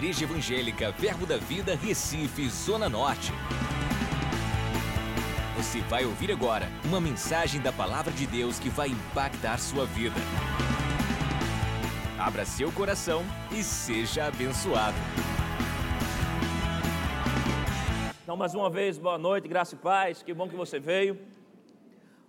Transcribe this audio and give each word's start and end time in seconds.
Igreja 0.00 0.24
Evangélica 0.24 0.90
Verbo 0.92 1.26
da 1.26 1.36
Vida, 1.36 1.74
Recife, 1.74 2.48
Zona 2.48 2.88
Norte. 2.88 3.32
Você 5.58 5.82
vai 5.82 6.06
ouvir 6.06 6.32
agora 6.32 6.66
uma 6.86 6.98
mensagem 6.98 7.60
da 7.60 7.70
Palavra 7.70 8.10
de 8.10 8.26
Deus 8.26 8.58
que 8.58 8.70
vai 8.70 8.88
impactar 8.88 9.58
sua 9.58 9.84
vida. 9.84 10.16
Abra 12.18 12.46
seu 12.46 12.72
coração 12.72 13.22
e 13.52 13.62
seja 13.62 14.24
abençoado. 14.24 14.96
Então, 18.22 18.38
mais 18.38 18.54
uma 18.54 18.70
vez, 18.70 18.96
boa 18.96 19.18
noite, 19.18 19.46
graça 19.48 19.74
e 19.74 19.78
paz. 19.78 20.22
Que 20.22 20.32
bom 20.32 20.48
que 20.48 20.56
você 20.56 20.80
veio. 20.80 21.18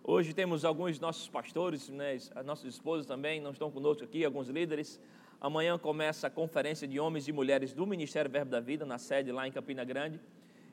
Hoje 0.03 0.33
temos 0.33 0.65
alguns 0.65 0.99
nossos 0.99 1.29
pastores, 1.29 1.87
né, 1.87 2.17
as 2.35 2.45
nossas 2.45 2.73
esposas 2.73 3.05
também, 3.05 3.39
não 3.39 3.51
estão 3.51 3.71
conosco 3.71 4.03
aqui, 4.03 4.25
alguns 4.25 4.49
líderes. 4.49 4.99
Amanhã 5.41 5.75
começa 5.75 6.27
a 6.27 6.29
conferência 6.29 6.87
de 6.87 6.99
homens 6.99 7.27
e 7.27 7.31
mulheres 7.31 7.73
do 7.73 7.87
Ministério 7.87 8.29
Verbo 8.29 8.51
da 8.51 8.59
Vida, 8.59 8.85
na 8.85 8.99
sede 8.99 9.31
lá 9.31 9.47
em 9.47 9.51
Campina 9.51 9.83
Grande. 9.83 10.19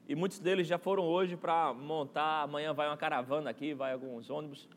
E 0.07 0.15
muitos 0.15 0.39
deles 0.39 0.67
já 0.67 0.77
foram 0.77 1.05
hoje 1.05 1.39
para 1.39 1.73
montar. 1.73 2.43
Amanhã 2.43 2.75
vai 2.75 2.87
uma 2.87 2.97
caravana 2.97 3.49
aqui, 3.49 3.73
vai 3.73 3.95
alguns 3.95 4.29
ônibus. 4.29 4.69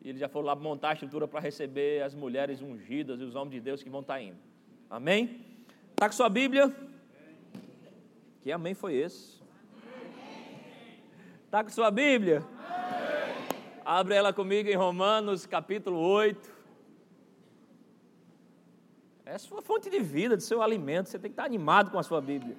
E 0.00 0.08
eles 0.08 0.18
já 0.18 0.30
foram 0.30 0.46
lá 0.46 0.56
montar 0.56 0.90
a 0.90 0.92
estrutura 0.94 1.28
para 1.28 1.40
receber 1.40 2.02
as 2.02 2.14
mulheres 2.14 2.62
ungidas 2.62 3.20
e 3.20 3.22
os 3.22 3.34
homens 3.34 3.52
de 3.52 3.60
Deus 3.60 3.82
que 3.82 3.90
vão 3.90 4.00
estar 4.00 4.18
indo. 4.18 4.38
Amém? 4.88 5.44
Está 5.90 6.06
com 6.08 6.14
sua 6.14 6.30
Bíblia? 6.30 6.74
Que 8.40 8.50
amém 8.50 8.72
foi 8.72 8.94
esse? 8.94 9.42
Está 11.44 11.62
com 11.62 11.68
sua 11.68 11.90
Bíblia? 11.90 12.42
Abre 13.84 14.14
ela 14.14 14.32
comigo 14.32 14.70
em 14.70 14.74
Romanos 14.74 15.44
capítulo 15.44 15.98
8. 15.98 16.57
É 19.28 19.34
a 19.34 19.38
sua 19.38 19.60
fonte 19.60 19.90
de 19.90 20.00
vida, 20.00 20.38
do 20.38 20.42
seu 20.42 20.62
alimento. 20.62 21.10
Você 21.10 21.18
tem 21.18 21.30
que 21.30 21.34
estar 21.34 21.44
animado 21.44 21.90
com 21.90 21.98
a 21.98 22.02
sua 22.02 22.18
Bíblia. 22.18 22.56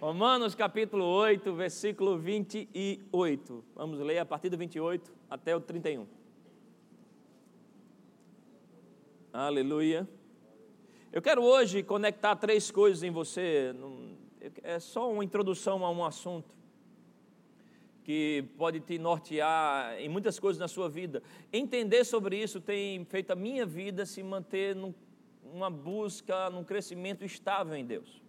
Romanos 0.00 0.54
capítulo 0.54 1.04
8, 1.04 1.52
versículo 1.52 2.16
28. 2.16 3.64
Vamos 3.74 3.98
ler 3.98 4.20
a 4.20 4.24
partir 4.24 4.48
do 4.48 4.56
28 4.56 5.12
até 5.28 5.56
o 5.56 5.60
31. 5.60 6.06
Aleluia. 9.32 10.08
Eu 11.12 11.20
quero 11.20 11.42
hoje 11.42 11.82
conectar 11.82 12.36
três 12.36 12.70
coisas 12.70 13.02
em 13.02 13.10
você. 13.10 13.74
É 14.62 14.78
só 14.78 15.10
uma 15.10 15.24
introdução 15.24 15.84
a 15.84 15.90
um 15.90 16.04
assunto 16.04 16.54
que 18.04 18.44
pode 18.56 18.78
te 18.78 19.00
nortear 19.00 19.98
em 19.98 20.08
muitas 20.08 20.38
coisas 20.38 20.60
na 20.60 20.68
sua 20.68 20.88
vida. 20.88 21.24
Entender 21.52 22.04
sobre 22.04 22.40
isso 22.40 22.60
tem 22.60 23.04
feito 23.04 23.32
a 23.32 23.34
minha 23.34 23.66
vida 23.66 24.06
se 24.06 24.22
manter 24.22 24.76
num 24.76 24.94
uma 25.44 25.70
busca, 25.70 26.50
num 26.50 26.64
crescimento 26.64 27.24
estável 27.24 27.74
em 27.74 27.84
Deus. 27.84 28.22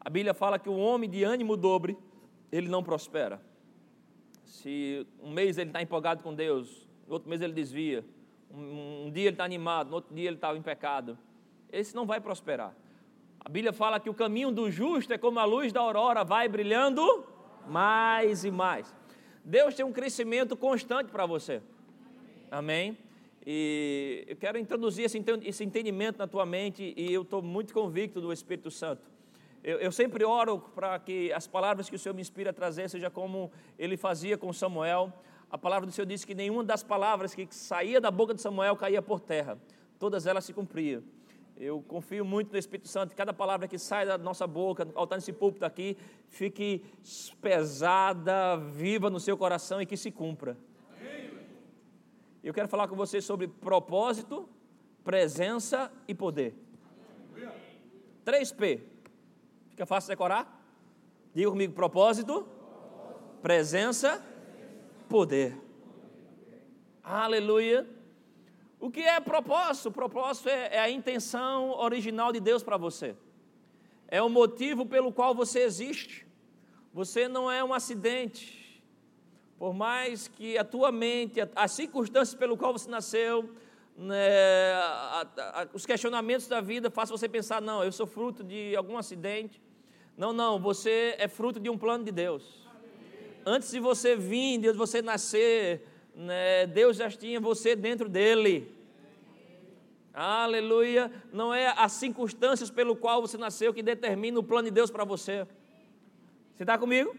A 0.00 0.10
Bíblia 0.10 0.32
fala 0.32 0.58
que 0.58 0.68
o 0.68 0.76
homem 0.76 1.08
de 1.08 1.24
ânimo 1.24 1.56
dobre, 1.56 1.96
ele 2.50 2.68
não 2.68 2.82
prospera. 2.82 3.40
Se 4.44 5.06
um 5.22 5.30
mês 5.30 5.58
ele 5.58 5.70
está 5.70 5.82
empolgado 5.82 6.22
com 6.22 6.34
Deus, 6.34 6.88
no 7.06 7.14
outro 7.14 7.28
mês 7.28 7.42
ele 7.42 7.52
desvia, 7.52 8.04
um, 8.50 9.06
um 9.06 9.10
dia 9.10 9.24
ele 9.24 9.34
está 9.34 9.44
animado, 9.44 9.88
no 9.88 9.96
outro 9.96 10.14
dia 10.14 10.26
ele 10.26 10.36
está 10.36 10.56
em 10.56 10.62
pecado, 10.62 11.18
esse 11.70 11.94
não 11.94 12.06
vai 12.06 12.20
prosperar. 12.20 12.74
A 13.40 13.48
Bíblia 13.48 13.72
fala 13.72 14.00
que 14.00 14.10
o 14.10 14.14
caminho 14.14 14.50
do 14.50 14.70
justo 14.70 15.12
é 15.12 15.18
como 15.18 15.38
a 15.38 15.44
luz 15.44 15.72
da 15.72 15.80
aurora, 15.80 16.24
vai 16.24 16.48
brilhando 16.48 17.24
mais 17.66 18.44
e 18.44 18.50
mais. 18.50 18.94
Deus 19.44 19.74
tem 19.74 19.84
um 19.84 19.92
crescimento 19.92 20.56
constante 20.56 21.10
para 21.10 21.26
você. 21.26 21.62
Amém? 22.50 22.96
E 23.46 24.24
eu 24.26 24.36
quero 24.36 24.58
introduzir 24.58 25.04
esse 25.04 25.64
entendimento 25.64 26.18
na 26.18 26.26
tua 26.26 26.44
mente 26.44 26.92
e 26.96 27.12
eu 27.12 27.22
estou 27.22 27.40
muito 27.40 27.72
convicto 27.72 28.20
do 28.20 28.32
Espírito 28.32 28.70
Santo. 28.70 29.02
Eu, 29.62 29.78
eu 29.78 29.92
sempre 29.92 30.24
oro 30.24 30.58
para 30.74 30.98
que 30.98 31.32
as 31.32 31.46
palavras 31.46 31.88
que 31.88 31.96
o 31.96 31.98
Senhor 31.98 32.14
me 32.14 32.20
inspira 32.20 32.50
a 32.50 32.52
trazer 32.52 32.88
seja 32.88 33.10
como 33.10 33.50
ele 33.78 33.96
fazia 33.96 34.38
com 34.38 34.52
Samuel. 34.52 35.12
A 35.50 35.58
palavra 35.58 35.86
do 35.86 35.92
Senhor 35.92 36.06
disse 36.06 36.26
que 36.26 36.34
nenhuma 36.34 36.62
das 36.62 36.82
palavras 36.82 37.34
que 37.34 37.46
saía 37.50 38.00
da 38.00 38.10
boca 38.10 38.34
de 38.34 38.40
Samuel 38.40 38.76
caía 38.76 39.02
por 39.02 39.20
terra. 39.20 39.58
Todas 39.98 40.26
elas 40.26 40.44
se 40.44 40.52
cumpriam. 40.52 41.02
Eu 41.56 41.82
confio 41.82 42.24
muito 42.24 42.52
no 42.52 42.58
Espírito 42.58 42.86
Santo. 42.86 43.16
Cada 43.16 43.32
palavra 43.32 43.66
que 43.66 43.78
sai 43.78 44.06
da 44.06 44.16
nossa 44.16 44.46
boca, 44.46 44.86
ao 44.94 45.04
estar 45.04 45.16
nesse 45.16 45.32
púlpito 45.32 45.64
aqui, 45.64 45.96
fique 46.28 46.84
pesada, 47.40 48.56
viva 48.56 49.10
no 49.10 49.18
seu 49.18 49.36
coração 49.36 49.82
e 49.82 49.86
que 49.86 49.96
se 49.96 50.12
cumpra. 50.12 50.56
Eu 52.42 52.54
quero 52.54 52.68
falar 52.68 52.88
com 52.88 52.94
você 52.94 53.20
sobre 53.20 53.48
propósito, 53.48 54.48
presença 55.02 55.90
e 56.06 56.14
poder. 56.14 56.54
3P. 58.24 58.80
Fica 59.70 59.86
fácil 59.86 60.08
decorar? 60.08 60.62
Diga 61.34 61.50
comigo: 61.50 61.72
propósito, 61.72 62.46
presença, 63.42 64.24
poder. 65.08 65.56
Aleluia. 67.02 67.88
O 68.80 68.90
que 68.90 69.00
é 69.00 69.18
propósito? 69.18 69.90
Propósito 69.90 70.48
é, 70.48 70.76
é 70.76 70.78
a 70.78 70.90
intenção 70.90 71.70
original 71.70 72.32
de 72.32 72.38
Deus 72.38 72.62
para 72.62 72.76
você. 72.76 73.16
É 74.06 74.22
o 74.22 74.28
motivo 74.28 74.86
pelo 74.86 75.12
qual 75.12 75.34
você 75.34 75.60
existe. 75.60 76.26
Você 76.92 77.28
não 77.28 77.50
é 77.50 77.62
um 77.62 77.74
acidente. 77.74 78.57
Por 79.58 79.74
mais 79.74 80.28
que 80.28 80.56
a 80.56 80.64
tua 80.64 80.92
mente, 80.92 81.40
as 81.56 81.72
circunstâncias 81.72 82.34
pelo 82.34 82.56
qual 82.56 82.72
você 82.72 82.88
nasceu, 82.88 83.50
né, 83.96 84.72
a, 84.74 85.26
a, 85.36 85.68
os 85.74 85.84
questionamentos 85.84 86.46
da 86.46 86.60
vida 86.60 86.88
façam 86.88 87.16
você 87.16 87.28
pensar, 87.28 87.60
não, 87.60 87.82
eu 87.82 87.90
sou 87.90 88.06
fruto 88.06 88.44
de 88.44 88.76
algum 88.76 88.96
acidente. 88.96 89.60
Não, 90.16 90.32
não, 90.32 90.60
você 90.60 91.16
é 91.18 91.26
fruto 91.26 91.58
de 91.58 91.68
um 91.68 91.76
plano 91.76 92.04
de 92.04 92.12
Deus. 92.12 92.68
Antes 93.44 93.70
de 93.72 93.80
você 93.80 94.14
vir, 94.14 94.58
de 94.58 94.72
você 94.72 95.02
nascer, 95.02 95.84
né, 96.14 96.66
Deus 96.66 96.96
já 96.96 97.10
tinha 97.10 97.40
você 97.40 97.74
dentro 97.74 98.08
dele. 98.08 98.72
Aleluia. 100.14 101.10
Não 101.32 101.52
é 101.52 101.68
as 101.76 101.92
circunstâncias 101.92 102.70
pelo 102.70 102.94
qual 102.94 103.20
você 103.20 103.36
nasceu 103.36 103.74
que 103.74 103.82
determina 103.82 104.38
o 104.38 104.42
plano 104.42 104.66
de 104.66 104.72
Deus 104.72 104.90
para 104.90 105.04
você. 105.04 105.46
Você 106.54 106.62
está 106.62 106.78
comigo? 106.78 107.16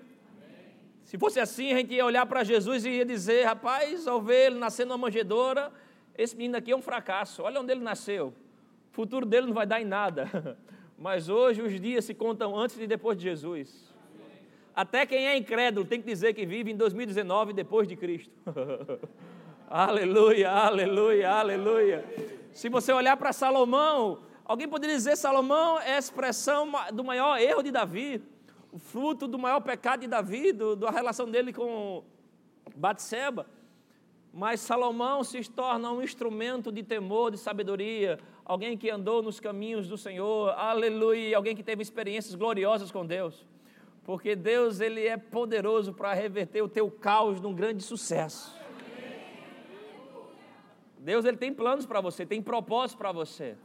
Se 1.09 1.17
fosse 1.17 1.39
assim, 1.39 1.73
a 1.73 1.77
gente 1.77 1.91
ia 1.91 2.05
olhar 2.05 2.23
para 2.27 2.43
Jesus 2.43 2.85
e 2.85 2.89
ia 2.89 3.03
dizer: 3.03 3.43
rapaz, 3.43 4.07
ao 4.07 4.21
ver 4.21 4.51
ele 4.51 4.59
nascer 4.59 4.85
numa 4.85 4.95
manjedoura, 4.95 5.71
esse 6.15 6.37
menino 6.37 6.55
aqui 6.55 6.71
é 6.71 6.75
um 6.75 6.83
fracasso. 6.83 7.41
Olha 7.41 7.59
onde 7.59 7.71
ele 7.71 7.81
nasceu. 7.81 8.27
O 8.27 8.93
futuro 8.93 9.25
dele 9.25 9.47
não 9.47 9.53
vai 9.55 9.65
dar 9.65 9.81
em 9.81 9.85
nada. 9.85 10.55
Mas 10.95 11.27
hoje 11.27 11.63
os 11.63 11.81
dias 11.81 12.05
se 12.05 12.13
contam 12.13 12.55
antes 12.55 12.79
e 12.79 12.85
depois 12.85 13.17
de 13.17 13.23
Jesus. 13.23 13.91
Até 14.75 15.03
quem 15.03 15.25
é 15.25 15.35
incrédulo 15.35 15.83
tem 15.83 15.99
que 15.99 16.05
dizer 16.05 16.35
que 16.35 16.45
vive 16.45 16.69
em 16.69 16.77
2019 16.77 17.53
depois 17.53 17.87
de 17.87 17.95
Cristo. 17.95 18.31
aleluia, 19.67 20.51
aleluia, 20.51 21.31
aleluia. 21.31 22.05
Se 22.53 22.69
você 22.69 22.93
olhar 22.93 23.17
para 23.17 23.33
Salomão, 23.33 24.19
alguém 24.45 24.67
poderia 24.67 24.95
dizer 24.95 25.15
Salomão 25.15 25.79
é 25.79 25.95
a 25.95 25.97
expressão 25.97 26.71
do 26.93 27.03
maior 27.03 27.39
erro 27.39 27.63
de 27.63 27.71
Davi 27.71 28.21
fruto 28.77 29.27
do 29.27 29.39
maior 29.39 29.61
pecado 29.61 30.01
de 30.01 30.07
Davi, 30.07 30.51
do, 30.51 30.75
da 30.75 30.91
relação 30.91 31.29
dele 31.29 31.51
com 31.51 32.03
Batseba. 32.75 33.45
Mas 34.31 34.59
Salomão 34.59 35.23
se 35.23 35.41
torna 35.49 35.91
um 35.91 36.01
instrumento 36.03 36.71
de 36.71 36.83
temor, 36.83 37.31
de 37.31 37.37
sabedoria, 37.37 38.19
alguém 38.45 38.77
que 38.77 38.89
andou 38.89 39.23
nos 39.23 39.39
caminhos 39.39 39.87
do 39.87 39.97
Senhor, 39.97 40.49
aleluia, 40.49 41.35
alguém 41.35 41.55
que 41.55 41.63
teve 41.63 41.81
experiências 41.81 42.35
gloriosas 42.35 42.91
com 42.91 43.05
Deus. 43.05 43.47
Porque 44.03 44.35
Deus 44.35 44.79
ele 44.79 45.05
é 45.05 45.17
poderoso 45.17 45.93
para 45.93 46.13
reverter 46.13 46.61
o 46.61 46.69
teu 46.69 46.89
caos 46.91 47.41
num 47.41 47.53
grande 47.53 47.83
sucesso. 47.83 48.57
Deus 50.99 51.25
ele 51.25 51.37
tem 51.37 51.53
planos 51.53 51.85
para 51.85 52.01
você, 52.01 52.25
tem 52.25 52.41
propósitos 52.41 52.95
para 52.95 53.11
você. 53.11 53.55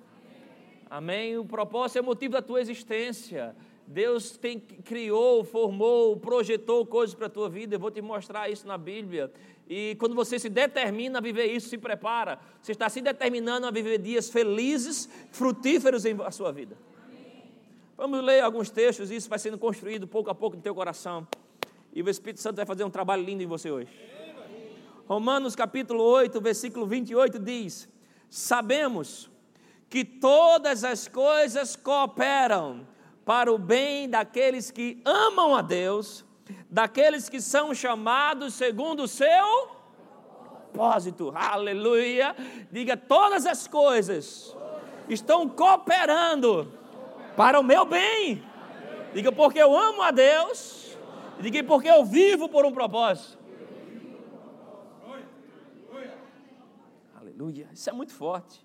Amém? 0.89 1.37
O 1.37 1.45
propósito 1.45 1.99
é 1.99 2.01
o 2.01 2.05
motivo 2.05 2.33
da 2.33 2.43
tua 2.43 2.61
existência. 2.61 3.55
Deus 3.87 4.37
tem, 4.37 4.59
criou, 4.59 5.45
formou, 5.45 6.17
projetou 6.17 6.87
coisas 6.87 7.15
para 7.15 7.27
a 7.27 7.31
tua 7.31 7.49
vida. 7.49 7.77
Eu 7.77 7.81
vou 7.81 7.91
te 7.91 8.01
mostrar 8.01 8.51
isso 8.51 8.67
na 8.67 8.79
Bíblia. 8.79 9.31
E 9.69 9.97
quando 9.99 10.15
você 10.15 10.39
se 10.39 10.49
determina 10.49 11.19
a 11.19 11.23
viver 11.23 11.47
isso, 11.47 11.69
se 11.69 11.79
prepara. 11.79 12.39
Você 12.63 12.73
está 12.73 12.89
se 12.89 13.01
determinando 13.01 13.67
a 13.67 13.71
viver 13.71 13.99
dias 13.99 14.31
felizes, 14.31 15.09
frutíferos 15.31 16.05
em 16.05 16.17
a 16.23 16.31
sua 16.31 16.53
vida. 16.53 16.77
Vamos 17.97 18.25
ler 18.25 18.41
alguns 18.41 18.71
textos, 18.71 19.11
isso 19.11 19.29
vai 19.29 19.39
sendo 19.39 19.57
construído 19.57 20.09
pouco 20.09 20.29
a 20.29 20.35
pouco 20.35 20.57
no 20.57 20.63
teu 20.63 20.75
coração. 20.75 21.27
E 21.93 22.03
o 22.03 22.11
Espírito 22.11 22.41
Santo 22.41 22.57
vai 22.57 22.67
fazer 22.67 22.83
um 22.85 22.91
trabalho 22.91 23.23
lindo 23.23 23.43
em 23.43 23.47
você 23.47 23.71
hoje. 23.71 23.91
Romanos 25.07 25.55
capítulo 25.55 26.03
8, 26.03 26.41
versículo 26.41 26.87
28 26.87 27.39
diz: 27.39 27.89
Sabemos 28.29 29.31
que 29.89 30.05
todas 30.05 30.83
as 30.83 31.07
coisas 31.07 31.77
cooperam 31.77 32.85
para 33.25 33.53
o 33.53 33.59
bem 33.59 34.09
daqueles 34.09 34.71
que 34.71 35.01
amam 35.05 35.55
a 35.55 35.63
Deus, 35.63 36.25
daqueles 36.71 37.29
que 37.29 37.41
são 37.41 37.75
chamados 37.75 38.55
segundo 38.55 39.05
o 39.05 39.09
seu 39.09 39.75
propósito. 40.75 41.33
Aleluia! 41.35 42.35
Diga: 42.71 42.97
todas 42.97 43.47
as 43.47 43.69
coisas 43.69 44.55
estão 45.09 45.49
cooperando 45.49 46.73
para 47.37 47.59
o 47.61 47.63
meu 47.63 47.87
bem. 47.87 48.43
Diga 49.15 49.31
porque 49.31 49.61
eu 49.61 49.77
amo 49.77 50.03
a 50.03 50.11
Deus. 50.11 50.99
Diga 51.41 51.63
porque 51.63 51.89
eu 51.89 52.05
vivo 52.05 52.49
por 52.49 52.65
um 52.67 52.73
propósito. 52.73 53.39
Aleluia. 57.15 57.69
Isso 57.73 57.89
é 57.89 57.93
muito 57.93 58.13
forte. 58.13 58.64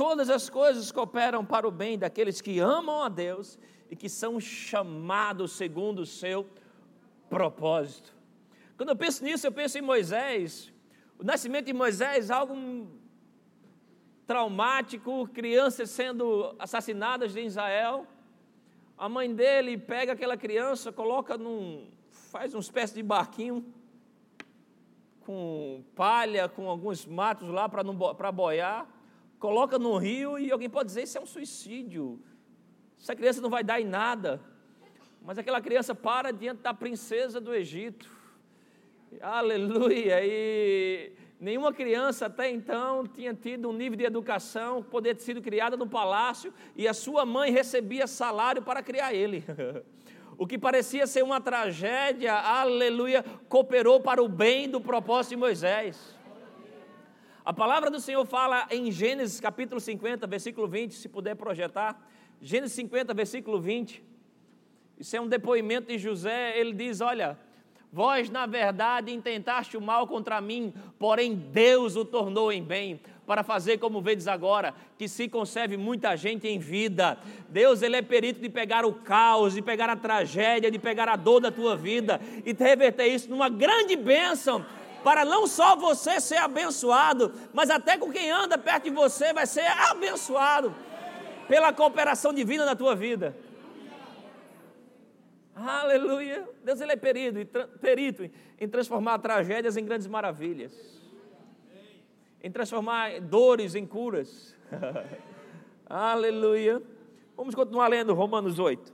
Todas 0.00 0.30
as 0.30 0.48
coisas 0.48 0.90
cooperam 0.90 1.44
para 1.44 1.68
o 1.68 1.70
bem 1.70 1.98
daqueles 1.98 2.40
que 2.40 2.58
amam 2.58 3.02
a 3.02 3.10
Deus 3.10 3.58
e 3.90 3.94
que 3.94 4.08
são 4.08 4.40
chamados 4.40 5.52
segundo 5.52 5.98
o 5.98 6.06
seu 6.06 6.48
propósito. 7.28 8.10
Quando 8.78 8.88
eu 8.88 8.96
penso 8.96 9.22
nisso, 9.22 9.46
eu 9.46 9.52
penso 9.52 9.76
em 9.76 9.82
Moisés. 9.82 10.72
O 11.18 11.22
nascimento 11.22 11.66
de 11.66 11.74
Moisés, 11.74 12.30
algo 12.30 12.56
traumático, 14.26 15.28
crianças 15.34 15.90
sendo 15.90 16.56
assassinadas 16.58 17.36
em 17.36 17.44
Israel. 17.44 18.06
A 18.96 19.06
mãe 19.06 19.34
dele 19.34 19.76
pega 19.76 20.14
aquela 20.14 20.38
criança, 20.38 20.90
coloca 20.90 21.36
num. 21.36 21.90
faz 22.10 22.54
uma 22.54 22.60
espécie 22.60 22.94
de 22.94 23.02
barquinho 23.02 23.62
com 25.26 25.84
palha, 25.94 26.48
com 26.48 26.70
alguns 26.70 27.04
matos 27.04 27.50
lá 27.50 27.68
para 27.68 28.32
boiar, 28.32 28.88
coloca 29.40 29.76
no 29.76 29.96
rio 29.96 30.38
e 30.38 30.52
alguém 30.52 30.70
pode 30.70 30.86
dizer: 30.86 31.02
Isso 31.02 31.18
é 31.18 31.20
um 31.20 31.26
suicídio. 31.26 32.22
Essa 33.00 33.16
criança 33.16 33.40
não 33.40 33.50
vai 33.50 33.64
dar 33.64 33.80
em 33.80 33.84
nada. 33.84 34.40
Mas 35.20 35.36
aquela 35.36 35.60
criança 35.60 35.94
para 35.94 36.32
diante 36.32 36.60
da 36.60 36.72
princesa 36.72 37.40
do 37.40 37.52
Egito. 37.52 38.08
Aleluia! 39.20 40.20
E 40.22 41.12
Nenhuma 41.40 41.72
criança 41.72 42.26
até 42.26 42.50
então 42.50 43.06
tinha 43.06 43.32
tido 43.32 43.70
um 43.70 43.72
nível 43.72 43.96
de 43.96 44.04
educação, 44.04 44.82
poder 44.82 45.14
ter 45.14 45.22
sido 45.22 45.40
criada 45.40 45.74
no 45.74 45.86
palácio 45.86 46.52
e 46.76 46.86
a 46.86 46.92
sua 46.92 47.24
mãe 47.24 47.50
recebia 47.50 48.06
salário 48.06 48.60
para 48.60 48.82
criar 48.82 49.14
ele. 49.14 49.42
O 50.36 50.46
que 50.46 50.56
parecia 50.56 51.06
ser 51.06 51.22
uma 51.22 51.38
tragédia, 51.38 52.32
aleluia, 52.32 53.22
cooperou 53.46 54.00
para 54.00 54.22
o 54.22 54.28
bem 54.28 54.70
do 54.70 54.80
propósito 54.80 55.32
de 55.32 55.36
Moisés. 55.36 56.16
A 57.44 57.52
palavra 57.52 57.90
do 57.90 57.98
Senhor 57.98 58.24
fala 58.26 58.66
em 58.70 58.92
Gênesis 58.92 59.40
capítulo 59.40 59.80
50, 59.80 60.26
versículo 60.26 60.68
20, 60.68 60.94
se 60.94 61.08
puder 61.08 61.34
projetar. 61.34 61.98
Gênesis 62.40 62.76
50, 62.76 63.14
versículo 63.14 63.58
20. 63.58 64.04
Isso 64.98 65.16
é 65.16 65.20
um 65.20 65.26
depoimento 65.26 65.88
de 65.88 65.96
José. 65.96 66.58
Ele 66.58 66.74
diz: 66.74 67.00
Olha, 67.00 67.38
Vós, 67.92 68.30
na 68.30 68.46
verdade, 68.46 69.12
intentaste 69.12 69.76
o 69.76 69.80
mal 69.80 70.06
contra 70.06 70.40
mim, 70.40 70.72
porém 70.96 71.34
Deus 71.34 71.96
o 71.96 72.04
tornou 72.04 72.52
em 72.52 72.62
bem, 72.62 73.00
para 73.26 73.42
fazer 73.42 73.78
como 73.78 74.00
vedes 74.00 74.28
agora, 74.28 74.72
que 74.96 75.08
se 75.08 75.28
conserve 75.28 75.76
muita 75.76 76.16
gente 76.16 76.46
em 76.46 76.56
vida. 76.56 77.18
Deus, 77.48 77.82
Ele 77.82 77.96
é 77.96 78.02
perito 78.02 78.40
de 78.40 78.48
pegar 78.48 78.84
o 78.84 78.92
caos, 78.92 79.54
de 79.54 79.62
pegar 79.62 79.90
a 79.90 79.96
tragédia, 79.96 80.70
de 80.70 80.78
pegar 80.78 81.08
a 81.08 81.16
dor 81.16 81.40
da 81.40 81.50
tua 81.50 81.76
vida 81.76 82.20
e 82.44 82.52
reverter 82.52 83.08
isso 83.08 83.28
numa 83.28 83.48
grande 83.48 83.96
bênção, 83.96 84.64
para 85.02 85.24
não 85.24 85.46
só 85.46 85.76
você 85.76 86.20
ser 86.20 86.36
abençoado, 86.36 87.32
mas 87.52 87.70
até 87.70 87.96
com 87.96 88.10
quem 88.10 88.30
anda 88.30 88.58
perto 88.58 88.84
de 88.84 88.90
você 88.90 89.32
vai 89.32 89.46
ser 89.46 89.66
abençoado 89.90 90.74
pela 91.48 91.72
cooperação 91.72 92.32
divina 92.32 92.64
na 92.64 92.76
tua 92.76 92.94
vida. 92.94 93.36
Aleluia. 95.54 96.48
Deus 96.64 96.80
ele 96.80 96.92
é 96.92 96.96
perito, 96.96 97.68
perito 97.80 98.30
em 98.58 98.68
transformar 98.68 99.18
tragédias 99.18 99.76
em 99.76 99.84
grandes 99.84 100.06
maravilhas. 100.06 100.72
Em 102.42 102.50
transformar 102.50 103.20
dores 103.20 103.74
em 103.74 103.86
curas. 103.86 104.56
Aleluia. 105.86 106.82
Vamos 107.36 107.54
continuar 107.54 107.88
lendo 107.88 108.14
Romanos 108.14 108.58
8, 108.58 108.92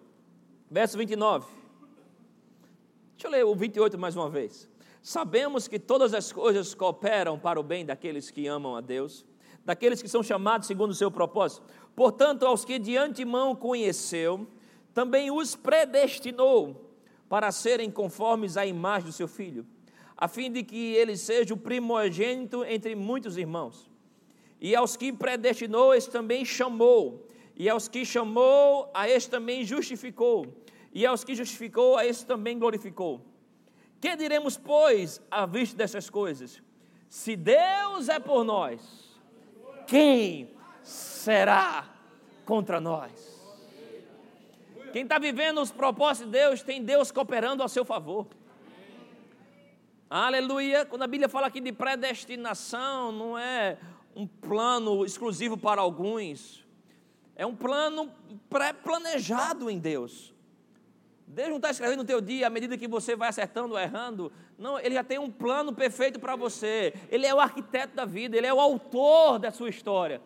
verso 0.70 0.96
29. 0.96 1.46
Deixa 3.12 3.26
eu 3.26 3.30
ler 3.30 3.44
o 3.44 3.54
28 3.54 3.98
mais 3.98 4.16
uma 4.16 4.28
vez. 4.28 4.68
Sabemos 5.06 5.68
que 5.68 5.78
todas 5.78 6.12
as 6.12 6.32
coisas 6.32 6.74
cooperam 6.74 7.38
para 7.38 7.60
o 7.60 7.62
bem 7.62 7.86
daqueles 7.86 8.28
que 8.28 8.48
amam 8.48 8.74
a 8.74 8.80
Deus, 8.80 9.24
daqueles 9.64 10.02
que 10.02 10.08
são 10.08 10.20
chamados 10.20 10.66
segundo 10.66 10.90
o 10.90 10.94
seu 10.94 11.12
propósito. 11.12 11.64
Portanto, 11.94 12.44
aos 12.44 12.64
que 12.64 12.76
de 12.76 12.96
antemão 12.96 13.54
conheceu, 13.54 14.48
também 14.92 15.30
os 15.30 15.54
predestinou 15.54 16.90
para 17.28 17.52
serem 17.52 17.88
conformes 17.88 18.56
à 18.56 18.66
imagem 18.66 19.06
do 19.06 19.12
seu 19.12 19.28
filho, 19.28 19.64
a 20.16 20.26
fim 20.26 20.50
de 20.50 20.64
que 20.64 20.94
ele 20.94 21.16
seja 21.16 21.54
o 21.54 21.56
primogênito 21.56 22.64
entre 22.64 22.96
muitos 22.96 23.36
irmãos. 23.36 23.88
E 24.60 24.74
aos 24.74 24.96
que 24.96 25.12
predestinou, 25.12 25.94
este 25.94 26.10
também 26.10 26.44
chamou, 26.44 27.28
e 27.54 27.68
aos 27.68 27.86
que 27.86 28.04
chamou, 28.04 28.90
a 28.92 29.08
este 29.08 29.30
também 29.30 29.62
justificou, 29.62 30.46
e 30.92 31.06
aos 31.06 31.22
que 31.22 31.32
justificou, 31.32 31.96
a 31.96 32.04
este 32.04 32.26
também 32.26 32.58
glorificou. 32.58 33.35
Que 34.06 34.14
diremos, 34.14 34.56
pois, 34.56 35.20
à 35.28 35.46
vista 35.46 35.76
dessas 35.76 36.08
coisas? 36.08 36.62
Se 37.08 37.34
Deus 37.34 38.08
é 38.08 38.20
por 38.20 38.44
nós, 38.44 38.80
quem 39.84 40.48
será 40.80 41.92
contra 42.44 42.80
nós? 42.80 43.10
Quem 44.92 45.02
está 45.02 45.18
vivendo 45.18 45.60
os 45.60 45.72
propósitos 45.72 46.30
de 46.30 46.38
Deus 46.38 46.62
tem 46.62 46.84
Deus 46.84 47.10
cooperando 47.10 47.64
a 47.64 47.68
seu 47.68 47.84
favor. 47.84 48.28
Aleluia. 50.08 50.86
Quando 50.86 51.02
a 51.02 51.08
Bíblia 51.08 51.28
fala 51.28 51.48
aqui 51.48 51.60
de 51.60 51.72
predestinação, 51.72 53.10
não 53.10 53.36
é 53.36 53.76
um 54.14 54.24
plano 54.24 55.04
exclusivo 55.04 55.56
para 55.56 55.80
alguns. 55.80 56.64
É 57.34 57.44
um 57.44 57.56
plano 57.56 58.08
pré-planejado 58.48 59.68
em 59.68 59.80
Deus. 59.80 60.32
Deus 61.26 61.48
não 61.48 61.56
está 61.56 61.70
escrevendo 61.70 61.98
no 61.98 62.04
teu 62.04 62.20
dia 62.20 62.46
à 62.46 62.50
medida 62.50 62.78
que 62.78 62.86
você 62.86 63.16
vai 63.16 63.28
acertando 63.28 63.74
ou 63.74 63.80
errando. 63.80 64.32
Não, 64.56 64.78
Ele 64.78 64.94
já 64.94 65.02
tem 65.02 65.18
um 65.18 65.30
plano 65.30 65.72
perfeito 65.72 66.20
para 66.20 66.36
você. 66.36 66.94
Ele 67.10 67.26
é 67.26 67.34
o 67.34 67.40
arquiteto 67.40 67.96
da 67.96 68.04
vida, 68.04 68.36
Ele 68.36 68.46
é 68.46 68.54
o 68.54 68.60
autor 68.60 69.38
da 69.38 69.50
sua 69.50 69.68
história. 69.68 70.20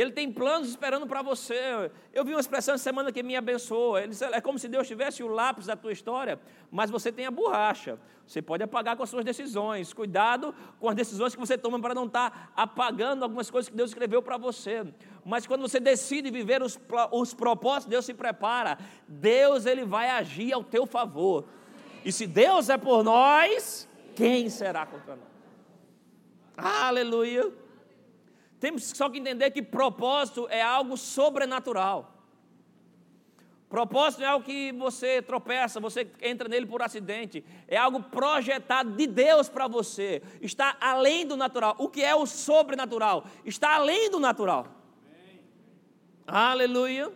Ele 0.00 0.12
tem 0.12 0.30
planos 0.30 0.68
esperando 0.68 1.06
para 1.06 1.22
você. 1.22 1.90
Eu 2.12 2.22
vi 2.22 2.32
uma 2.32 2.40
expressão 2.40 2.74
essa 2.74 2.84
semana 2.84 3.10
que 3.10 3.22
me 3.22 3.34
abençoou. 3.34 3.98
Ele 3.98 4.08
disse, 4.08 4.24
é 4.24 4.40
como 4.42 4.58
se 4.58 4.68
Deus 4.68 4.86
tivesse 4.86 5.22
o 5.22 5.26
lápis 5.26 5.64
da 5.66 5.74
tua 5.74 5.90
história, 5.90 6.38
mas 6.70 6.90
você 6.90 7.10
tem 7.10 7.24
a 7.24 7.30
borracha. 7.30 7.98
Você 8.26 8.42
pode 8.42 8.62
apagar 8.62 8.94
com 8.94 9.02
as 9.02 9.08
suas 9.08 9.24
decisões. 9.24 9.94
Cuidado 9.94 10.54
com 10.78 10.90
as 10.90 10.94
decisões 10.94 11.34
que 11.34 11.40
você 11.40 11.56
toma 11.56 11.80
para 11.80 11.94
não 11.94 12.04
estar 12.04 12.30
tá 12.30 12.52
apagando 12.54 13.22
algumas 13.22 13.50
coisas 13.50 13.70
que 13.70 13.76
Deus 13.76 13.90
escreveu 13.90 14.20
para 14.20 14.36
você. 14.36 14.86
Mas 15.24 15.46
quando 15.46 15.62
você 15.62 15.80
decide 15.80 16.30
viver 16.30 16.62
os, 16.62 16.78
os 17.10 17.32
propósitos, 17.32 17.88
Deus 17.88 18.04
se 18.04 18.12
prepara. 18.12 18.78
Deus 19.08 19.64
ele 19.64 19.86
vai 19.86 20.10
agir 20.10 20.52
ao 20.52 20.62
teu 20.62 20.84
favor. 20.84 21.46
E 22.04 22.12
se 22.12 22.26
Deus 22.26 22.68
é 22.68 22.76
por 22.76 23.02
nós, 23.02 23.88
quem 24.14 24.50
será 24.50 24.84
contra 24.84 25.16
nós? 25.16 25.26
Aleluia. 26.56 27.65
Temos 28.58 28.84
só 28.84 29.08
que 29.10 29.18
entender 29.18 29.50
que 29.50 29.62
propósito 29.62 30.46
é 30.48 30.62
algo 30.62 30.96
sobrenatural. 30.96 32.12
Propósito 33.68 34.22
é 34.22 34.26
algo 34.26 34.44
que 34.44 34.72
você 34.72 35.20
tropeça, 35.20 35.80
você 35.80 36.08
entra 36.22 36.48
nele 36.48 36.66
por 36.66 36.80
acidente. 36.82 37.44
É 37.66 37.76
algo 37.76 38.00
projetado 38.00 38.92
de 38.92 39.06
Deus 39.06 39.48
para 39.48 39.66
você. 39.66 40.22
Está 40.40 40.76
além 40.80 41.26
do 41.26 41.36
natural. 41.36 41.74
O 41.78 41.88
que 41.88 42.02
é 42.02 42.14
o 42.14 42.26
sobrenatural? 42.26 43.26
Está 43.44 43.74
além 43.74 44.08
do 44.08 44.20
natural. 44.20 44.68
Amém. 45.04 45.44
Aleluia. 46.26 47.12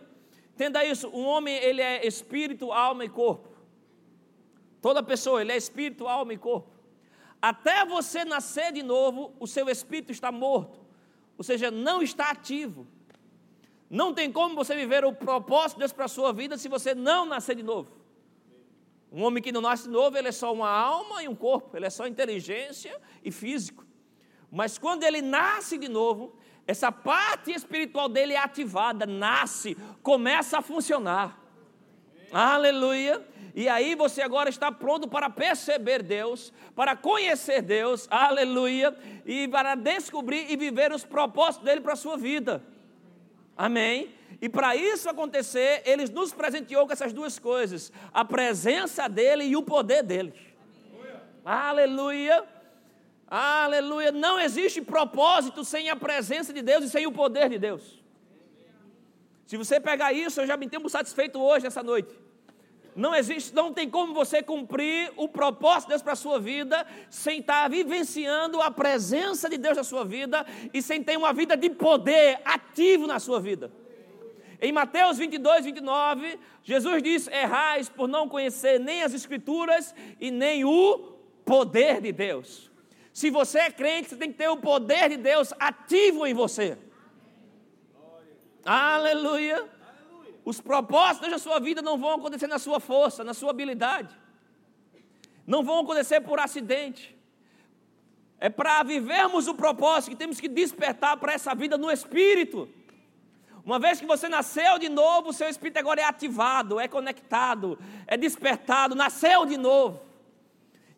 Entenda 0.53 0.83
isso. 0.85 1.07
O 1.07 1.23
homem 1.23 1.55
ele 1.55 1.81
é 1.81 2.05
espírito, 2.05 2.71
alma 2.71 3.05
e 3.05 3.09
corpo. 3.09 3.49
Toda 4.81 5.01
pessoa 5.01 5.41
ele 5.41 5.53
é 5.53 5.57
espírito, 5.57 6.07
alma 6.07 6.33
e 6.33 6.37
corpo. 6.37 6.69
Até 7.41 7.85
você 7.85 8.25
nascer 8.25 8.73
de 8.73 8.83
novo, 8.83 9.33
o 9.39 9.47
seu 9.47 9.69
espírito 9.69 10.11
está 10.11 10.31
morto 10.31 10.80
ou 11.41 11.43
seja, 11.43 11.71
não 11.71 12.03
está 12.03 12.29
ativo. 12.29 12.85
Não 13.89 14.13
tem 14.13 14.31
como 14.31 14.53
você 14.53 14.75
viver 14.75 15.03
o 15.03 15.11
propósito 15.11 15.77
de 15.77 15.79
Deus 15.79 15.91
para 15.91 16.05
a 16.05 16.07
sua 16.07 16.31
vida 16.31 16.55
se 16.55 16.69
você 16.69 16.93
não 16.93 17.25
nascer 17.25 17.55
de 17.55 17.63
novo. 17.63 17.89
Um 19.11 19.23
homem 19.23 19.41
que 19.41 19.51
não 19.51 19.59
nasce 19.59 19.85
de 19.85 19.89
novo, 19.89 20.15
ele 20.15 20.27
é 20.27 20.31
só 20.31 20.53
uma 20.53 20.69
alma 20.69 21.23
e 21.23 21.27
um 21.27 21.33
corpo, 21.33 21.75
ele 21.75 21.87
é 21.87 21.89
só 21.89 22.05
inteligência 22.05 22.95
e 23.23 23.31
físico. 23.31 23.83
Mas 24.51 24.77
quando 24.77 25.01
ele 25.01 25.19
nasce 25.19 25.79
de 25.79 25.89
novo, 25.89 26.35
essa 26.67 26.91
parte 26.91 27.51
espiritual 27.51 28.07
dele 28.07 28.33
é 28.33 28.37
ativada, 28.37 29.07
nasce, 29.07 29.75
começa 30.03 30.59
a 30.59 30.61
funcionar. 30.61 31.40
Aleluia. 32.33 33.21
E 33.53 33.67
aí 33.67 33.95
você 33.95 34.21
agora 34.21 34.49
está 34.49 34.71
pronto 34.71 35.07
para 35.07 35.29
perceber 35.29 36.01
Deus, 36.01 36.53
para 36.73 36.95
conhecer 36.95 37.61
Deus, 37.61 38.07
aleluia, 38.09 38.95
e 39.25 39.47
para 39.47 39.75
descobrir 39.75 40.49
e 40.49 40.55
viver 40.55 40.93
os 40.93 41.03
propósitos 41.03 41.65
dele 41.65 41.81
para 41.81 41.93
a 41.93 41.97
sua 41.97 42.17
vida. 42.17 42.63
Amém? 43.57 44.15
E 44.41 44.47
para 44.47 44.75
isso 44.75 45.09
acontecer, 45.09 45.83
ele 45.85 46.05
nos 46.05 46.33
presenteou 46.33 46.87
com 46.87 46.93
essas 46.93 47.13
duas 47.13 47.37
coisas: 47.37 47.91
a 48.13 48.23
presença 48.23 49.07
dele 49.09 49.43
e 49.43 49.55
o 49.55 49.61
poder 49.61 50.01
dele. 50.01 50.33
Aleluia. 51.43 52.43
Aleluia. 53.27 54.11
Não 54.11 54.39
existe 54.39 54.81
propósito 54.81 55.63
sem 55.63 55.89
a 55.89 55.95
presença 55.95 56.51
de 56.53 56.61
Deus 56.61 56.85
e 56.85 56.89
sem 56.89 57.05
o 57.05 57.11
poder 57.11 57.49
de 57.49 57.59
Deus. 57.59 58.00
Se 59.51 59.57
você 59.57 59.81
pegar 59.81 60.13
isso, 60.13 60.39
eu 60.39 60.47
já 60.47 60.55
me 60.55 60.65
tenho 60.65 60.87
satisfeito 60.87 61.37
hoje, 61.37 61.65
nessa 61.65 61.83
noite. 61.83 62.17
Não 62.95 63.13
existe, 63.13 63.53
não 63.53 63.73
tem 63.73 63.89
como 63.89 64.13
você 64.13 64.41
cumprir 64.41 65.11
o 65.17 65.27
propósito 65.27 65.87
de 65.87 65.89
Deus 65.89 66.01
para 66.01 66.13
a 66.13 66.15
sua 66.15 66.39
vida 66.39 66.87
sem 67.09 67.39
estar 67.39 67.69
vivenciando 67.69 68.61
a 68.61 68.71
presença 68.71 69.49
de 69.49 69.57
Deus 69.57 69.75
na 69.75 69.83
sua 69.83 70.05
vida 70.05 70.45
e 70.73 70.81
sem 70.81 71.03
ter 71.03 71.17
uma 71.17 71.33
vida 71.33 71.57
de 71.57 71.69
poder 71.69 72.39
ativo 72.45 73.05
na 73.05 73.19
sua 73.19 73.41
vida. 73.41 73.69
Em 74.61 74.71
Mateus 74.71 75.17
22, 75.17 75.65
29, 75.65 76.39
Jesus 76.63 77.03
diz: 77.03 77.27
Errais 77.27 77.89
por 77.89 78.07
não 78.07 78.29
conhecer 78.29 78.79
nem 78.79 79.03
as 79.03 79.13
Escrituras 79.13 79.93
e 80.17 80.31
nem 80.31 80.63
o 80.63 80.97
poder 81.43 81.99
de 81.99 82.13
Deus. 82.13 82.71
Se 83.11 83.29
você 83.29 83.59
é 83.59 83.69
crente, 83.69 84.11
você 84.11 84.15
tem 84.15 84.31
que 84.31 84.37
ter 84.37 84.47
o 84.47 84.55
poder 84.55 85.09
de 85.09 85.17
Deus 85.17 85.53
ativo 85.59 86.25
em 86.25 86.33
você. 86.33 86.77
Aleluia. 88.65 89.69
Os 90.43 90.59
propósitos 90.59 91.29
da 91.29 91.37
sua 91.37 91.59
vida 91.59 91.81
não 91.81 91.97
vão 91.97 92.11
acontecer 92.11 92.47
na 92.47 92.59
sua 92.59 92.79
força, 92.79 93.23
na 93.23 93.33
sua 93.33 93.51
habilidade. 93.51 94.15
Não 95.45 95.63
vão 95.63 95.79
acontecer 95.79 96.21
por 96.21 96.39
acidente. 96.39 97.15
É 98.39 98.49
para 98.49 98.81
vivermos 98.83 99.47
o 99.47 99.53
propósito 99.53 100.11
que 100.11 100.15
temos 100.15 100.39
que 100.39 100.47
despertar 100.47 101.17
para 101.17 101.33
essa 101.33 101.53
vida 101.53 101.77
no 101.77 101.91
espírito. 101.91 102.67
Uma 103.63 103.77
vez 103.77 103.99
que 103.99 104.07
você 104.07 104.27
nasceu 104.27 104.79
de 104.79 104.89
novo, 104.89 105.29
o 105.29 105.33
seu 105.33 105.47
espírito 105.47 105.77
agora 105.77 106.01
é 106.01 106.03
ativado, 106.03 106.79
é 106.79 106.87
conectado, 106.87 107.77
é 108.07 108.17
despertado, 108.17 108.95
nasceu 108.95 109.45
de 109.45 109.57
novo. 109.57 110.01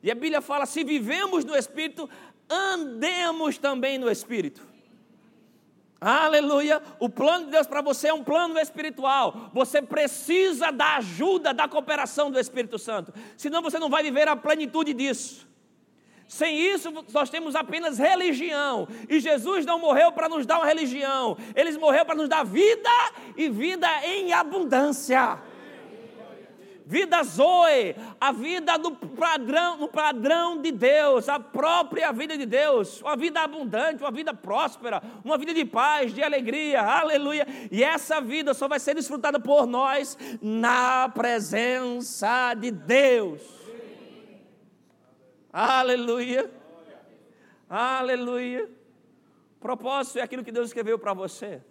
E 0.02 0.10
a 0.10 0.16
Bíblia 0.16 0.42
fala: 0.42 0.66
se 0.66 0.84
vivemos 0.84 1.44
no 1.44 1.56
espírito, 1.56 2.10
andemos 2.50 3.58
também 3.58 3.98
no 3.98 4.10
espírito. 4.10 4.73
Aleluia! 6.06 6.82
O 7.00 7.08
plano 7.08 7.46
de 7.46 7.52
Deus 7.52 7.66
para 7.66 7.82
você 7.82 8.10
é 8.10 8.14
um 8.14 8.24
plano 8.24 8.60
espiritual. 8.60 9.50
Você 9.54 9.82
precisa 9.82 10.70
da 10.70 10.98
ajuda, 10.98 11.54
da 11.54 11.66
cooperação 11.66 12.30
do 12.30 12.38
Espírito 12.38 12.78
Santo. 12.78 13.14
Senão 13.38 13.62
você 13.62 13.80
não 13.80 13.90
vai 13.90 14.04
viver 14.04 14.28
a 14.28 14.36
plenitude 14.36 14.94
disso. 14.94 15.48
Sem 16.28 16.60
isso, 16.60 16.92
nós 17.14 17.30
temos 17.30 17.56
apenas 17.56 17.98
religião. 17.98 18.86
E 19.08 19.20
Jesus 19.22 19.66
não 19.66 19.80
morreu 19.80 20.12
para 20.12 20.28
nos 20.28 20.46
dar 20.46 20.58
uma 20.58 20.66
religião. 20.66 21.38
Ele 21.56 21.78
morreu 21.78 22.06
para 22.06 22.16
nos 22.16 22.28
dar 22.28 22.44
vida 22.44 22.90
e 23.38 23.48
vida 23.50 23.88
em 24.06 24.34
abundância 24.34 25.40
vida 26.86 27.24
Zoe, 27.24 27.96
a 28.20 28.32
vida 28.32 28.78
no 28.78 28.96
padrão, 28.96 29.78
no 29.78 29.88
padrão 29.88 30.62
de 30.62 30.72
Deus, 30.72 31.30
a 31.30 31.40
própria 31.40 32.12
vida 32.12 32.38
de 32.38 32.46
Deus, 32.46 33.02
uma 33.02 33.16
vida 33.16 33.42
abundante, 33.42 34.04
uma 34.04 34.12
vida 34.12 34.34
próspera, 34.34 35.02
uma 35.24 35.38
vida 35.38 35.54
de 35.54 35.66
paz, 35.66 36.14
de 36.14 36.22
alegria, 36.22 36.82
aleluia. 36.82 37.48
E 37.72 37.84
essa 37.84 38.20
vida 38.20 38.54
só 38.54 38.68
vai 38.68 38.80
ser 38.80 38.96
desfrutada 38.96 39.40
por 39.40 39.66
nós 39.66 40.18
na 40.42 41.10
presença 41.10 42.54
de 42.54 42.72
Deus. 42.72 43.42
Aleluia. 45.52 46.50
Aleluia. 47.70 48.70
Propósito 49.60 50.20
é 50.20 50.22
aquilo 50.22 50.44
que 50.44 50.52
Deus 50.52 50.68
escreveu 50.68 51.00
para 51.00 51.14
você. 51.14 51.62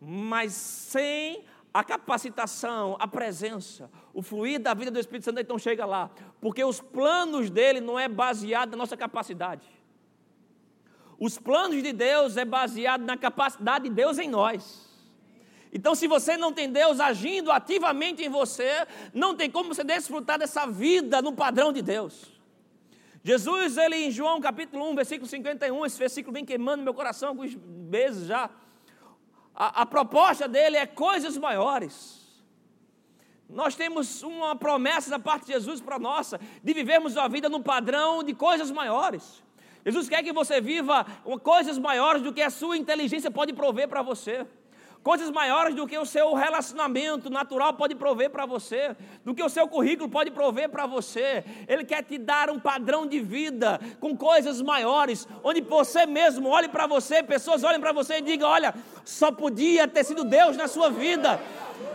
Mas 0.00 0.52
sem 0.52 1.44
a 1.76 1.84
capacitação, 1.84 2.96
a 2.98 3.06
presença, 3.06 3.90
o 4.14 4.22
fluir 4.22 4.58
da 4.58 4.72
vida 4.72 4.90
do 4.90 4.98
Espírito 4.98 5.26
Santo 5.26 5.40
então 5.40 5.58
chega 5.58 5.84
lá, 5.84 6.10
porque 6.40 6.64
os 6.64 6.80
planos 6.80 7.50
dele 7.50 7.82
não 7.82 7.98
é 7.98 8.08
baseado 8.08 8.70
na 8.70 8.78
nossa 8.78 8.96
capacidade. 8.96 9.68
Os 11.18 11.38
planos 11.38 11.82
de 11.82 11.92
Deus 11.92 12.38
é 12.38 12.46
baseado 12.46 13.02
na 13.02 13.14
capacidade 13.14 13.90
de 13.90 13.94
Deus 13.94 14.18
em 14.18 14.26
nós. 14.26 14.88
Então, 15.70 15.94
se 15.94 16.06
você 16.06 16.38
não 16.38 16.50
tem 16.50 16.72
Deus 16.72 16.98
agindo 16.98 17.52
ativamente 17.52 18.24
em 18.24 18.30
você, 18.30 18.86
não 19.12 19.36
tem 19.36 19.50
como 19.50 19.74
você 19.74 19.84
desfrutar 19.84 20.38
dessa 20.38 20.66
vida 20.66 21.20
no 21.20 21.34
padrão 21.34 21.74
de 21.74 21.82
Deus. 21.82 22.32
Jesus, 23.22 23.76
ele 23.76 23.96
em 23.96 24.10
João 24.10 24.40
capítulo 24.40 24.88
1, 24.92 24.94
versículo 24.94 25.28
51, 25.28 25.84
esse 25.84 25.98
versículo 25.98 26.32
vem 26.32 26.44
queimando 26.44 26.82
meu 26.82 26.94
coração 26.94 27.28
alguns 27.28 27.54
meses 27.54 28.26
já 28.26 28.48
a, 29.56 29.82
a 29.82 29.86
proposta 29.86 30.46
dele 30.46 30.76
é 30.76 30.86
coisas 30.86 31.36
maiores. 31.38 32.16
Nós 33.48 33.74
temos 33.74 34.22
uma 34.22 34.54
promessa 34.54 35.08
da 35.08 35.18
parte 35.18 35.46
de 35.46 35.52
Jesus 35.52 35.80
para 35.80 35.98
nossa, 35.98 36.38
de 36.62 36.74
vivermos 36.74 37.16
a 37.16 37.26
vida 37.26 37.48
no 37.48 37.62
padrão 37.62 38.22
de 38.22 38.34
coisas 38.34 38.70
maiores. 38.70 39.42
Jesus 39.84 40.08
quer 40.08 40.22
que 40.22 40.32
você 40.32 40.60
viva 40.60 41.06
coisas 41.42 41.78
maiores 41.78 42.22
do 42.22 42.32
que 42.32 42.42
a 42.42 42.50
sua 42.50 42.76
inteligência 42.76 43.30
pode 43.30 43.52
prover 43.52 43.88
para 43.88 44.02
você 44.02 44.46
coisas 45.06 45.30
maiores 45.30 45.72
do 45.72 45.86
que 45.86 45.96
o 45.96 46.04
seu 46.04 46.34
relacionamento 46.34 47.30
natural 47.30 47.72
pode 47.74 47.94
prover 47.94 48.28
para 48.28 48.44
você, 48.44 48.96
do 49.24 49.36
que 49.36 49.40
o 49.40 49.48
seu 49.48 49.68
currículo 49.68 50.10
pode 50.10 50.32
prover 50.32 50.68
para 50.68 50.84
você. 50.84 51.44
Ele 51.68 51.84
quer 51.84 52.02
te 52.02 52.18
dar 52.18 52.50
um 52.50 52.58
padrão 52.58 53.06
de 53.06 53.20
vida 53.20 53.78
com 54.00 54.16
coisas 54.16 54.60
maiores, 54.60 55.28
onde 55.44 55.60
você 55.60 56.06
mesmo 56.06 56.48
olhe 56.48 56.66
para 56.68 56.88
você, 56.88 57.22
pessoas 57.22 57.62
olhem 57.62 57.78
para 57.78 57.92
você 57.92 58.14
e 58.14 58.20
digam: 58.20 58.50
olha, 58.50 58.74
só 59.04 59.30
podia 59.30 59.86
ter 59.86 60.02
sido 60.02 60.24
Deus 60.24 60.56
na 60.56 60.66
sua 60.66 60.90
vida. 60.90 61.40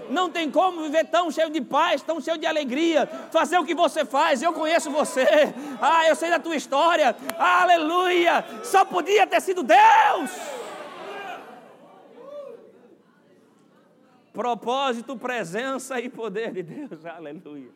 Não 0.09 0.29
tem 0.29 0.49
como 0.49 0.81
viver 0.81 1.03
tão 1.07 1.29
cheio 1.29 1.49
de 1.49 1.59
paz, 1.59 2.01
tão 2.01 2.21
cheio 2.21 2.37
de 2.37 2.45
alegria, 2.45 3.07
fazer 3.29 3.57
o 3.57 3.65
que 3.65 3.75
você 3.75 4.05
faz. 4.05 4.41
Eu 4.41 4.53
conheço 4.53 4.89
você, 4.89 5.53
ah, 5.81 6.07
eu 6.07 6.15
sei 6.15 6.29
da 6.29 6.39
tua 6.39 6.55
história, 6.55 7.13
aleluia. 7.37 8.45
Só 8.63 8.85
podia 8.85 9.27
ter 9.27 9.41
sido 9.41 9.63
Deus. 9.63 10.60
Propósito, 14.33 15.17
presença 15.17 15.99
e 15.99 16.09
poder 16.09 16.53
de 16.53 16.63
Deus. 16.63 17.05
Aleluia. 17.05 17.69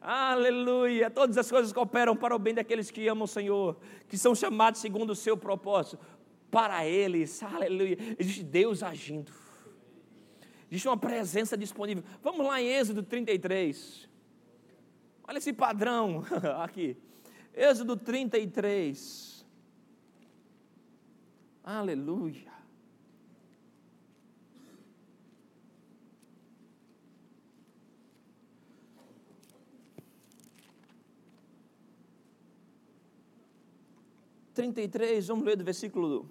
Aleluia. 0.00 1.10
Todas 1.10 1.38
as 1.38 1.50
coisas 1.50 1.72
cooperam 1.72 2.14
para 2.14 2.36
o 2.36 2.38
bem 2.38 2.52
daqueles 2.54 2.90
que 2.90 3.08
amam 3.08 3.24
o 3.24 3.28
Senhor, 3.28 3.76
que 4.06 4.18
são 4.18 4.34
chamados 4.34 4.80
segundo 4.80 5.10
o 5.10 5.14
seu 5.14 5.36
propósito. 5.36 5.98
Para 6.50 6.86
eles, 6.86 7.42
aleluia. 7.42 7.96
Existe 8.18 8.44
Deus 8.44 8.82
agindo. 8.82 9.32
Existe 10.70 10.86
uma 10.88 10.96
presença 10.96 11.56
disponível. 11.56 12.04
Vamos 12.22 12.46
lá 12.46 12.60
em 12.60 12.68
Êxodo 12.68 13.02
33. 13.02 14.08
Olha 15.26 15.38
esse 15.38 15.52
padrão 15.52 16.22
aqui. 16.62 16.96
Êxodo 17.54 17.96
33. 17.96 19.46
Aleluia. 21.62 22.53
33, 34.54 35.26
vamos 35.26 35.44
ler 35.44 35.56
do 35.56 35.64
versículo 35.64 36.30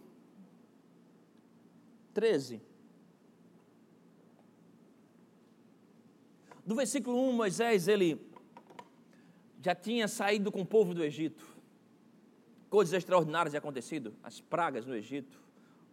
13. 2.13 2.61
Do 6.65 6.75
versículo 6.75 7.19
1, 7.29 7.33
Moisés, 7.33 7.87
ele 7.89 8.25
já 9.61 9.75
tinha 9.75 10.07
saído 10.07 10.51
com 10.51 10.61
o 10.61 10.65
povo 10.65 10.93
do 10.93 11.03
Egito. 11.03 11.45
Coisas 12.69 12.93
extraordinárias 12.93 13.53
acontecido, 13.53 14.13
as 14.23 14.39
pragas 14.39 14.85
no 14.85 14.95
Egito, 14.95 15.39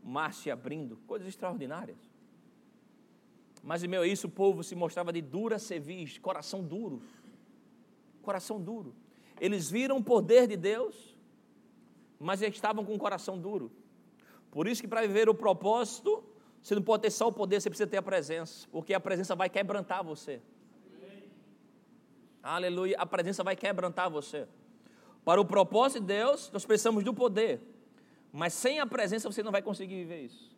o 0.02 0.08
mar 0.08 0.32
se 0.32 0.50
abrindo, 0.50 0.96
coisas 1.06 1.28
extraordinárias. 1.28 1.98
Mas 3.62 3.82
em 3.82 3.88
meio 3.88 4.02
a 4.02 4.06
isso 4.06 4.28
o 4.28 4.30
povo 4.30 4.62
se 4.62 4.74
mostrava 4.74 5.12
de 5.12 5.20
dura 5.20 5.58
cerviz, 5.58 6.16
coração 6.18 6.62
duro. 6.62 7.02
Coração 8.22 8.60
duro. 8.60 8.94
Eles 9.40 9.70
viram 9.70 9.98
o 9.98 10.04
poder 10.04 10.46
de 10.46 10.56
Deus, 10.56 11.16
mas 12.20 12.42
estavam 12.42 12.84
com 12.84 12.94
o 12.94 12.98
coração 12.98 13.38
duro. 13.38 13.72
Por 14.50 14.68
isso 14.68 14.82
que 14.82 14.88
para 14.88 15.00
viver 15.00 15.28
o 15.30 15.34
propósito, 15.34 16.22
você 16.60 16.74
não 16.74 16.82
pode 16.82 17.04
ter 17.04 17.10
só 17.10 17.28
o 17.28 17.32
poder, 17.32 17.60
você 17.60 17.70
precisa 17.70 17.88
ter 17.88 17.96
a 17.96 18.02
presença, 18.02 18.68
porque 18.70 18.92
a 18.92 19.00
presença 19.00 19.34
vai 19.34 19.48
quebrantar 19.48 20.04
você. 20.04 20.42
Aleluia, 22.42 22.96
a 22.98 23.06
presença 23.06 23.42
vai 23.42 23.56
quebrantar 23.56 24.10
você. 24.10 24.46
Para 25.24 25.40
o 25.40 25.44
propósito 25.44 26.00
de 26.00 26.06
Deus, 26.08 26.50
nós 26.52 26.64
precisamos 26.66 27.02
do 27.04 27.14
poder, 27.14 27.60
mas 28.32 28.52
sem 28.52 28.80
a 28.80 28.86
presença 28.86 29.30
você 29.30 29.42
não 29.42 29.52
vai 29.52 29.62
conseguir 29.62 29.96
viver 29.96 30.24
isso, 30.24 30.54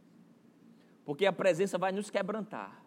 porque 1.05 1.27
a 1.27 1.33
presença 1.33 1.79
vai 1.79 1.93
nos 1.93 2.11
quebrantar. 2.11 2.83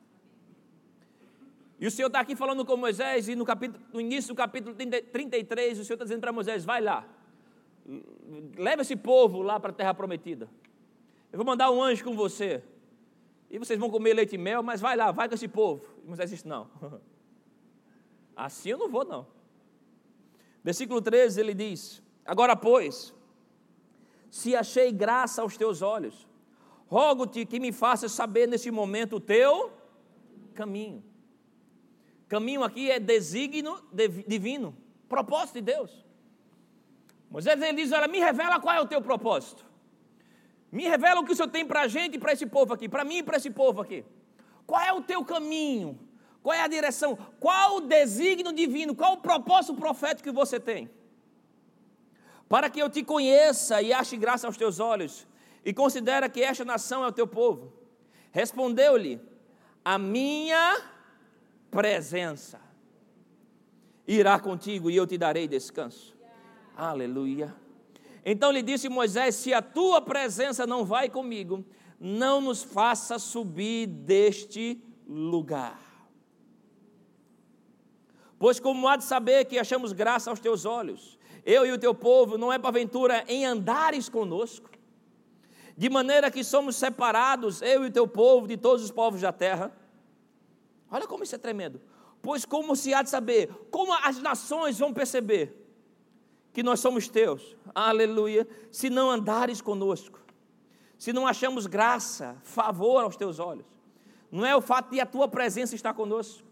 E 1.78 1.86
o 1.86 1.92
Senhor 1.92 2.08
está 2.08 2.22
aqui 2.22 2.36
falando 2.36 2.66
com 2.66 2.78
Moisés, 2.78 3.28
e 3.28 3.36
no, 3.36 3.46
capítulo, 3.46 3.84
no 3.92 4.00
início 4.00 4.34
do 4.34 4.38
capítulo 4.38 4.74
33, 4.76 5.80
o 5.80 5.84
Senhor 5.84 5.96
está 5.96 6.06
dizendo 6.06 6.22
para 6.22 6.32
Moisés: 6.32 6.64
vai 6.64 6.82
lá, 6.82 7.06
leva 8.58 8.82
esse 8.82 8.96
povo 8.96 9.42
lá 9.42 9.60
para 9.60 9.72
a 9.72 9.74
terra 9.74 9.94
prometida. 9.94 10.50
Eu 11.32 11.38
vou 11.38 11.46
mandar 11.46 11.72
um 11.72 11.82
anjo 11.82 12.04
com 12.04 12.16
você. 12.16 12.64
E 13.50 13.60
vocês 13.60 13.80
vão 13.80 13.90
comer 13.90 14.14
leite 14.14 14.36
e 14.36 14.38
mel, 14.38 14.64
mas 14.64 14.82
vai 14.82 14.96
lá, 14.96 15.12
vai 15.12 15.28
com 15.28 15.36
esse 15.36 15.48
povo. 15.48 15.86
E 16.04 16.08
Moisés 16.08 16.30
disse: 16.30 16.48
Não. 16.48 16.70
Assim 18.36 18.70
eu 18.70 18.78
não 18.78 18.90
vou, 18.90 19.06
não. 19.06 19.28
Versículo 20.64 21.02
13 21.02 21.40
ele 21.40 21.54
diz: 21.54 22.02
Agora, 22.26 22.56
pois, 22.56 23.14
se 24.30 24.56
achei 24.56 24.92
graça 24.92 25.42
aos 25.42 25.56
teus 25.56 25.82
olhos, 25.82 26.28
rogo-te 26.88 27.46
que 27.46 27.60
me 27.60 27.72
faças 27.72 28.12
saber 28.12 28.48
neste 28.48 28.72
momento 28.72 29.18
o 29.18 29.20
teu 29.20 29.72
caminho. 30.54 31.04
Caminho 32.28 32.64
aqui 32.64 32.90
é 32.90 33.00
desígnio 33.00 33.78
divino, 34.28 34.76
propósito 35.08 35.56
de 35.56 35.62
Deus. 35.62 36.05
Moisés 37.36 37.62
ele 37.62 37.74
diz: 37.74 37.92
Olha, 37.92 38.08
me 38.08 38.18
revela 38.18 38.62
qual 38.62 38.74
é 38.74 38.80
o 38.80 38.88
teu 38.88 39.02
propósito. 39.02 39.66
Me 40.72 40.84
revela 40.88 41.20
o 41.20 41.26
que 41.26 41.34
o 41.34 41.36
Senhor 41.36 41.50
tem 41.50 41.66
para 41.66 41.82
a 41.82 41.88
gente 41.96 42.16
e 42.16 42.18
para 42.18 42.32
esse 42.32 42.46
povo 42.46 42.74
aqui, 42.74 42.88
para 42.88 43.04
mim 43.04 43.18
e 43.18 43.24
para 43.24 43.36
esse 43.36 43.50
povo 43.50 43.82
aqui. 43.82 44.06
Qual 44.66 44.82
é 44.82 44.94
o 44.94 45.02
teu 45.02 45.22
caminho? 45.26 46.00
Qual 46.42 46.54
é 46.54 46.62
a 46.62 46.68
direção? 46.70 47.18
Qual 47.38 47.76
o 47.76 47.82
desígnio 47.82 48.54
divino? 48.54 48.96
Qual 48.96 49.16
o 49.16 49.18
propósito 49.18 49.76
profético 49.76 50.30
que 50.30 50.32
você 50.34 50.62
tem? 50.62 50.90
Para 52.48 52.70
que 52.70 52.80
eu 52.80 52.90
te 52.90 53.04
conheça 53.04 53.82
e 53.82 53.92
ache 53.92 54.16
graça 54.16 54.48
aos 54.48 54.56
teus 54.56 54.80
olhos, 54.80 55.28
e 55.66 55.74
considera 55.74 56.30
que 56.30 56.42
esta 56.42 56.64
nação 56.64 57.04
é 57.04 57.08
o 57.08 57.12
teu 57.12 57.28
povo. 57.28 57.74
Respondeu-lhe: 58.32 59.20
A 59.84 59.98
minha 59.98 60.82
presença 61.70 62.62
irá 64.08 64.40
contigo 64.40 64.90
e 64.90 64.96
eu 64.96 65.06
te 65.06 65.18
darei 65.18 65.50
descanso. 65.50 66.15
Aleluia. 66.76 67.56
Então 68.26 68.52
lhe 68.52 68.62
disse 68.62 68.90
Moisés: 68.90 69.36
Se 69.36 69.54
a 69.54 69.62
tua 69.62 70.02
presença 70.02 70.68
não 70.68 70.84
vai 70.84 71.10
comigo, 71.10 71.64
não 72.00 72.42
nos 72.42 72.64
faça 72.64 73.18
subir 73.18 73.88
deste 73.88 74.82
lugar. 75.08 75.80
Pois 78.38 78.60
como 78.60 78.88
há 78.88 78.98
de 78.98 79.06
saber 79.06 79.46
que 79.46 79.58
achamos 79.58 79.94
graça 79.94 80.30
aos 80.30 80.40
teus 80.40 80.66
olhos, 80.66 81.18
eu 81.46 81.66
e 81.66 81.72
o 81.72 81.78
teu 81.78 81.96
povo, 81.96 82.38
não 82.38 82.52
é 82.52 82.60
porventura 82.60 83.24
em 83.28 83.46
andares 83.46 84.10
conosco, 84.10 84.70
de 85.78 85.90
maneira 85.90 86.30
que 86.30 86.44
somos 86.44 86.76
separados, 86.76 87.62
eu 87.62 87.86
e 87.86 87.88
o 87.88 87.92
teu 87.92 88.08
povo, 88.08 88.48
de 88.48 88.58
todos 88.58 88.84
os 88.84 88.92
povos 88.92 89.22
da 89.22 89.32
terra. 89.32 89.72
Olha 90.92 91.08
como 91.08 91.24
isso 91.24 91.36
é 91.36 91.38
tremendo. 91.38 91.82
Pois 92.22 92.44
como 92.44 92.76
se 92.76 92.94
há 92.94 93.02
de 93.02 93.10
saber, 93.10 93.50
como 93.72 93.94
as 93.94 94.22
nações 94.22 94.78
vão 94.78 94.94
perceber 94.94 95.65
que 96.56 96.64
nós 96.64 96.80
somos 96.80 97.10
teus, 97.10 97.54
aleluia, 97.76 98.48
se 98.72 98.90
não 98.90 99.12
andares 99.12 99.60
conosco, 99.60 100.22
se 100.98 101.12
não 101.12 101.28
achamos 101.28 101.68
graça, 101.68 102.38
favor 102.44 103.04
aos 103.04 103.18
teus 103.18 103.40
olhos, 103.40 103.66
não 104.32 104.46
é 104.46 104.56
o 104.56 104.62
fato 104.62 104.90
de 104.90 105.02
a 105.02 105.06
tua 105.06 105.28
presença 105.28 105.76
estar 105.76 105.94
conosco. 105.94 106.46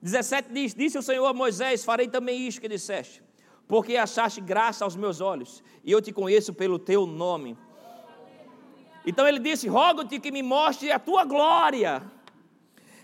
17 0.00 0.50
diz: 0.50 0.74
Disse 0.74 0.96
o 0.96 1.02
Senhor 1.02 1.26
a 1.26 1.34
Moisés: 1.34 1.84
Farei 1.84 2.08
também 2.08 2.48
isto 2.48 2.58
que 2.58 2.68
disseste, 2.68 3.22
porque 3.68 3.98
achaste 3.98 4.40
graça 4.40 4.82
aos 4.82 4.96
meus 4.96 5.20
olhos, 5.20 5.62
e 5.84 5.92
eu 5.92 6.00
te 6.00 6.10
conheço 6.10 6.54
pelo 6.54 6.78
teu 6.78 7.06
nome. 7.06 7.58
Então 9.04 9.28
ele 9.28 9.38
disse: 9.38 9.68
Rogo-te 9.68 10.18
que 10.18 10.32
me 10.32 10.42
mostre 10.42 10.90
a 10.90 10.98
tua 10.98 11.22
glória. 11.26 12.02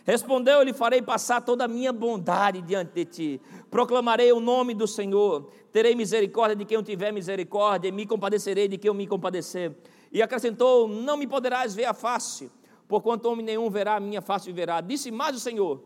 Respondeu-lhe: 0.06 0.72
Farei 0.72 1.02
passar 1.02 1.42
toda 1.42 1.66
a 1.66 1.68
minha 1.68 1.92
bondade 1.92 2.62
diante 2.62 2.92
de 2.94 3.04
ti. 3.04 3.40
Proclamarei 3.70 4.32
o 4.32 4.40
nome 4.40 4.74
do 4.74 4.86
Senhor. 4.86 5.48
Terei 5.70 5.94
misericórdia 5.94 6.56
de 6.56 6.64
quem 6.64 6.74
eu 6.74 6.82
tiver 6.82 7.12
misericórdia, 7.12 7.88
e 7.88 7.92
me 7.92 8.04
compadecerei 8.04 8.66
de 8.66 8.76
quem 8.76 8.88
eu 8.88 8.94
me 8.94 9.06
compadecer. 9.06 9.76
E 10.10 10.20
acrescentou: 10.20 10.88
Não 10.88 11.16
me 11.16 11.26
poderás 11.26 11.74
ver 11.74 11.84
a 11.84 11.94
face, 11.94 12.50
porquanto 12.88 13.28
homem 13.28 13.46
nenhum 13.46 13.70
verá 13.70 13.96
a 13.96 14.00
minha 14.00 14.20
face 14.20 14.50
e 14.50 14.52
verá. 14.52 14.80
Disse 14.80 15.12
mais 15.12 15.36
o 15.36 15.40
Senhor: 15.40 15.84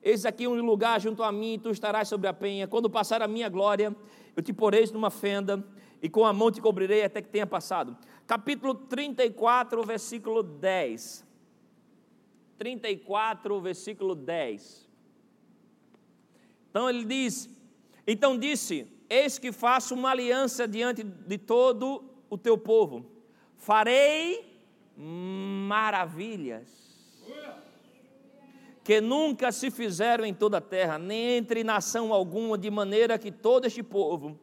Eis 0.00 0.24
aqui 0.24 0.46
um 0.46 0.64
lugar 0.64 1.00
junto 1.00 1.24
a 1.24 1.32
mim, 1.32 1.58
tu 1.60 1.70
estarás 1.70 2.06
sobre 2.06 2.28
a 2.28 2.32
penha. 2.32 2.68
Quando 2.68 2.88
passar 2.88 3.20
a 3.20 3.26
minha 3.26 3.48
glória, 3.48 3.94
eu 4.36 4.42
te 4.42 4.52
poreis 4.52 4.92
numa 4.92 5.10
fenda, 5.10 5.64
e 6.00 6.08
com 6.08 6.24
a 6.24 6.32
mão 6.32 6.52
te 6.52 6.60
cobrirei 6.60 7.02
até 7.02 7.20
que 7.20 7.28
tenha 7.28 7.46
passado. 7.46 7.96
Capítulo 8.24 8.72
34, 8.72 9.82
versículo 9.82 10.44
10. 10.44 11.26
34, 12.56 13.60
versículo 13.60 14.14
10. 14.14 14.85
Então 16.76 16.90
ele 16.90 17.06
diz: 17.06 17.48
Então 18.06 18.36
disse: 18.36 18.86
Eis 19.08 19.38
que 19.38 19.50
faço 19.50 19.94
uma 19.94 20.10
aliança 20.10 20.68
diante 20.68 21.02
de 21.02 21.38
todo 21.38 22.04
o 22.28 22.36
teu 22.36 22.58
povo, 22.58 23.06
farei 23.56 24.44
maravilhas 24.94 26.68
que 28.84 29.00
nunca 29.00 29.50
se 29.50 29.70
fizeram 29.70 30.26
em 30.26 30.34
toda 30.34 30.58
a 30.58 30.60
terra, 30.60 30.98
nem 30.98 31.38
entre 31.38 31.64
nação 31.64 32.12
alguma, 32.12 32.58
de 32.58 32.70
maneira 32.70 33.18
que 33.18 33.32
todo 33.32 33.64
este 33.64 33.82
povo, 33.82 34.38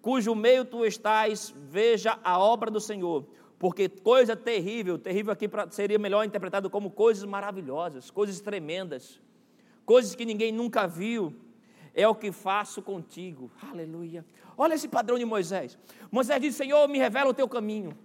cujo 0.00 0.36
meio 0.36 0.64
tu 0.64 0.84
estás, 0.84 1.52
veja 1.68 2.16
a 2.22 2.38
obra 2.38 2.70
do 2.70 2.80
Senhor. 2.80 3.26
Porque 3.58 3.88
coisa 3.88 4.36
terrível, 4.36 4.98
terrível 4.98 5.32
aqui 5.32 5.50
seria 5.70 5.98
melhor 5.98 6.24
interpretado 6.24 6.70
como 6.70 6.92
coisas 6.92 7.24
maravilhosas, 7.24 8.08
coisas 8.08 8.40
tremendas, 8.40 9.20
coisas 9.84 10.14
que 10.14 10.24
ninguém 10.24 10.52
nunca 10.52 10.86
viu, 10.86 11.34
é 11.94 12.06
o 12.08 12.14
que 12.14 12.32
faço 12.32 12.82
contigo. 12.82 13.50
Aleluia. 13.70 14.24
Olha 14.56 14.74
esse 14.74 14.88
padrão 14.88 15.18
de 15.18 15.24
Moisés. 15.24 15.78
Moisés 16.10 16.40
diz: 16.40 16.56
Senhor, 16.56 16.88
me 16.88 16.98
revela 16.98 17.30
o 17.30 17.34
teu 17.34 17.48
caminho, 17.48 17.96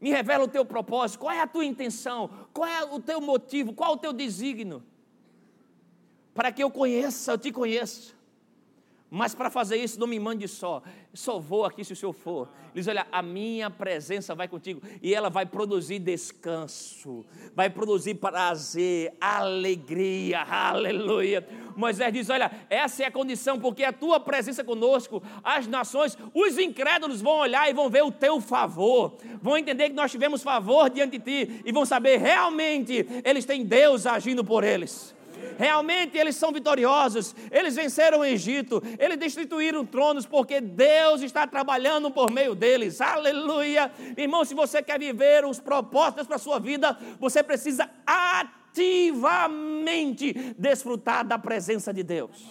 me 0.00 0.10
revela 0.10 0.44
o 0.44 0.48
teu 0.48 0.64
propósito, 0.64 1.20
qual 1.20 1.32
é 1.32 1.40
a 1.40 1.46
tua 1.46 1.64
intenção, 1.64 2.30
qual 2.52 2.68
é 2.68 2.84
o 2.84 3.00
teu 3.00 3.20
motivo, 3.20 3.72
qual 3.72 3.92
é 3.92 3.94
o 3.94 3.98
teu 3.98 4.12
desígnio, 4.12 4.82
para 6.34 6.50
que 6.50 6.62
eu 6.62 6.70
conheça, 6.70 7.32
eu 7.32 7.38
te 7.38 7.52
conheça. 7.52 8.15
Mas 9.08 9.36
para 9.36 9.48
fazer 9.48 9.76
isso, 9.76 10.00
não 10.00 10.06
me 10.06 10.18
mande 10.18 10.48
só. 10.48 10.82
Só 11.14 11.38
vou 11.38 11.64
aqui 11.64 11.84
se 11.84 11.92
o 11.92 11.96
senhor 11.96 12.12
for. 12.12 12.48
Ele 12.74 12.82
diz: 12.82 12.88
Olha, 12.88 13.06
a 13.12 13.22
minha 13.22 13.70
presença 13.70 14.34
vai 14.34 14.48
contigo. 14.48 14.82
E 15.00 15.14
ela 15.14 15.30
vai 15.30 15.46
produzir 15.46 16.00
descanso, 16.00 17.24
vai 17.54 17.70
produzir 17.70 18.14
prazer, 18.16 19.14
alegria, 19.20 20.40
aleluia. 20.42 21.46
Moisés 21.76 22.12
diz: 22.12 22.28
Olha, 22.30 22.50
essa 22.68 23.04
é 23.04 23.06
a 23.06 23.10
condição, 23.10 23.60
porque 23.60 23.84
a 23.84 23.92
tua 23.92 24.18
presença 24.18 24.64
conosco, 24.64 25.22
as 25.42 25.68
nações, 25.68 26.18
os 26.34 26.58
incrédulos 26.58 27.22
vão 27.22 27.38
olhar 27.38 27.70
e 27.70 27.74
vão 27.74 27.88
ver 27.88 28.02
o 28.02 28.10
teu 28.10 28.40
favor, 28.40 29.16
vão 29.40 29.56
entender 29.56 29.90
que 29.90 29.94
nós 29.96 30.10
tivemos 30.10 30.42
favor 30.42 30.90
diante 30.90 31.18
de 31.18 31.24
ti 31.24 31.62
e 31.64 31.70
vão 31.70 31.86
saber 31.86 32.18
realmente 32.18 33.06
eles 33.24 33.44
têm 33.44 33.64
Deus 33.64 34.04
agindo 34.04 34.44
por 34.44 34.64
eles. 34.64 35.14
Realmente 35.58 36.16
eles 36.16 36.36
são 36.36 36.52
vitoriosos. 36.52 37.34
Eles 37.50 37.74
venceram 37.74 38.20
o 38.20 38.24
Egito. 38.24 38.80
Eles 38.98 39.18
destituíram 39.18 39.84
tronos 39.84 40.26
porque 40.26 40.60
Deus 40.60 41.22
está 41.22 41.46
trabalhando 41.46 42.10
por 42.10 42.30
meio 42.30 42.54
deles. 42.54 43.00
Aleluia. 43.00 43.90
Irmão, 44.16 44.44
se 44.44 44.54
você 44.54 44.82
quer 44.82 44.98
viver 44.98 45.44
os 45.44 45.58
propósitos 45.58 46.26
para 46.26 46.36
a 46.36 46.40
sua 46.40 46.58
vida, 46.58 46.96
você 47.18 47.42
precisa 47.42 47.90
ativamente 48.06 50.32
desfrutar 50.58 51.26
da 51.26 51.38
presença 51.38 51.92
de 51.92 52.02
Deus. 52.02 52.44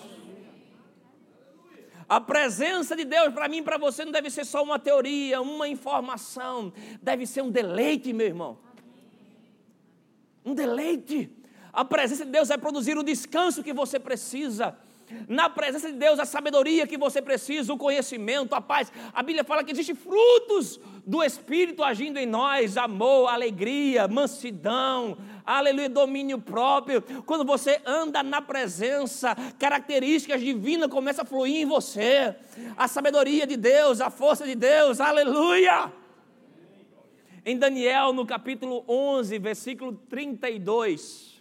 A 2.08 2.22
presença 2.22 2.96
de 2.96 3.04
Deus 3.04 3.34
para 3.34 3.48
mim 3.48 3.58
e 3.58 3.64
para 3.64 3.80
você 3.80 4.06
não 4.06 4.12
deve 4.12 4.30
ser 4.30 4.46
só 4.46 4.64
uma 4.64 4.78
teoria, 4.78 5.42
uma 5.42 5.68
informação, 5.68 6.72
deve 7.02 7.26
ser 7.26 7.42
um 7.42 7.50
deleite, 7.50 8.14
meu 8.14 8.28
irmão. 8.28 8.60
Um 10.46 10.54
deleite. 10.54 11.32
A 11.76 11.84
presença 11.84 12.24
de 12.24 12.32
Deus 12.32 12.48
vai 12.48 12.58
produzir 12.58 12.98
o 12.98 13.04
descanso 13.04 13.62
que 13.62 13.74
você 13.74 14.00
precisa. 14.00 14.78
Na 15.28 15.50
presença 15.50 15.92
de 15.92 15.98
Deus, 15.98 16.20
a 16.20 16.26
sabedoria 16.26 16.88
que 16.88 16.98
você 16.98 17.22
precisa, 17.22 17.72
o 17.72 17.78
conhecimento, 17.78 18.56
a 18.56 18.62
paz. 18.62 18.92
A 19.14 19.22
Bíblia 19.22 19.44
fala 19.44 19.64
que 19.64 19.72
existem 19.72 19.94
frutos 19.94 20.80
do 21.06 21.22
Espírito 21.22 21.84
agindo 21.84 22.18
em 22.18 22.26
nós: 22.26 22.78
amor, 22.78 23.28
alegria, 23.28 24.08
mansidão, 24.08 25.18
aleluia, 25.46 25.90
domínio 25.90 26.40
próprio. 26.40 27.02
Quando 27.26 27.46
você 27.46 27.82
anda 27.86 28.24
na 28.24 28.42
presença, 28.42 29.36
características 29.60 30.42
divinas 30.42 30.90
começam 30.90 31.24
a 31.24 31.28
fluir 31.28 31.58
em 31.58 31.66
você. 31.66 32.34
A 32.78 32.88
sabedoria 32.88 33.46
de 33.46 33.58
Deus, 33.58 34.00
a 34.00 34.10
força 34.10 34.46
de 34.46 34.56
Deus, 34.56 35.00
aleluia. 35.02 35.92
Em 37.46 37.58
Daniel, 37.58 38.12
no 38.12 38.26
capítulo 38.26 38.84
11, 38.88 39.38
versículo 39.38 39.94
32. 40.10 41.35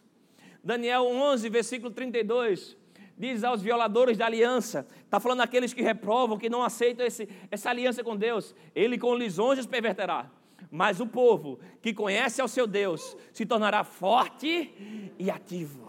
Daniel 0.65 1.07
11, 1.07 1.49
versículo 1.51 1.91
32, 1.93 2.75
diz 3.19 3.45
aos 3.45 3.61
violadores 3.61 4.17
da 4.17 4.25
aliança, 4.25 4.87
está 5.05 5.21
falando 5.21 5.43
aqueles 5.43 5.75
que 5.75 5.83
reprovam, 5.83 6.39
que 6.39 6.49
não 6.49 6.63
aceitam 6.63 7.05
esse, 7.05 7.29
essa 7.51 7.69
aliança 7.69 8.03
com 8.03 8.17
Deus, 8.17 8.55
ele 8.75 8.97
com 8.97 9.15
lisonjas 9.15 9.67
perverterá. 9.67 10.31
Mas 10.71 11.01
o 11.01 11.07
povo 11.07 11.61
que 11.83 11.93
conhece 11.93 12.41
ao 12.41 12.49
seu 12.49 12.67
Deus 12.67 13.15
se 13.33 13.45
tornará 13.45 13.85
forte 13.85 14.73
e 15.19 15.31
ativo. 15.31 15.85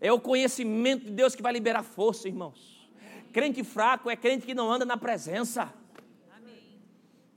É 0.00 0.10
o 0.10 0.18
conhecimento 0.18 1.04
de 1.04 1.10
Deus 1.10 1.34
que 1.34 1.42
vai 1.42 1.52
liberar 1.52 1.82
força, 1.82 2.26
irmãos. 2.26 2.88
Crente 3.32 3.62
fraco 3.62 4.08
é 4.08 4.16
crente 4.16 4.46
que 4.46 4.54
não 4.54 4.72
anda 4.72 4.86
na 4.86 4.96
presença. 4.96 5.72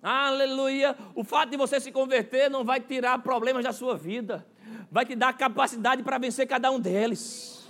Aleluia. 0.01 0.95
O 1.13 1.23
fato 1.23 1.49
de 1.49 1.57
você 1.57 1.79
se 1.79 1.91
converter 1.91 2.49
não 2.49 2.63
vai 2.63 2.79
tirar 2.79 3.19
problemas 3.19 3.63
da 3.63 3.73
sua 3.73 3.97
vida 3.97 4.47
vai 4.91 5.05
te 5.05 5.15
dar 5.15 5.31
capacidade 5.37 6.03
para 6.03 6.17
vencer 6.17 6.45
cada 6.45 6.69
um 6.69 6.79
deles. 6.79 7.61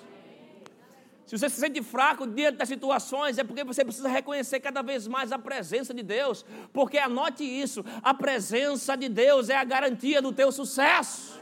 Se 1.28 1.38
você 1.38 1.50
se 1.50 1.62
sente 1.62 1.82
fraco 1.82 2.28
diante 2.28 2.58
das 2.58 2.68
situações, 2.68 3.38
é 3.38 3.44
porque 3.44 3.64
você 3.64 3.86
precisa 3.86 4.10
reconhecer 4.10 4.60
cada 4.60 4.82
vez 4.82 5.08
mais 5.08 5.32
a 5.32 5.40
presença 5.40 5.94
de 5.94 6.04
Deus. 6.04 6.44
Porque 6.74 6.98
anote 6.98 7.44
isso: 7.44 7.86
a 8.02 8.14
presença 8.14 8.98
de 8.98 9.08
Deus 9.08 9.48
é 9.50 9.56
a 9.56 9.64
garantia 9.64 10.22
do 10.22 10.34
teu 10.34 10.52
sucesso. 10.52 11.40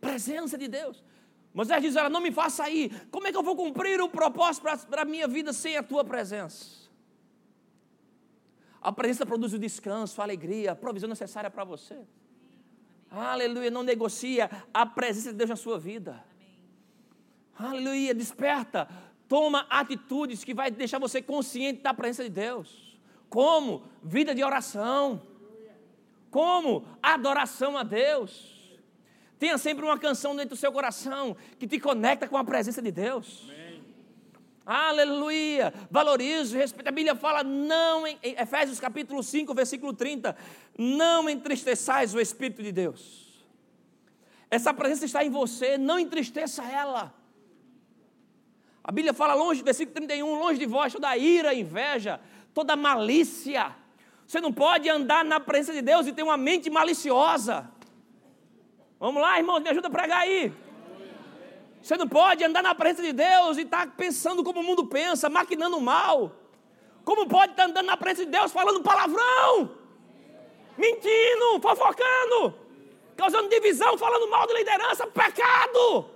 Presença 0.00 0.58
de 0.58 0.66
Deus. 0.66 1.04
Moisés 1.54 1.80
diz: 1.82 1.94
Ela 1.94 2.10
não 2.10 2.20
me 2.20 2.32
faça 2.32 2.68
ir. 2.68 3.06
Como 3.12 3.28
é 3.28 3.30
que 3.30 3.36
eu 3.36 3.44
vou 3.44 3.54
cumprir 3.54 4.00
o 4.00 4.08
propósito 4.08 4.66
para 4.88 5.02
a 5.02 5.04
minha 5.04 5.28
vida 5.28 5.52
sem 5.52 5.76
a 5.76 5.84
tua 5.84 6.04
presença? 6.04 6.80
A 8.82 8.90
presença 8.90 9.26
produz 9.26 9.52
o 9.52 9.58
descanso, 9.58 10.20
a 10.20 10.24
alegria, 10.24 10.72
a 10.72 10.74
provisão 10.74 11.08
necessária 11.08 11.50
para 11.50 11.62
você. 11.62 12.00
Aleluia, 13.10 13.70
não 13.70 13.82
negocia 13.82 14.48
a 14.72 14.86
presença 14.86 15.32
de 15.32 15.38
Deus 15.38 15.50
na 15.50 15.56
sua 15.56 15.78
vida. 15.78 16.22
Aleluia, 17.58 18.14
desperta, 18.14 18.88
toma 19.28 19.66
atitudes 19.68 20.44
que 20.44 20.54
vai 20.54 20.70
deixar 20.70 20.98
você 20.98 21.20
consciente 21.20 21.82
da 21.82 21.92
presença 21.92 22.24
de 22.24 22.30
Deus. 22.30 22.98
Como? 23.28 23.82
Vida 24.02 24.34
de 24.34 24.42
oração. 24.42 25.22
Como? 26.30 26.84
Adoração 27.02 27.76
a 27.76 27.82
Deus. 27.82 28.78
Tenha 29.38 29.58
sempre 29.58 29.84
uma 29.84 29.98
canção 29.98 30.36
dentro 30.36 30.50
do 30.50 30.56
seu 30.56 30.70
coração 30.72 31.36
que 31.58 31.66
te 31.66 31.80
conecta 31.80 32.28
com 32.28 32.36
a 32.36 32.44
presença 32.44 32.80
de 32.80 32.92
Deus. 32.92 33.42
Amém. 33.44 33.59
Aleluia! 34.64 35.72
Valorize, 35.90 36.56
respeite. 36.56 36.88
A 36.88 36.92
Bíblia 36.92 37.14
fala, 37.14 37.42
não, 37.42 38.06
em 38.06 38.18
Efésios 38.22 38.78
capítulo 38.78 39.22
5, 39.22 39.52
versículo 39.54 39.92
30, 39.92 40.36
não 40.76 41.28
entristeçais 41.28 42.14
o 42.14 42.20
Espírito 42.20 42.62
de 42.62 42.70
Deus. 42.70 43.30
Essa 44.50 44.74
presença 44.74 45.04
está 45.04 45.24
em 45.24 45.30
você, 45.30 45.78
não 45.78 45.98
entristeça 45.98 46.62
ela. 46.64 47.14
A 48.82 48.90
Bíblia 48.90 49.14
fala 49.14 49.34
longe, 49.34 49.62
versículo 49.62 49.94
31, 49.94 50.38
longe 50.38 50.58
de 50.58 50.66
vós 50.66 50.92
toda 50.92 51.16
ira, 51.16 51.54
inveja, 51.54 52.20
toda 52.52 52.74
malícia. 52.76 53.74
Você 54.26 54.40
não 54.40 54.52
pode 54.52 54.88
andar 54.88 55.24
na 55.24 55.40
presença 55.40 55.72
de 55.72 55.82
Deus 55.82 56.06
e 56.06 56.12
ter 56.12 56.22
uma 56.22 56.36
mente 56.36 56.70
maliciosa. 56.70 57.70
Vamos 58.98 59.22
lá, 59.22 59.38
irmãos, 59.38 59.60
me 59.60 59.68
ajuda 59.68 59.88
a 59.88 59.90
pregar 59.90 60.20
aí. 60.20 60.52
Você 61.82 61.96
não 61.96 62.06
pode 62.06 62.44
andar 62.44 62.62
na 62.62 62.74
presença 62.74 63.02
de 63.02 63.12
Deus 63.12 63.56
e 63.56 63.62
estar 63.62 63.86
tá 63.86 63.92
pensando 63.96 64.44
como 64.44 64.60
o 64.60 64.62
mundo 64.62 64.86
pensa, 64.86 65.30
maquinando 65.30 65.80
mal. 65.80 66.32
Como 67.04 67.26
pode 67.26 67.52
estar 67.52 67.64
tá 67.64 67.70
andando 67.70 67.86
na 67.86 67.96
presença 67.96 68.26
de 68.26 68.32
Deus 68.32 68.52
falando 68.52 68.82
palavrão, 68.82 69.76
mentindo, 70.76 71.60
fofocando, 71.62 72.54
causando 73.16 73.48
divisão, 73.48 73.96
falando 73.96 74.30
mal 74.30 74.46
de 74.46 74.54
liderança, 74.54 75.06
pecado. 75.06 76.10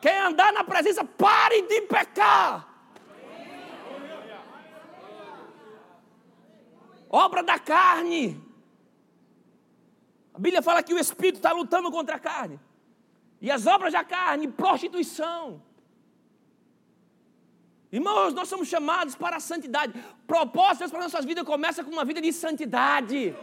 Quer 0.00 0.20
andar 0.22 0.52
na 0.52 0.64
presença, 0.64 1.04
pare 1.04 1.62
de 1.62 1.82
pecar. 1.82 2.68
Obra 7.08 7.44
da 7.44 7.60
carne. 7.60 8.42
A 10.34 10.38
Bíblia 10.38 10.60
fala 10.60 10.82
que 10.82 10.92
o 10.92 10.98
espírito 10.98 11.36
está 11.36 11.52
lutando 11.52 11.90
contra 11.92 12.16
a 12.16 12.18
carne. 12.18 12.60
E 13.46 13.50
as 13.56 13.64
obras 13.74 13.92
da 13.92 14.02
carne, 14.02 14.44
prostituição. 14.60 15.40
Irmãos, 17.96 18.32
nós 18.38 18.48
somos 18.52 18.68
chamados 18.74 19.14
para 19.22 19.36
a 19.36 19.42
santidade. 19.48 19.92
Propósitos 20.26 20.90
para 20.90 21.02
nossas 21.06 21.26
vidas 21.30 21.44
começa 21.44 21.84
com 21.84 21.90
uma 21.96 22.06
vida 22.10 22.22
de 22.26 22.32
santidade. 22.32 23.36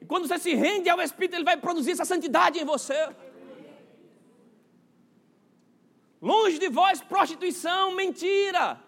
E 0.00 0.04
quando 0.04 0.26
você 0.26 0.38
se 0.46 0.52
rende 0.64 0.88
ao 0.90 1.00
Espírito, 1.00 1.36
ele 1.36 1.44
vai 1.50 1.56
produzir 1.66 1.92
essa 1.92 2.04
santidade 2.04 2.58
em 2.58 2.64
você. 2.64 2.98
Longe 6.20 6.58
de 6.58 6.68
vós, 6.80 7.00
prostituição, 7.00 7.94
mentira, 7.94 8.82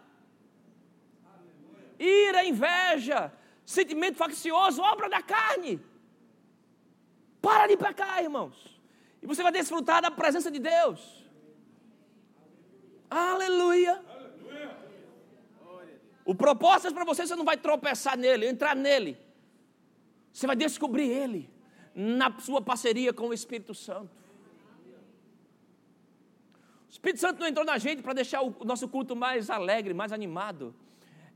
ira, 2.00 2.44
inveja, 2.44 3.32
sentimento 3.64 4.16
faccioso, 4.24 4.82
obra 4.82 5.08
da 5.08 5.22
carne. 5.22 5.80
Para 7.40 7.68
de 7.68 7.76
pecar, 7.76 8.20
irmãos. 8.24 8.79
E 9.22 9.26
você 9.26 9.42
vai 9.42 9.52
desfrutar 9.52 10.00
da 10.02 10.10
presença 10.10 10.50
de 10.50 10.58
Deus. 10.58 11.24
Aleluia. 13.10 14.02
O 16.24 16.34
propósito 16.34 16.88
é 16.88 16.92
para 16.92 17.04
você, 17.04 17.26
você 17.26 17.34
não 17.34 17.44
vai 17.44 17.56
tropeçar 17.56 18.16
nele, 18.16 18.46
entrar 18.46 18.76
nele. 18.76 19.18
Você 20.32 20.46
vai 20.46 20.54
descobrir 20.54 21.08
ele 21.08 21.50
na 21.94 22.38
sua 22.38 22.62
parceria 22.62 23.12
com 23.12 23.28
o 23.28 23.34
Espírito 23.34 23.74
Santo. 23.74 24.20
O 26.88 26.90
Espírito 26.90 27.20
Santo 27.20 27.40
não 27.40 27.48
entrou 27.48 27.64
na 27.64 27.78
gente 27.78 28.02
para 28.02 28.12
deixar 28.12 28.42
o 28.42 28.64
nosso 28.64 28.88
culto 28.88 29.16
mais 29.16 29.50
alegre, 29.50 29.92
mais 29.92 30.12
animado. 30.12 30.74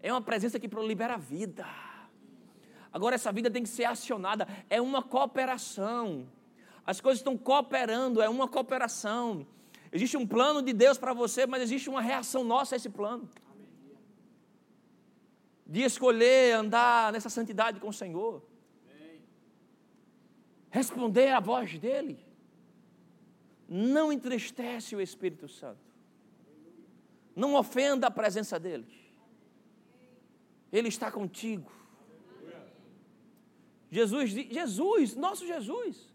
É 0.01 0.13
uma 0.13 0.23
presença 0.23 0.61
que 0.61 0.69
libera 0.69 1.17
vida. 1.17 1.67
Agora, 2.93 3.17
essa 3.17 3.33
vida 3.33 3.51
tem 3.51 3.65
que 3.65 3.69
ser 3.69 3.85
acionada, 3.85 4.47
é 4.71 4.81
uma 4.81 5.03
cooperação. 5.03 6.29
As 6.87 7.01
coisas 7.01 7.21
estão 7.21 7.37
cooperando, 7.37 8.21
é 8.21 8.29
uma 8.29 8.47
cooperação. 8.47 9.47
Existe 9.91 10.17
um 10.17 10.27
plano 10.27 10.61
de 10.61 10.73
Deus 10.73 10.99
para 10.99 11.13
você, 11.13 11.47
mas 11.47 11.63
existe 11.63 11.89
uma 11.89 12.03
reação 12.03 12.45
nossa 12.45 12.75
a 12.75 12.77
esse 12.77 12.91
plano. 12.91 13.29
De 15.67 15.83
escolher 15.83 16.55
andar 16.55 17.13
nessa 17.13 17.31
santidade 17.31 17.81
com 17.81 17.89
o 17.89 17.93
Senhor. 17.93 18.43
Responder 20.71 21.29
à 21.29 21.41
voz 21.41 21.79
dEle. 21.79 22.19
Não 23.69 24.13
entristece 24.13 24.95
o 24.95 25.01
Espírito 25.01 25.49
Santo. 25.49 25.81
Não 27.35 27.55
ofenda 27.55 28.09
a 28.09 28.11
presença 28.11 28.59
dEle. 28.59 28.87
Ele 30.71 30.89
está 30.89 31.11
contigo. 31.11 31.73
Jesus, 33.91 34.31
Jesus, 34.31 35.15
nosso 35.15 35.47
Jesus. 35.47 36.14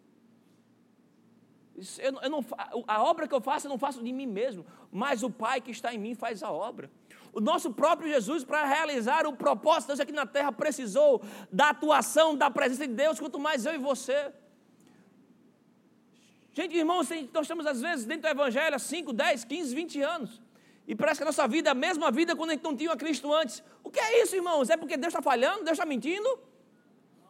Eu, 1.98 2.20
eu 2.22 2.30
não, 2.30 2.46
a 2.88 3.04
obra 3.04 3.28
que 3.28 3.34
eu 3.34 3.42
faço, 3.42 3.68
eu 3.68 3.70
não 3.70 3.78
faço 3.78 4.04
de 4.04 4.12
mim 4.12 4.26
mesmo, 4.26 4.65
mas 4.92 5.24
o 5.24 5.30
Pai 5.30 5.62
que 5.62 5.72
está 5.72 5.94
em 5.94 5.98
mim 5.98 6.15
faz 6.15 6.44
a 6.44 6.52
obra. 6.52 6.89
O 7.32 7.39
nosso 7.39 7.72
próprio 7.72 8.10
Jesus, 8.10 8.44
para 8.44 8.65
realizar 8.65 9.28
o 9.28 9.34
propósito 9.34 9.82
de 9.82 9.88
Deus 9.88 10.00
aqui 10.00 10.12
na 10.12 10.26
terra, 10.26 10.52
precisou 10.52 11.22
da 11.52 11.70
atuação, 11.70 12.36
da 12.36 12.50
presença 12.50 12.88
de 12.88 12.94
Deus, 12.94 13.20
quanto 13.20 13.39
mais 13.39 13.65
eu 13.65 13.74
e 13.74 13.78
você. 13.78 14.32
Gente, 16.54 16.76
irmãos, 16.76 17.08
nós 17.32 17.44
estamos 17.44 17.65
às 17.65 17.82
vezes 17.82 18.06
dentro 18.06 18.24
do 18.24 18.28
Evangelho 18.28 18.76
há 18.76 18.80
5, 18.80 19.13
10, 19.13 19.44
15, 19.46 19.76
20 19.76 20.02
anos. 20.02 20.42
E 20.88 20.96
parece 20.96 21.20
que 21.20 21.24
a 21.24 21.26
nossa 21.28 21.48
vida 21.48 21.70
é 21.70 21.72
a 21.72 21.76
mesma 21.76 22.10
vida 22.10 22.36
quando 22.36 22.50
a 22.50 22.54
gente 22.54 22.63
não 22.63 22.76
tinha 22.76 22.96
Cristo 22.98 23.32
antes. 23.32 23.63
O 23.84 23.92
que 23.92 24.00
é 24.00 24.24
isso, 24.24 24.36
irmãos? 24.36 24.70
É 24.72 24.76
porque 24.76 24.98
Deus 24.98 25.13
está 25.13 25.22
falhando? 25.22 25.63
Deus 25.63 25.78
está 25.78 25.86
mentindo? 25.86 26.28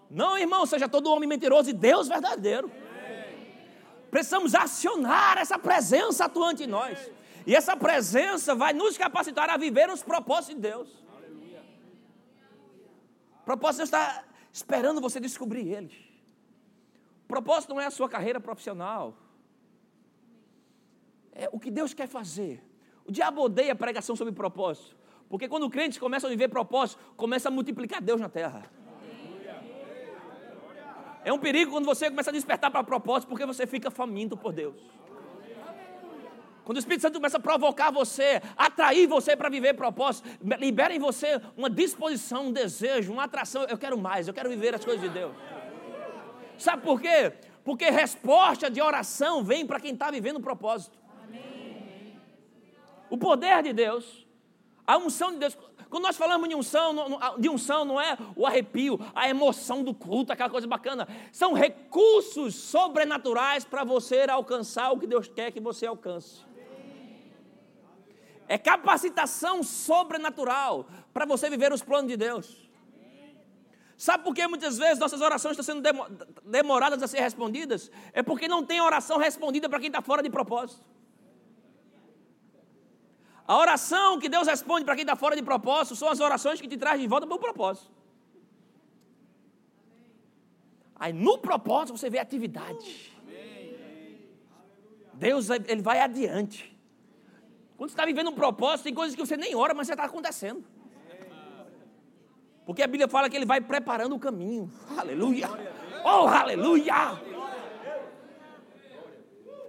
Não, 0.10 0.38
irmão, 0.38 0.66
seja 0.66 0.88
todo 0.88 1.12
homem 1.12 1.28
mentiroso 1.28 1.70
e 1.70 1.74
Deus 1.74 2.08
verdadeiro. 2.08 2.72
Precisamos 4.10 4.56
acionar 4.56 5.38
essa 5.38 5.58
presença 5.58 6.26
atuante 6.26 6.64
em 6.64 6.68
nós. 6.68 6.98
E 7.46 7.56
essa 7.56 7.76
presença 7.76 8.54
vai 8.56 8.74
nos 8.74 8.98
capacitar 8.98 9.50
a 9.50 9.58
viver 9.58 9.90
os 9.90 10.04
propósitos 10.04 10.56
de 10.56 10.62
Deus. 10.62 10.90
O 13.42 13.46
propósito 13.46 13.84
está 13.84 14.24
esperando 14.52 15.02
você 15.02 15.20
descobrir 15.20 15.68
eles. 15.68 15.94
O 17.26 17.28
propósito 17.28 17.74
não 17.74 17.82
é 17.82 17.86
a 17.86 17.92
sua 17.92 18.10
carreira 18.10 18.40
profissional. 18.40 19.16
É 21.32 21.50
o 21.52 21.60
que 21.60 21.72
Deus 21.72 21.94
quer 21.94 22.08
fazer. 22.08 22.64
O 23.06 23.12
diabo 23.12 23.42
odeia 23.42 23.74
a 23.74 23.76
pregação 23.76 24.16
sobre 24.16 24.34
propósito. 24.34 24.96
Porque 25.30 25.48
quando 25.48 25.64
o 25.64 25.70
crente 25.70 26.00
começa 26.00 26.28
a 26.28 26.30
viver 26.30 26.48
propósito, 26.48 27.00
começa 27.16 27.50
a 27.50 27.52
multiplicar 27.52 28.02
Deus 28.02 28.20
na 28.20 28.30
terra. 28.30 28.70
É 31.24 31.34
um 31.34 31.40
perigo 31.40 31.72
quando 31.72 31.86
você 31.86 32.10
começa 32.10 32.30
a 32.30 32.34
despertar 32.34 32.72
para 32.72 32.84
propósito, 32.84 33.30
porque 33.30 33.46
você 33.46 33.68
fica 33.68 33.92
faminto 33.92 34.38
por 34.38 34.54
Deus. 34.54 34.76
Quando 36.64 36.78
o 36.78 36.80
Espírito 36.80 37.02
Santo 37.02 37.16
começa 37.16 37.38
a 37.38 37.40
provocar 37.40 37.92
você, 37.92 38.42
atrair 38.56 39.08
você 39.08 39.36
para 39.36 39.50
viver 39.50 39.74
propósito, 39.74 40.30
libera 40.60 40.94
em 40.94 41.00
você 41.00 41.42
uma 41.58 41.68
disposição, 41.70 42.46
um 42.46 42.52
desejo, 42.52 43.12
uma 43.12 43.24
atração. 43.24 43.64
Eu 43.64 43.78
quero 43.78 43.98
mais, 43.98 44.28
eu 44.28 44.34
quero 44.36 44.48
viver 44.50 44.76
as 44.76 44.86
coisas 44.86 45.02
de 45.02 45.10
Deus. 45.10 45.34
Sabe 46.60 46.84
por 46.84 47.02
quê? 47.02 47.34
Porque 47.64 47.90
resposta 47.90 48.70
de 48.70 48.82
oração 48.82 49.44
vem 49.44 49.66
para 49.66 49.80
quem 49.80 49.94
está 49.94 50.12
vivendo 50.12 50.40
propósito. 50.40 50.98
O 53.10 53.18
poder 53.18 53.64
de 53.64 53.74
Deus, 53.74 54.28
a 54.90 54.98
unção 54.98 55.32
de 55.32 55.38
Deus. 55.38 55.56
Quando 55.88 56.04
nós 56.04 56.18
falamos 56.18 56.50
de 56.50 56.56
unção, 56.56 57.20
de 57.38 57.48
unção 57.48 57.86
não 57.86 58.02
é 58.02 58.18
o 58.36 58.44
arrepio, 58.48 59.00
a 59.14 59.30
emoção 59.30 59.84
do 59.84 59.94
culto, 59.94 60.34
aquela 60.34 60.50
coisa 60.50 60.66
bacana. 60.66 61.08
São 61.32 61.54
recursos 61.54 62.56
sobrenaturais 62.56 63.64
para 63.64 63.84
você 63.84 64.26
alcançar 64.28 64.92
o 64.92 64.98
que 64.98 65.06
Deus 65.06 65.28
quer 65.28 65.52
que 65.52 65.60
você 65.60 65.86
alcance. 65.86 66.42
É 68.48 68.58
capacitação 68.58 69.62
sobrenatural 69.62 70.88
para 71.14 71.24
você 71.24 71.52
viver 71.52 71.72
os 71.72 71.84
planos 71.84 72.10
de 72.10 72.18
Deus. 72.18 72.68
Sabe 73.96 74.24
por 74.24 74.34
que 74.34 74.48
muitas 74.48 74.80
vezes 74.80 74.98
nossas 74.98 75.22
orações 75.22 75.56
estão 75.56 75.76
sendo 75.76 75.88
demoradas 76.44 77.04
a 77.04 77.08
ser 77.08 77.20
respondidas? 77.20 77.92
É 78.12 78.24
porque 78.24 78.48
não 78.48 78.66
tem 78.66 78.82
oração 78.82 79.20
respondida 79.20 79.70
para 79.70 79.80
quem 79.80 79.88
está 79.88 80.02
fora 80.02 80.24
de 80.24 80.32
propósito. 80.32 80.84
A 83.50 83.58
oração 83.58 84.20
que 84.20 84.30
Deus 84.30 84.48
responde 84.48 84.86
para 84.86 84.94
quem 84.94 85.02
está 85.02 85.16
fora 85.16 85.36
de 85.36 85.42
propósito 85.42 85.96
são 85.96 86.08
as 86.08 86.20
orações 86.20 86.62
que 86.62 86.68
te 86.68 86.78
trazem 86.78 87.02
de 87.02 87.08
volta 87.08 87.26
para 87.26 87.36
o 87.36 87.40
propósito. 87.40 87.92
Aí 90.96 91.12
no 91.12 91.36
propósito 91.40 91.98
você 91.98 92.12
vê 92.12 92.20
atividade. 92.20 93.12
Deus 95.16 95.50
ele 95.50 95.82
vai 95.82 96.00
adiante. 96.00 96.78
Quando 97.76 97.90
você 97.90 97.94
está 97.94 98.06
vivendo 98.06 98.30
um 98.30 98.36
propósito, 98.36 98.84
tem 98.84 98.94
coisas 98.94 99.16
que 99.16 99.26
você 99.26 99.36
nem 99.36 99.56
ora, 99.56 99.74
mas 99.74 99.88
já 99.88 99.96
está 99.96 100.06
acontecendo. 100.06 100.64
Porque 102.68 102.84
a 102.84 102.88
Bíblia 102.88 103.08
fala 103.08 103.32
que 103.32 103.36
ele 103.36 103.48
vai 103.48 103.60
preparando 103.60 104.14
o 104.16 104.20
caminho. 104.20 104.72
Aleluia! 104.96 105.50
Oh, 106.06 106.28
aleluia! 106.28 107.20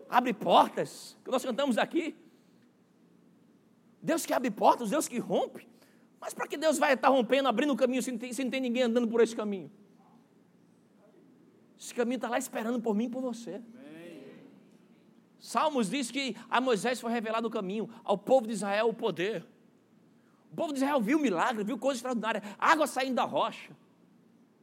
Abre 0.07 0.35
portas, 0.35 1.17
que 1.25 1.31
nós 1.31 1.43
cantamos 1.43 1.79
aqui. 1.79 2.15
Deus 4.03 4.25
que 4.25 4.33
abre 4.33 4.51
portas, 4.51 4.91
Deus 4.91 5.07
que 5.07 5.19
rompe. 5.19 5.69
Mas 6.21 6.35
para 6.35 6.47
que 6.47 6.57
Deus 6.57 6.79
vai 6.79 6.95
estar 6.95 7.09
rompendo, 7.09 7.49
abrindo 7.49 7.73
o 7.73 7.77
caminho, 7.77 8.03
se 8.03 8.11
não, 8.11 8.19
tem, 8.19 8.33
se 8.33 8.45
não 8.45 8.51
tem 8.51 8.61
ninguém 8.61 8.83
andando 8.83 9.09
por 9.09 9.21
esse 9.21 9.35
caminho? 9.35 9.71
Esse 11.79 11.95
caminho 11.95 12.17
está 12.17 12.29
lá 12.29 12.39
esperando 12.39 12.81
por 12.81 12.95
mim 12.95 13.05
e 13.05 13.09
por 13.09 13.23
você. 13.23 13.63
Salmos 15.39 15.89
diz 15.89 16.11
que 16.11 16.37
a 16.51 16.61
Moisés 16.61 17.01
foi 17.01 17.11
revelado 17.11 17.49
o 17.49 17.51
caminho, 17.51 17.89
ao 18.05 18.19
povo 18.19 18.47
de 18.47 18.53
Israel 18.53 18.91
o 18.91 18.95
poder. 18.95 19.47
O 20.53 20.57
povo 20.57 20.73
de 20.73 20.79
Israel 20.79 21.01
viu 21.01 21.19
milagre, 21.19 21.65
viu 21.65 21.79
coisas 21.79 21.99
extraordinárias, 21.99 22.45
água 22.59 22.87
saindo 22.87 23.15
da 23.15 23.25
rocha, 23.25 23.75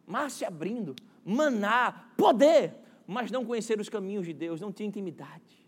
mar 0.06 0.30
se 0.30 0.46
abrindo, 0.46 0.96
maná, 1.26 2.12
poder, 2.16 2.76
mas 3.08 3.32
não 3.32 3.44
conhecer 3.44 3.80
os 3.80 3.90
caminhos 3.90 4.26
de 4.26 4.34
Deus, 4.34 4.62
não 4.62 4.72
tinha 4.72 4.88
intimidade. 4.88 5.67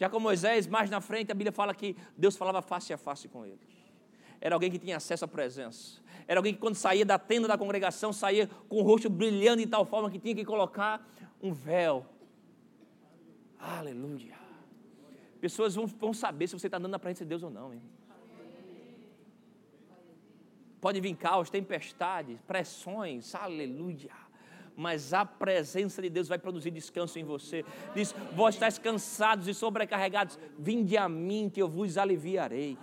Já 0.00 0.08
com 0.08 0.18
Moisés, 0.18 0.66
mais 0.66 0.88
na 0.88 0.98
frente, 0.98 1.30
a 1.30 1.34
Bíblia 1.34 1.52
fala 1.52 1.74
que 1.74 1.94
Deus 2.16 2.34
falava 2.34 2.62
face 2.62 2.90
a 2.90 2.96
face 2.96 3.28
com 3.28 3.44
ele. 3.44 3.60
Era 4.40 4.56
alguém 4.56 4.70
que 4.70 4.78
tinha 4.78 4.96
acesso 4.96 5.26
à 5.26 5.28
presença. 5.28 6.00
Era 6.26 6.40
alguém 6.40 6.54
que, 6.54 6.58
quando 6.58 6.74
saía 6.74 7.04
da 7.04 7.18
tenda 7.18 7.46
da 7.46 7.58
congregação, 7.58 8.10
saía 8.10 8.48
com 8.66 8.78
o 8.78 8.82
rosto 8.82 9.10
brilhando 9.10 9.58
de 9.62 9.66
tal 9.66 9.84
forma 9.84 10.10
que 10.10 10.18
tinha 10.18 10.34
que 10.34 10.42
colocar 10.42 11.06
um 11.42 11.52
véu. 11.52 12.06
Aleluia. 13.58 14.38
Pessoas 15.38 15.74
vão, 15.74 15.86
vão 15.86 16.14
saber 16.14 16.46
se 16.46 16.58
você 16.58 16.66
está 16.66 16.78
andando 16.78 16.92
na 16.92 16.98
presença 16.98 17.26
de 17.26 17.28
Deus 17.28 17.42
ou 17.42 17.50
não. 17.50 17.74
Hein? 17.74 17.82
Pode 20.80 20.98
vir 20.98 21.14
caos, 21.14 21.50
tempestades, 21.50 22.40
pressões, 22.46 23.34
aleluia. 23.34 24.14
Mas 24.80 25.12
a 25.12 25.26
presença 25.26 26.00
de 26.00 26.08
Deus 26.08 26.26
vai 26.26 26.38
produzir 26.38 26.70
descanso 26.70 27.18
em 27.18 27.22
você. 27.22 27.66
Diz: 27.94 28.14
Vós 28.34 28.54
estáis 28.54 28.78
cansados 28.78 29.46
e 29.46 29.52
sobrecarregados, 29.52 30.38
vinde 30.58 30.96
a 30.96 31.06
mim 31.06 31.50
que 31.52 31.60
eu 31.60 31.68
vos 31.68 31.98
aliviarei. 31.98 32.78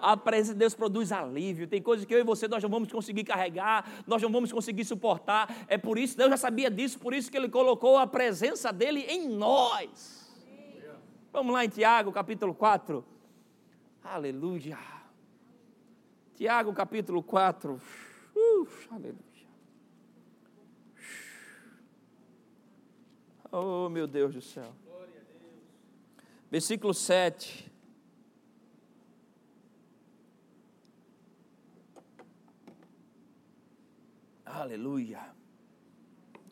A 0.00 0.16
presença 0.16 0.52
de 0.52 0.60
Deus 0.60 0.74
produz 0.74 1.10
alívio. 1.10 1.66
Tem 1.66 1.82
coisas 1.82 2.06
que 2.06 2.14
eu 2.14 2.20
e 2.20 2.22
você 2.22 2.46
nós 2.46 2.62
não 2.62 2.70
vamos 2.70 2.92
conseguir 2.92 3.24
carregar, 3.24 4.04
nós 4.06 4.22
não 4.22 4.30
vamos 4.30 4.52
conseguir 4.52 4.84
suportar. 4.84 5.52
É 5.66 5.76
por 5.76 5.98
isso, 5.98 6.16
Deus 6.16 6.30
já 6.30 6.36
sabia 6.36 6.70
disso, 6.70 7.00
por 7.00 7.12
isso 7.12 7.28
que 7.28 7.36
Ele 7.36 7.48
colocou 7.48 7.98
a 7.98 8.06
presença 8.06 8.72
dEle 8.72 9.00
em 9.00 9.28
nós. 9.28 10.32
Vamos 11.32 11.52
lá 11.52 11.64
em 11.64 11.68
Tiago, 11.68 12.12
capítulo 12.12 12.54
4. 12.54 13.04
Aleluia. 14.04 14.78
Tiago 16.36 16.72
capítulo 16.72 17.24
4. 17.24 17.80
Uf, 18.36 18.88
aleluia. 18.88 19.31
Oh, 23.52 23.88
meu 23.88 24.06
Deus 24.06 24.34
do 24.34 24.40
céu. 24.40 24.74
Versículo 26.50 26.94
7. 26.94 27.70
Aleluia. 34.44 35.20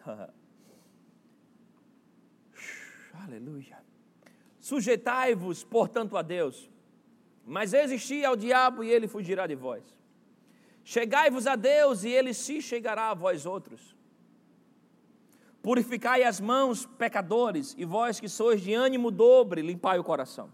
Aleluia. 3.24 3.82
Sujeitai-vos, 4.60 5.64
portanto, 5.64 6.16
a 6.16 6.22
Deus 6.22 6.70
mas 7.50 7.72
existia 7.72 8.28
ao 8.28 8.36
diabo 8.36 8.84
e 8.84 8.90
ele 8.90 9.08
fugirá 9.08 9.44
de 9.44 9.56
vós. 9.56 9.82
Chegai-vos 10.84 11.48
a 11.48 11.56
Deus 11.56 12.04
e 12.04 12.08
ele 12.08 12.32
se 12.32 12.62
chegará 12.62 13.10
a 13.10 13.14
vós 13.14 13.44
outros. 13.44 13.96
Purificai 15.62 16.23
as 16.23 16.40
mãos, 16.40 16.87
pecadores, 16.87 17.75
e 17.77 17.85
vós 17.85 18.18
que 18.18 18.29
sois 18.29 18.61
de 18.61 18.73
ânimo 18.73 19.11
dobre, 19.11 19.61
limpai 19.61 19.99
o 19.99 20.05
coração. 20.05 20.51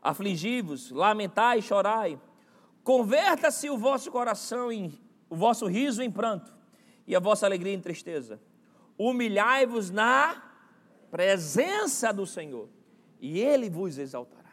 Afligi-vos, 0.00 0.90
lamentai 0.90 1.58
e 1.58 1.62
chorai. 1.62 2.20
Converta-se 2.84 3.68
o 3.68 3.76
vosso 3.76 4.10
coração 4.10 4.70
em 4.72 4.98
o 5.28 5.36
vosso 5.36 5.66
riso 5.66 6.02
em 6.02 6.10
pranto 6.10 6.52
e 7.06 7.14
a 7.14 7.20
vossa 7.20 7.46
alegria 7.46 7.72
em 7.72 7.80
tristeza. 7.80 8.40
Humilhai-vos 8.98 9.90
na 9.90 10.42
presença 11.10 12.12
do 12.12 12.26
Senhor, 12.26 12.68
e 13.20 13.38
ele 13.40 13.70
vos 13.70 13.96
exaltará. 13.96 14.50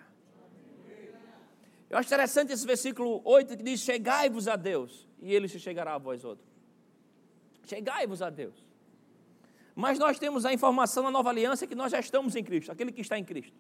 Eu 1.89 1.97
acho 1.97 2.07
interessante 2.07 2.51
esse 2.51 2.65
versículo 2.65 3.21
8 3.25 3.57
que 3.57 3.63
diz: 3.63 3.81
Chegai-vos 3.81 4.47
a 4.47 4.55
Deus, 4.55 5.07
e 5.19 5.33
ele 5.33 5.47
se 5.47 5.59
chegará 5.59 5.95
a 5.95 5.97
vós 5.97 6.23
outros. 6.23 6.47
Chegai-vos 7.63 8.21
a 8.21 8.29
Deus. 8.29 8.66
Mas 9.77 9.99
nós 9.99 10.17
temos 10.17 10.43
a 10.43 10.51
informação 10.51 11.03
na 11.03 11.11
nova 11.11 11.29
aliança 11.29 11.67
que 11.67 11.75
nós 11.75 11.91
já 11.91 11.99
estamos 11.99 12.35
em 12.35 12.43
Cristo, 12.43 12.71
aquele 12.71 12.91
que 12.91 12.99
está 12.99 13.15
em 13.15 13.23
Cristo. 13.23 13.55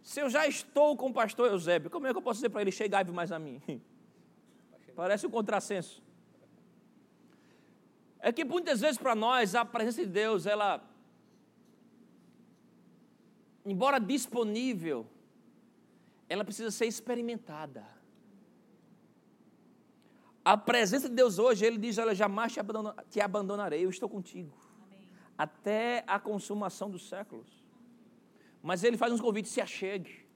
Se 0.00 0.20
eu 0.20 0.30
já 0.30 0.46
estou 0.46 0.96
com 0.96 1.08
o 1.08 1.12
pastor 1.12 1.50
Eusébio, 1.50 1.90
como 1.90 2.06
é 2.06 2.12
que 2.12 2.16
eu 2.16 2.22
posso 2.22 2.38
dizer 2.38 2.48
para 2.48 2.60
ele: 2.60 2.70
Chegai-vos 2.70 3.12
mais 3.12 3.32
a 3.32 3.38
mim? 3.40 3.60
Parece 4.94 5.26
um 5.26 5.30
contrassenso. 5.30 6.00
É 8.20 8.30
que 8.30 8.44
muitas 8.44 8.80
vezes 8.80 8.98
para 8.98 9.16
nós 9.16 9.56
a 9.56 9.64
presença 9.64 10.00
de 10.06 10.12
Deus, 10.12 10.46
ela, 10.46 10.80
embora 13.64 13.98
disponível, 13.98 15.08
ela 16.28 16.44
precisa 16.44 16.70
ser 16.70 16.86
experimentada. 16.86 17.84
A 20.44 20.56
presença 20.56 21.08
de 21.08 21.16
Deus 21.16 21.40
hoje, 21.40 21.66
Ele 21.66 21.78
diz: 21.78 21.98
Olha, 21.98 22.14
jamais 22.14 22.56
te 23.10 23.20
abandonarei, 23.20 23.84
eu 23.84 23.90
estou 23.90 24.08
contigo. 24.08 24.65
Até 25.36 26.04
a 26.06 26.18
consumação 26.18 26.90
dos 26.90 27.08
séculos. 27.08 27.64
Mas 28.62 28.84
Ele 28.84 28.96
faz 28.96 29.12
uns 29.12 29.20
convites: 29.20 29.50
se 29.50 29.60
achegue. 29.60 30.26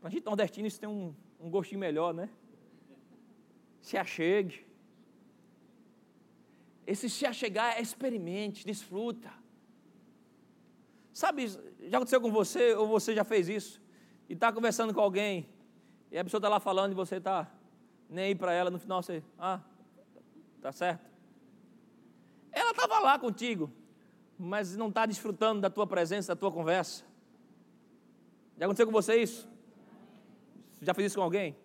Para 0.00 0.08
a 0.08 0.10
gente 0.10 0.24
nordestino, 0.24 0.66
isso 0.66 0.80
tem 0.80 0.88
um, 0.88 1.14
um 1.40 1.50
gostinho 1.50 1.80
melhor, 1.80 2.14
né? 2.14 2.28
Se 3.80 3.96
achegue. 3.96 4.66
Esse 6.86 7.10
se 7.10 7.26
achegar 7.26 7.76
é 7.76 7.82
experimente, 7.82 8.64
desfruta. 8.64 9.30
Sabe, 11.12 11.48
já 11.48 11.98
aconteceu 11.98 12.20
com 12.20 12.30
você, 12.30 12.74
ou 12.74 12.86
você 12.86 13.14
já 13.14 13.24
fez 13.24 13.48
isso? 13.48 13.82
e 14.28 14.34
está 14.34 14.52
conversando 14.52 14.92
com 14.92 15.00
alguém, 15.00 15.48
e 16.10 16.18
a 16.18 16.24
pessoa 16.24 16.38
está 16.38 16.48
lá 16.48 16.60
falando 16.60 16.92
e 16.92 16.94
você 16.94 17.16
está 17.16 17.50
nem 18.08 18.26
aí 18.26 18.34
para 18.34 18.52
ela, 18.52 18.70
no 18.70 18.78
final 18.78 19.02
você, 19.02 19.22
ah, 19.38 19.60
tá 20.60 20.70
certo. 20.70 21.08
Ela 22.68 22.72
estava 22.72 22.98
lá 23.00 23.18
contigo, 23.18 23.72
mas 24.38 24.76
não 24.76 24.88
está 24.88 25.06
desfrutando 25.06 25.62
da 25.62 25.70
tua 25.70 25.86
presença, 25.86 26.34
da 26.34 26.38
tua 26.38 26.52
conversa. 26.52 27.02
Já 28.58 28.66
aconteceu 28.66 28.84
com 28.84 28.92
você 28.92 29.16
isso? 29.16 29.48
Já 30.82 30.92
fez 30.92 31.06
isso 31.06 31.16
com 31.16 31.22
alguém? 31.22 31.56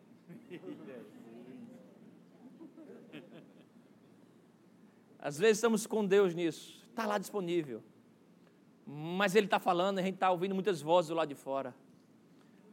Às 5.20 5.38
vezes 5.38 5.58
estamos 5.58 5.86
com 5.86 6.06
Deus 6.06 6.34
nisso, 6.34 6.82
está 6.90 7.06
lá 7.06 7.18
disponível, 7.18 7.84
mas 8.86 9.36
Ele 9.36 9.48
está 9.48 9.60
falando, 9.60 10.00
a 10.00 10.02
gente 10.02 10.16
está 10.16 10.32
ouvindo 10.32 10.56
muitas 10.56 10.82
vozes 10.82 11.10
do 11.10 11.16
lado 11.16 11.30
de 11.30 11.36
fora 11.36 11.76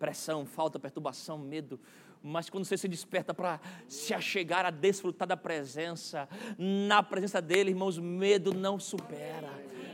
pressão, 0.00 0.46
falta, 0.46 0.78
perturbação, 0.78 1.36
medo. 1.36 1.78
Mas 2.22 2.50
quando 2.50 2.64
você 2.64 2.76
se 2.76 2.86
desperta 2.86 3.32
para 3.32 3.58
se 3.88 4.12
achegar 4.12 4.66
a 4.66 4.70
desfrutar 4.70 5.26
da 5.26 5.36
presença, 5.36 6.28
na 6.58 7.02
presença 7.02 7.40
dele, 7.40 7.70
irmãos, 7.70 7.98
medo 7.98 8.52
não 8.52 8.78
supera. 8.78 9.48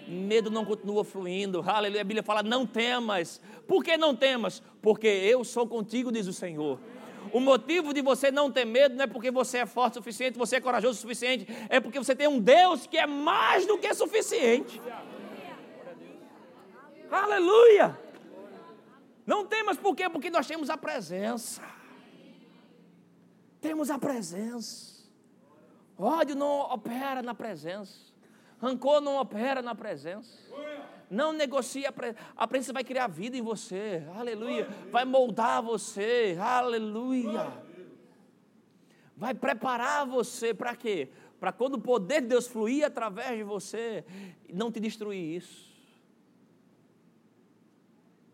Medo 0.09 0.51
não 0.51 0.65
continua 0.65 1.05
fluindo. 1.05 1.63
Aleluia. 1.67 2.01
A 2.01 2.05
Bíblia 2.05 2.23
fala: 2.23 2.43
não 2.43 2.67
temas. 2.67 3.41
Por 3.67 3.85
que 3.85 3.97
não 3.97 4.15
temas? 4.15 4.63
Porque 4.83 5.07
eu 5.07 5.45
sou 5.45 5.67
contigo, 5.67 6.11
diz 6.11 6.27
o 6.27 6.33
Senhor. 6.33 6.81
O 7.33 7.41
motivo 7.41 7.93
de 7.93 8.03
você 8.03 8.31
não 8.31 8.51
ter 8.51 8.65
medo 8.65 8.95
não 8.95 9.05
é 9.05 9.07
porque 9.07 9.31
você 9.31 9.59
é 9.59 9.67
forte 9.67 9.95
o 9.95 9.97
suficiente, 9.97 10.39
você 10.39 10.57
é 10.57 10.61
corajoso 10.61 10.99
o 10.99 11.01
suficiente, 11.01 11.47
é 11.69 11.81
porque 11.81 11.99
você 11.99 12.15
tem 12.15 12.29
um 12.29 12.39
Deus 12.39 12.87
que 12.87 12.97
é 12.97 13.07
mais 13.07 13.67
do 13.67 13.79
que 13.79 13.93
suficiente. 13.95 14.81
Aleluia! 17.11 17.99
Não 19.25 19.45
temas 19.45 19.77
por 19.77 19.95
quê? 19.97 20.09
Porque 20.09 20.31
nós 20.31 20.47
temos 20.47 20.71
a 20.71 20.77
presença. 20.77 21.76
Temos 23.67 23.91
a 23.91 23.99
presença. 23.99 25.05
Ódio 25.99 26.37
não 26.37 26.61
opera 26.73 27.21
na 27.21 27.35
presença. 27.35 27.99
Rancor 28.63 29.01
não 29.01 29.17
opera 29.17 29.61
na 29.61 29.75
presença. 29.75 30.39
Não 31.11 31.33
negocia, 31.33 31.93
a 32.37 32.47
presença 32.47 32.73
vai 32.73 32.85
criar 32.85 33.09
vida 33.09 33.37
em 33.37 33.43
você, 33.43 34.05
aleluia. 34.17 34.69
Vai 34.93 35.05
moldar 35.05 35.65
você, 35.65 36.39
aleluia. 36.41 37.53
Vai 39.17 39.35
preparar 39.35 40.07
você 40.07 40.55
para 40.55 40.77
quê? 40.77 41.09
Para 41.41 41.51
quando 41.51 41.75
o 41.75 41.81
poder 41.81 42.21
de 42.21 42.29
Deus 42.29 42.47
fluir 42.47 42.87
através 42.87 43.37
de 43.37 43.43
você, 43.43 44.05
não 44.49 44.71
te 44.71 44.79
destruir 44.79 45.39
isso. 45.39 45.75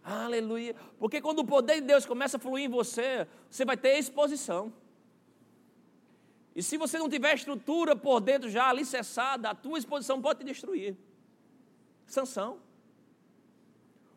Aleluia. 0.05 0.77
Porque 0.99 1.23
quando 1.23 1.38
o 1.38 1.47
poder 1.47 1.77
de 1.77 1.87
Deus 1.87 2.05
começa 2.05 2.37
a 2.37 2.40
fluir 2.40 2.66
em 2.66 2.68
você, 2.68 3.27
você 3.49 3.64
vai 3.64 3.79
ter 3.79 3.97
exposição. 3.97 4.71
E 6.55 6.62
se 6.62 6.77
você 6.77 6.99
não 6.99 7.09
tiver 7.09 7.35
estrutura 7.35 7.97
por 7.97 8.21
dentro 8.21 8.51
já 8.51 8.69
alicerçada, 8.69 9.51
a 9.51 9.55
tua 9.55 9.79
exposição 9.79 10.21
pode 10.21 10.41
te 10.41 10.45
destruir. 10.45 10.97
Sansão. 12.07 12.59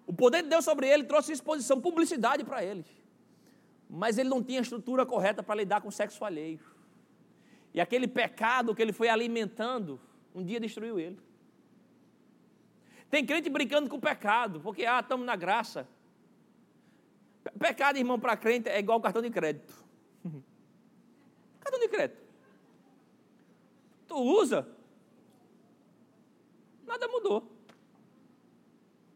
O 0.06 0.14
poder 0.14 0.44
de 0.44 0.50
Deus 0.50 0.66
sobre 0.66 0.88
ele 0.88 1.04
trouxe 1.06 1.32
exposição, 1.32 1.80
publicidade 1.80 2.44
para 2.44 2.64
ele. 2.64 2.86
Mas 3.90 4.18
ele 4.18 4.30
não 4.30 4.44
tinha 4.44 4.60
estrutura 4.60 5.06
correta 5.06 5.42
para 5.42 5.56
lidar 5.56 5.82
com 5.82 5.88
o 5.88 5.92
sexo 5.92 6.26
alheio. 6.26 6.60
E 7.74 7.80
aquele 7.80 8.08
pecado 8.08 8.76
que 8.76 8.82
ele 8.82 8.94
foi 8.94 9.08
alimentando, 9.08 10.00
um 10.34 10.44
dia 10.44 10.60
destruiu 10.60 11.00
ele. 11.00 11.20
Tem 13.10 13.26
crente 13.26 13.50
brincando 13.50 13.90
com 13.90 13.96
o 13.98 14.02
pecado, 14.02 14.60
porque, 14.60 14.86
ah, 14.86 15.00
estamos 15.00 15.26
na 15.26 15.36
graça. 15.36 15.88
Pecado, 17.58 17.98
irmão, 17.98 18.20
para 18.20 18.36
crente 18.36 18.68
é 18.68 18.80
igual 18.80 19.00
cartão 19.00 19.22
de 19.22 19.30
crédito. 19.30 19.74
cartão 21.62 21.80
de 21.80 21.88
crédito. 21.88 22.25
Tu 24.16 24.22
usa, 24.22 24.66
nada 26.88 27.06
mudou. 27.06 27.52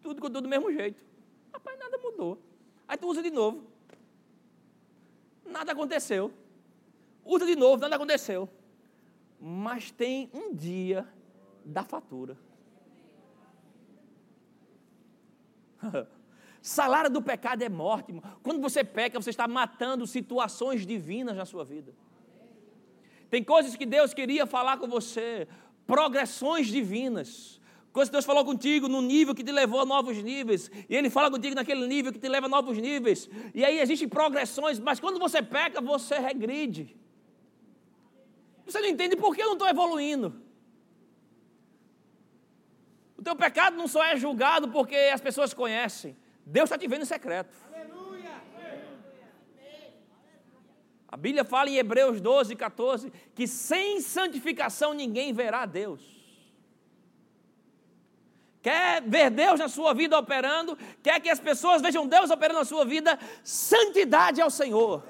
Tudo 0.02 0.20
continua 0.20 0.42
do 0.42 0.50
mesmo 0.50 0.70
jeito. 0.74 1.02
Rapaz, 1.54 1.80
nada 1.80 1.98
mudou. 2.00 2.38
Aí 2.86 2.98
tu 2.98 3.08
usa 3.08 3.24
de 3.24 3.32
novo. 3.32 3.64
Nada 5.46 5.72
aconteceu. 5.72 6.34
Usa 7.24 7.46
de 7.46 7.56
novo, 7.56 7.82
nada 7.82 7.96
aconteceu. 7.96 8.50
Mas 9.40 9.90
tem 9.90 10.30
um 10.34 10.54
dia 10.54 11.08
da 11.64 11.86
fatura. 11.86 12.38
Salário 16.62 17.10
do 17.10 17.22
pecado 17.22 17.62
é 17.62 17.70
morte. 17.70 18.12
Quando 18.44 18.60
você 18.60 18.84
peca, 18.84 19.18
você 19.18 19.30
está 19.30 19.48
matando 19.48 20.06
situações 20.06 20.86
divinas 20.86 21.38
na 21.38 21.46
sua 21.46 21.64
vida. 21.64 21.96
Tem 23.30 23.44
coisas 23.44 23.76
que 23.76 23.86
Deus 23.86 24.14
queria 24.14 24.46
falar 24.46 24.78
com 24.78 24.88
você, 24.88 25.48
progressões 25.86 26.68
divinas. 26.68 27.60
Coisas 27.92 28.10
que 28.10 28.14
Deus 28.14 28.26
falou 28.26 28.46
contigo 28.46 28.88
no 28.88 29.02
nível 29.02 29.34
que 29.34 29.44
te 29.44 29.52
levou 29.52 29.82
a 29.82 29.86
novos 29.86 30.18
níveis. 30.18 30.70
E 30.88 30.96
Ele 30.96 31.10
fala 31.10 31.30
contigo 31.32 31.56
naquele 31.56 31.86
nível 31.88 32.14
que 32.14 32.20
te 32.20 32.30
leva 32.30 32.46
a 32.46 32.50
novos 32.50 32.78
níveis. 32.78 33.30
E 33.54 33.66
aí 33.66 33.80
existem 33.80 34.08
progressões, 34.08 34.80
mas 34.80 35.00
quando 35.00 35.20
você 35.20 35.42
peca, 35.42 35.82
você 35.82 36.20
regride. 36.20 36.96
Você 38.66 38.80
não 38.80 38.88
entende 38.88 39.16
por 39.16 39.36
que 39.36 39.42
eu 39.42 39.48
não 39.48 39.54
estou 39.54 39.68
evoluindo. 39.68 40.40
O 43.18 43.22
teu 43.24 43.36
pecado 43.36 43.76
não 43.76 43.88
só 43.88 44.04
é 44.06 44.16
julgado 44.16 44.70
porque 44.70 44.96
as 44.96 45.20
pessoas 45.20 45.54
conhecem. 45.54 46.16
Deus 46.46 46.66
está 46.66 46.78
te 46.78 46.88
vendo 46.88 47.02
em 47.02 47.06
secreto. 47.06 47.56
A 51.12 51.18
Bíblia 51.18 51.44
fala 51.44 51.70
em 51.70 51.78
Hebreus 51.78 52.22
12, 52.22 52.56
14, 52.56 53.12
que 53.34 53.48
sem 53.48 54.00
santificação 54.00 54.94
ninguém 54.94 55.34
verá 55.34 55.66
Deus. 55.66 56.02
Quer 58.62 59.02
ver 59.02 59.32
Deus 59.32 59.60
na 59.60 59.68
sua 59.68 59.94
vida 59.94 60.20
operando, 60.20 60.78
quer 61.02 61.20
que 61.20 61.30
as 61.30 61.40
pessoas 61.40 61.82
vejam 61.82 62.06
Deus 62.06 62.30
operando 62.30 62.60
na 62.60 62.66
sua 62.66 62.86
vida, 62.86 63.18
santidade 63.44 64.40
ao 64.40 64.52
Senhor. 64.52 65.04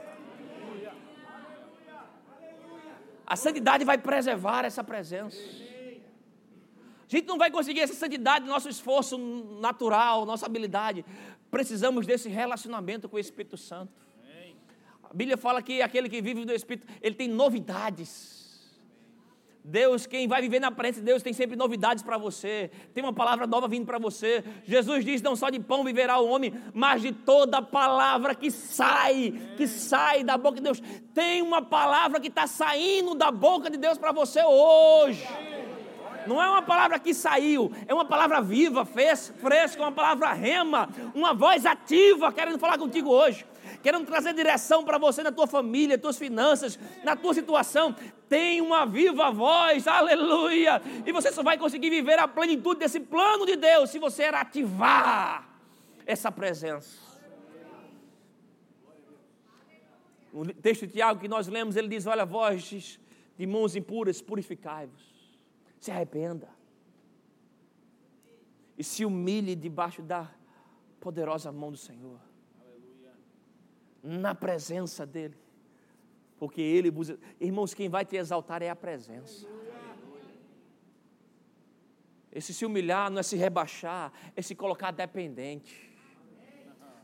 A 3.28 3.36
santidade 3.36 3.84
vai 3.84 3.98
preservar 3.98 4.64
essa 4.64 4.84
presença. 4.84 5.38
A 5.38 7.10
gente 7.10 7.28
não 7.28 7.38
vai 7.38 7.52
conseguir 7.52 7.82
essa 7.82 7.94
santidade, 7.94 8.46
nosso 8.46 8.70
esforço 8.70 9.18
natural, 9.60 10.26
nossa 10.26 10.46
habilidade. 10.46 11.04
Precisamos 11.52 12.06
desse 12.08 12.30
relacionamento 12.30 13.10
com 13.10 13.18
o 13.18 13.20
Espírito 13.20 13.58
Santo. 13.58 13.92
A 15.10 15.14
Bíblia 15.14 15.38
fala 15.38 15.62
que 15.62 15.82
aquele 15.82 16.08
que 16.08 16.22
vive 16.22 16.46
do 16.46 16.54
Espírito, 16.54 16.88
ele 17.02 17.16
tem 17.16 17.28
novidades. 17.28 18.38
Deus, 19.64 20.06
quem 20.06 20.28
vai 20.28 20.42
viver 20.42 20.60
na 20.60 20.72
presença 20.72 21.00
de 21.00 21.06
Deus, 21.06 21.24
tem 21.24 21.34
sempre 21.34 21.56
novidades 21.56 22.04
para 22.04 22.18
você. 22.18 22.72
Tem 22.94 23.04
uma 23.04 23.14
palavra 23.14 23.46
nova 23.46 23.68
vindo 23.68 23.86
para 23.86 23.98
você. 23.98 24.44
Jesus 24.66 25.04
diz: 25.04 25.22
não 25.22 25.36
só 25.36 25.50
de 25.50 25.60
pão 25.60 25.84
viverá 25.84 26.20
o 26.20 26.28
homem, 26.28 26.54
mas 26.74 27.02
de 27.02 27.12
toda 27.12 27.62
palavra 27.62 28.36
que 28.36 28.52
sai, 28.52 29.34
que 29.58 29.68
sai 29.68 30.24
da 30.24 30.38
boca 30.38 30.58
de 30.58 30.64
Deus. 30.64 30.82
Tem 31.14 31.42
uma 31.42 31.62
palavra 31.62 32.20
que 32.20 32.28
está 32.28 32.46
saindo 32.46 33.16
da 33.16 33.32
boca 33.32 33.70
de 33.70 33.78
Deus 33.78 33.98
para 33.98 34.12
você 34.12 34.44
hoje. 34.44 35.28
Não 36.28 36.42
é 36.42 36.48
uma 36.48 36.62
palavra 36.62 37.00
que 37.00 37.14
saiu, 37.14 37.72
é 37.88 37.94
uma 37.94 38.06
palavra 38.06 38.42
viva, 38.42 38.86
fresca, 38.86 39.82
uma 39.82 39.92
palavra 39.92 40.32
rema, 40.34 40.90
uma 41.16 41.34
voz 41.34 41.66
ativa 41.66 42.32
querendo 42.32 42.60
falar 42.60 42.78
contigo 42.78 43.10
hoje 43.10 43.46
querendo 43.82 44.06
trazer 44.06 44.34
direção 44.34 44.84
para 44.84 44.98
você 44.98 45.24
na 45.24 45.32
tua 45.32 45.48
família, 45.48 45.98
tuas 45.98 46.18
finanças, 46.18 46.78
na 47.04 47.16
tua 47.16 47.34
situação. 47.34 47.96
Tem 48.28 48.62
uma 48.62 48.86
viva 48.86 49.32
voz, 49.32 49.88
aleluia! 49.88 50.82
E 51.06 51.12
você 51.12 51.32
só 51.32 51.42
vai 51.44 51.58
conseguir 51.58 51.90
viver 51.90 52.20
a 52.20 52.28
plenitude 52.28 52.80
desse 52.80 53.00
plano 53.00 53.46
de 53.46 53.56
Deus 53.56 53.90
se 53.90 54.00
você 54.00 54.24
ativar 54.26 55.50
essa 56.06 56.32
presença. 56.32 57.10
O 60.32 60.46
texto 60.46 60.86
de 60.86 60.94
Tiago 60.94 61.20
que 61.20 61.28
nós 61.28 61.48
lemos, 61.48 61.76
ele 61.76 61.88
diz: 61.88 62.06
Olha, 62.06 62.26
vozes 62.26 63.00
de 63.38 63.48
mãos 63.48 63.76
impuras, 63.76 64.22
purificai-vos, 64.22 65.02
se 65.80 65.90
arrependa 65.90 66.48
e 68.78 68.84
se 68.84 69.04
humilhe 69.04 69.56
debaixo 69.56 70.02
da 70.02 70.30
poderosa 71.00 71.52
mão 71.52 71.72
do 71.72 71.78
Senhor 71.78 72.29
na 74.04 74.34
presença 74.34 75.06
dEle. 75.06 75.38
Porque 76.38 76.62
Ele. 76.62 76.92
Irmãos, 77.40 77.74
quem 77.74 77.90
vai 77.90 78.06
te 78.06 78.16
exaltar 78.16 78.62
é 78.62 78.70
a 78.70 78.76
presença. 78.76 79.48
Esse 82.32 82.54
se 82.54 82.66
humilhar 82.66 83.10
não 83.10 83.20
é 83.20 83.24
se 83.24 83.36
rebaixar, 83.36 84.14
é 84.36 84.42
se 84.42 84.54
colocar 84.54 84.92
dependente. 84.92 85.90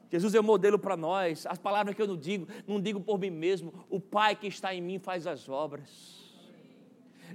Jesus 0.10 0.36
é 0.36 0.40
o 0.40 0.44
modelo 0.44 0.78
para 0.78 0.96
nós. 0.96 1.46
As 1.48 1.58
palavras 1.58 1.96
que 1.96 2.02
eu 2.02 2.08
não 2.08 2.16
digo, 2.16 2.48
não 2.68 2.80
digo 2.80 3.02
por 3.02 3.20
mim 3.20 3.32
mesmo. 3.32 3.86
O 3.90 4.00
Pai 4.00 4.36
que 4.36 4.48
está 4.48 4.74
em 4.74 4.82
mim 4.82 5.00
faz 5.00 5.26
as 5.26 5.50
obras. 5.50 6.25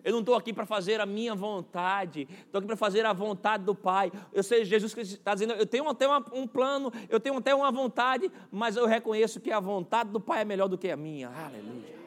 Eu 0.05 0.13
não 0.13 0.21
estou 0.21 0.35
aqui 0.35 0.53
para 0.53 0.67
fazer 0.67 1.01
a 1.01 1.07
minha 1.07 1.35
vontade, 1.35 2.29
estou 2.31 2.59
aqui 2.59 2.67
para 2.67 2.77
fazer 2.77 3.05
a 3.07 3.13
vontade 3.13 3.65
do 3.65 3.75
Pai. 3.75 4.13
Eu 4.33 4.43
sei, 4.43 4.65
Jesus 4.65 4.97
está 4.97 5.35
dizendo, 5.35 5.55
eu 5.55 5.67
tenho 5.67 5.89
até 5.89 6.07
uma, 6.07 6.25
um 6.33 6.47
plano, 6.47 6.93
eu 7.09 7.21
tenho 7.21 7.37
até 7.37 7.55
uma 7.55 7.71
vontade, 7.71 8.31
mas 8.51 8.77
eu 8.77 8.87
reconheço 8.87 9.41
que 9.41 9.51
a 9.51 9.61
vontade 9.61 10.11
do 10.11 10.21
Pai 10.21 10.43
é 10.43 10.45
melhor 10.45 10.69
do 10.69 10.79
que 10.79 10.91
a 10.91 10.97
minha. 10.97 11.29
Aleluia. 11.29 12.01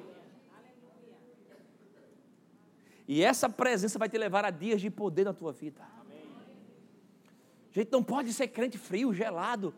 E 3.07 3.21
essa 3.21 3.49
presença 3.49 3.99
vai 3.99 4.07
te 4.07 4.17
levar 4.17 4.45
a 4.45 4.49
dias 4.49 4.81
de 4.81 4.89
poder 4.89 5.25
na 5.25 5.33
tua 5.33 5.51
vida. 5.51 5.81
A 5.81 7.79
gente 7.79 7.91
não 7.91 8.03
pode 8.03 8.31
ser 8.31 8.47
crente 8.47 8.77
frio, 8.77 9.13
gelado. 9.13 9.73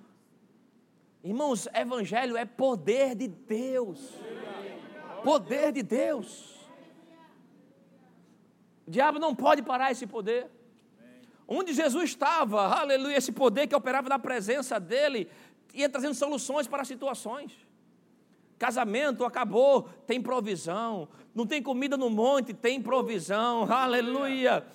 Irmãos, 1.24 1.68
evangelho 1.74 2.38
é 2.38 2.46
poder 2.46 3.16
de 3.16 3.28
Deus. 3.28 4.14
Poder 5.24 5.72
de 5.72 5.82
Deus. 5.82 6.55
O 8.88 8.92
diabo 8.92 9.20
não 9.20 9.34
pode 9.34 9.62
parar 9.62 9.92
esse 9.92 10.06
poder. 10.06 10.48
Onde 11.48 11.74
Jesus 11.74 12.12
estava, 12.12 12.68
aleluia, 12.68 13.18
esse 13.18 13.32
poder 13.32 13.68
que 13.68 13.76
operava 13.76 14.10
na 14.10 14.18
presença 14.18 14.80
dele, 14.80 15.30
ia 15.74 15.90
trazendo 15.90 16.16
soluções 16.16 16.68
para 16.68 16.84
situações. 16.84 17.52
Casamento 18.58 19.26
acabou, 19.26 19.84
tem 20.08 20.22
provisão. 20.22 21.08
Não 21.34 21.46
tem 21.46 21.62
comida 21.62 21.98
no 21.98 22.10
monte, 22.10 22.54
tem 22.54 22.82
provisão. 22.82 23.70
Aleluia. 23.72 24.66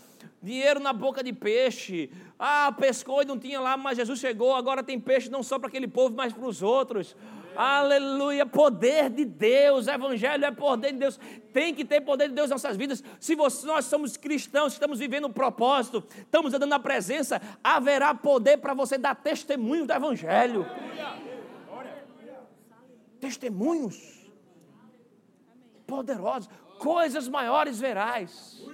Dinheiro 0.43 0.79
na 0.79 0.93
boca 0.93 1.23
de 1.23 1.33
peixe. 1.33 2.11
Ah, 2.39 2.73
pescou 2.79 3.23
e 3.23 3.25
não 3.25 3.39
tinha 3.39 3.61
lá, 3.61 3.77
mas 3.77 3.97
Jesus 3.97 4.21
chegou. 4.21 4.55
Agora 4.55 4.83
tem 4.83 5.01
peixe 5.01 5.31
não 5.31 5.43
só 5.43 5.59
para 5.59 5.69
aquele 5.69 5.89
povo, 5.89 6.15
mas 6.15 6.33
para 6.33 6.45
os 6.45 6.63
outros. 6.63 7.17
Aleluia, 7.57 8.47
poder 8.47 9.11
de 9.11 9.25
Deus, 9.25 9.87
evangelho 9.87 10.45
é 10.45 10.51
poder 10.51 10.93
de 10.93 10.99
Deus. 10.99 11.19
Tem 11.53 11.75
que 11.75 11.85
ter 11.85 12.01
poder 12.01 12.29
de 12.29 12.35
Deus 12.35 12.49
em 12.49 12.53
nossas 12.53 12.77
vidas. 12.77 13.03
Se 13.19 13.35
você, 13.35 13.67
nós 13.67 13.85
somos 13.85 14.17
cristãos, 14.17 14.73
estamos 14.73 14.99
vivendo 14.99 15.25
o 15.25 15.33
propósito, 15.33 16.05
estamos 16.17 16.55
andando 16.55 16.71
na 16.71 16.79
presença, 16.79 17.41
haverá 17.63 18.15
poder 18.15 18.59
para 18.59 18.75
você 18.75 18.97
dar 18.97 19.15
testemunho 19.15 19.87
do 19.87 19.93
evangelho. 19.93 20.67
Testemunhos 23.21 24.21
poderosos. 25.87 26.49
coisas 26.79 27.29
maiores 27.29 27.79
verás. 27.81 28.65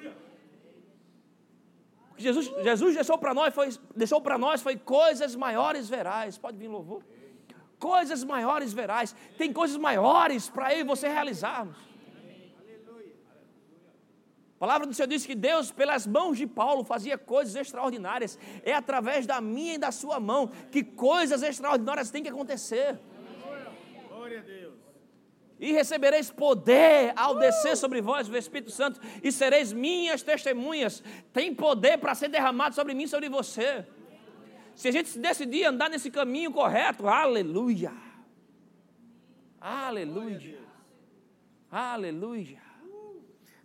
Jesus, 2.18 2.46
Jesus 2.62 2.94
deixou 2.94 3.18
para 3.18 3.34
nós 3.34 3.54
foi, 3.54 3.68
nós 4.38 4.62
foi 4.62 4.76
coisas 4.76 5.34
maiores 5.34 5.88
verás. 5.88 6.38
Pode 6.38 6.56
vir 6.56 6.68
louvor? 6.68 7.02
Coisas 7.78 8.24
maiores 8.24 8.72
verás. 8.72 9.14
Tem 9.36 9.52
coisas 9.52 9.76
maiores 9.76 10.48
para 10.48 10.74
eu 10.74 10.80
e 10.80 10.84
você 10.84 11.08
realizarmos. 11.08 11.76
A 14.56 14.58
palavra 14.58 14.86
do 14.86 14.94
Senhor 14.94 15.06
diz 15.06 15.26
que 15.26 15.34
Deus, 15.34 15.70
pelas 15.70 16.06
mãos 16.06 16.38
de 16.38 16.46
Paulo, 16.46 16.82
fazia 16.82 17.18
coisas 17.18 17.54
extraordinárias. 17.54 18.38
É 18.62 18.72
através 18.72 19.26
da 19.26 19.38
minha 19.38 19.74
e 19.74 19.78
da 19.78 19.92
sua 19.92 20.18
mão 20.18 20.50
que 20.72 20.82
coisas 20.82 21.42
extraordinárias 21.42 22.10
têm 22.10 22.22
que 22.22 22.30
acontecer. 22.30 22.98
Glória 24.08 24.38
a 24.38 24.42
Deus. 24.42 24.74
E 25.60 25.72
recebereis 25.72 26.30
poder 26.30 27.12
ao 27.16 27.38
descer 27.38 27.76
sobre 27.76 28.00
vós 28.00 28.28
o 28.30 28.36
Espírito 28.36 28.70
Santo, 28.70 28.98
e 29.22 29.30
sereis 29.30 29.74
minhas 29.74 30.22
testemunhas. 30.22 31.02
Tem 31.34 31.54
poder 31.54 31.98
para 31.98 32.14
ser 32.14 32.28
derramado 32.28 32.74
sobre 32.74 32.94
mim 32.94 33.04
e 33.04 33.08
sobre 33.08 33.28
você. 33.28 33.86
Se 34.76 34.88
a 34.88 34.92
gente 34.92 35.18
decidir 35.18 35.64
andar 35.64 35.88
nesse 35.88 36.10
caminho 36.10 36.52
correto, 36.52 37.08
aleluia. 37.08 37.92
Aleluia. 39.58 40.60
Aleluia. 41.70 42.60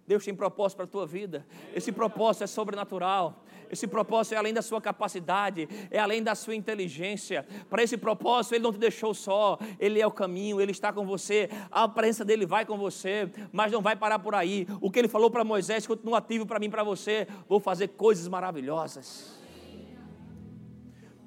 Deus 0.07 0.23
tem 0.23 0.33
propósito 0.33 0.77
para 0.77 0.85
a 0.85 0.87
tua 0.87 1.05
vida. 1.05 1.45
Esse 1.75 1.91
propósito 1.91 2.45
é 2.45 2.47
sobrenatural. 2.47 3.43
Esse 3.69 3.87
propósito 3.87 4.33
é 4.33 4.37
além 4.37 4.53
da 4.53 4.61
sua 4.61 4.81
capacidade, 4.81 5.67
é 5.89 5.99
além 5.99 6.23
da 6.23 6.33
sua 6.33 6.55
inteligência. 6.55 7.45
Para 7.69 7.83
esse 7.83 7.97
propósito, 7.97 8.55
Ele 8.55 8.63
não 8.63 8.73
te 8.73 8.79
deixou 8.79 9.13
só, 9.13 9.57
Ele 9.79 10.01
é 10.01 10.07
o 10.07 10.11
caminho, 10.11 10.59
Ele 10.59 10.71
está 10.71 10.91
com 10.91 11.05
você, 11.05 11.49
a 11.69 11.87
presença 11.87 12.25
dele 12.25 12.45
vai 12.45 12.65
com 12.65 12.77
você, 12.77 13.29
mas 13.51 13.71
não 13.71 13.81
vai 13.81 13.95
parar 13.95 14.19
por 14.19 14.35
aí. 14.35 14.67
O 14.81 14.91
que 14.91 14.99
Ele 14.99 15.07
falou 15.07 15.29
para 15.29 15.43
Moisés 15.43 15.87
continua 15.87 16.17
ativo 16.17 16.45
para 16.45 16.59
mim 16.59 16.65
e 16.65 16.69
para 16.69 16.83
você. 16.83 17.27
Vou 17.47 17.59
fazer 17.61 17.89
coisas 17.89 18.27
maravilhosas. 18.27 19.40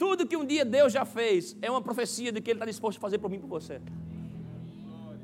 Tudo 0.05 0.27
que 0.31 0.37
um 0.37 0.47
dia 0.53 0.65
Deus 0.65 0.93
já 0.93 1.05
fez 1.05 1.57
é 1.63 1.71
uma 1.71 1.83
profecia 1.89 2.31
de 2.31 2.41
que 2.43 2.51
Ele 2.51 2.59
está 2.59 2.67
disposto 2.67 2.99
a 2.99 3.01
fazer 3.01 3.19
por 3.19 3.31
mim 3.31 3.39
e 3.39 3.41
por 3.41 3.49
você. 3.49 3.81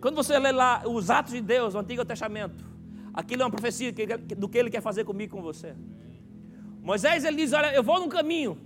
Quando 0.01 0.15
você 0.15 0.39
lê 0.39 0.53
lá 0.53 0.83
os 0.87 1.11
Atos 1.11 1.35
de 1.35 1.43
Deus, 1.55 1.75
o 1.75 1.79
Antigo 1.79 2.05
Testamento, 2.05 2.71
Aquilo 3.13 3.43
é 3.43 3.45
uma 3.45 3.51
profecia 3.51 3.93
do 4.37 4.49
que 4.49 4.59
ele 4.59 4.71
quer 4.71 4.81
fazer 4.81 5.05
comigo 5.05 5.35
e 5.35 5.37
com 5.37 5.43
você. 5.43 5.75
Moisés 6.83 7.25
ele 7.25 7.37
diz: 7.39 7.53
Olha, 7.53 7.75
eu 7.75 7.83
vou 7.83 7.99
num 7.99 8.09
caminho, 8.09 8.59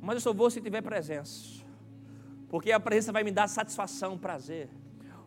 mas 0.00 0.14
eu 0.14 0.20
só 0.20 0.32
vou 0.32 0.50
se 0.50 0.60
tiver 0.60 0.80
presença, 0.80 1.62
porque 2.48 2.70
a 2.72 2.78
presença 2.78 3.12
vai 3.12 3.24
me 3.24 3.30
dar 3.30 3.48
satisfação, 3.48 4.16
prazer. 4.16 4.68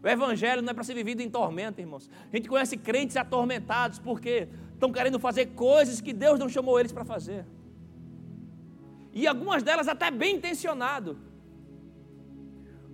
O 0.02 0.08
evangelho 0.08 0.62
não 0.62 0.72
é 0.72 0.74
para 0.74 0.84
ser 0.84 0.94
vivido 0.94 1.22
em 1.22 1.30
tormento, 1.30 1.80
irmãos. 1.80 2.10
A 2.32 2.36
gente 2.36 2.50
conhece 2.50 2.76
crentes 2.76 3.16
atormentados 3.16 4.00
porque 4.00 4.50
estão 4.74 4.92
querendo 4.92 5.18
fazer 5.20 5.48
coisas 5.48 6.02
que 6.02 6.12
Deus 6.12 6.40
não 6.40 6.50
chamou 6.50 6.80
eles 6.80 6.92
para 6.92 7.06
fazer. 7.06 7.46
E 9.14 9.28
algumas 9.28 9.64
delas 9.64 9.88
até 9.88 10.10
bem 10.10 10.36
intencionado. 10.36 11.18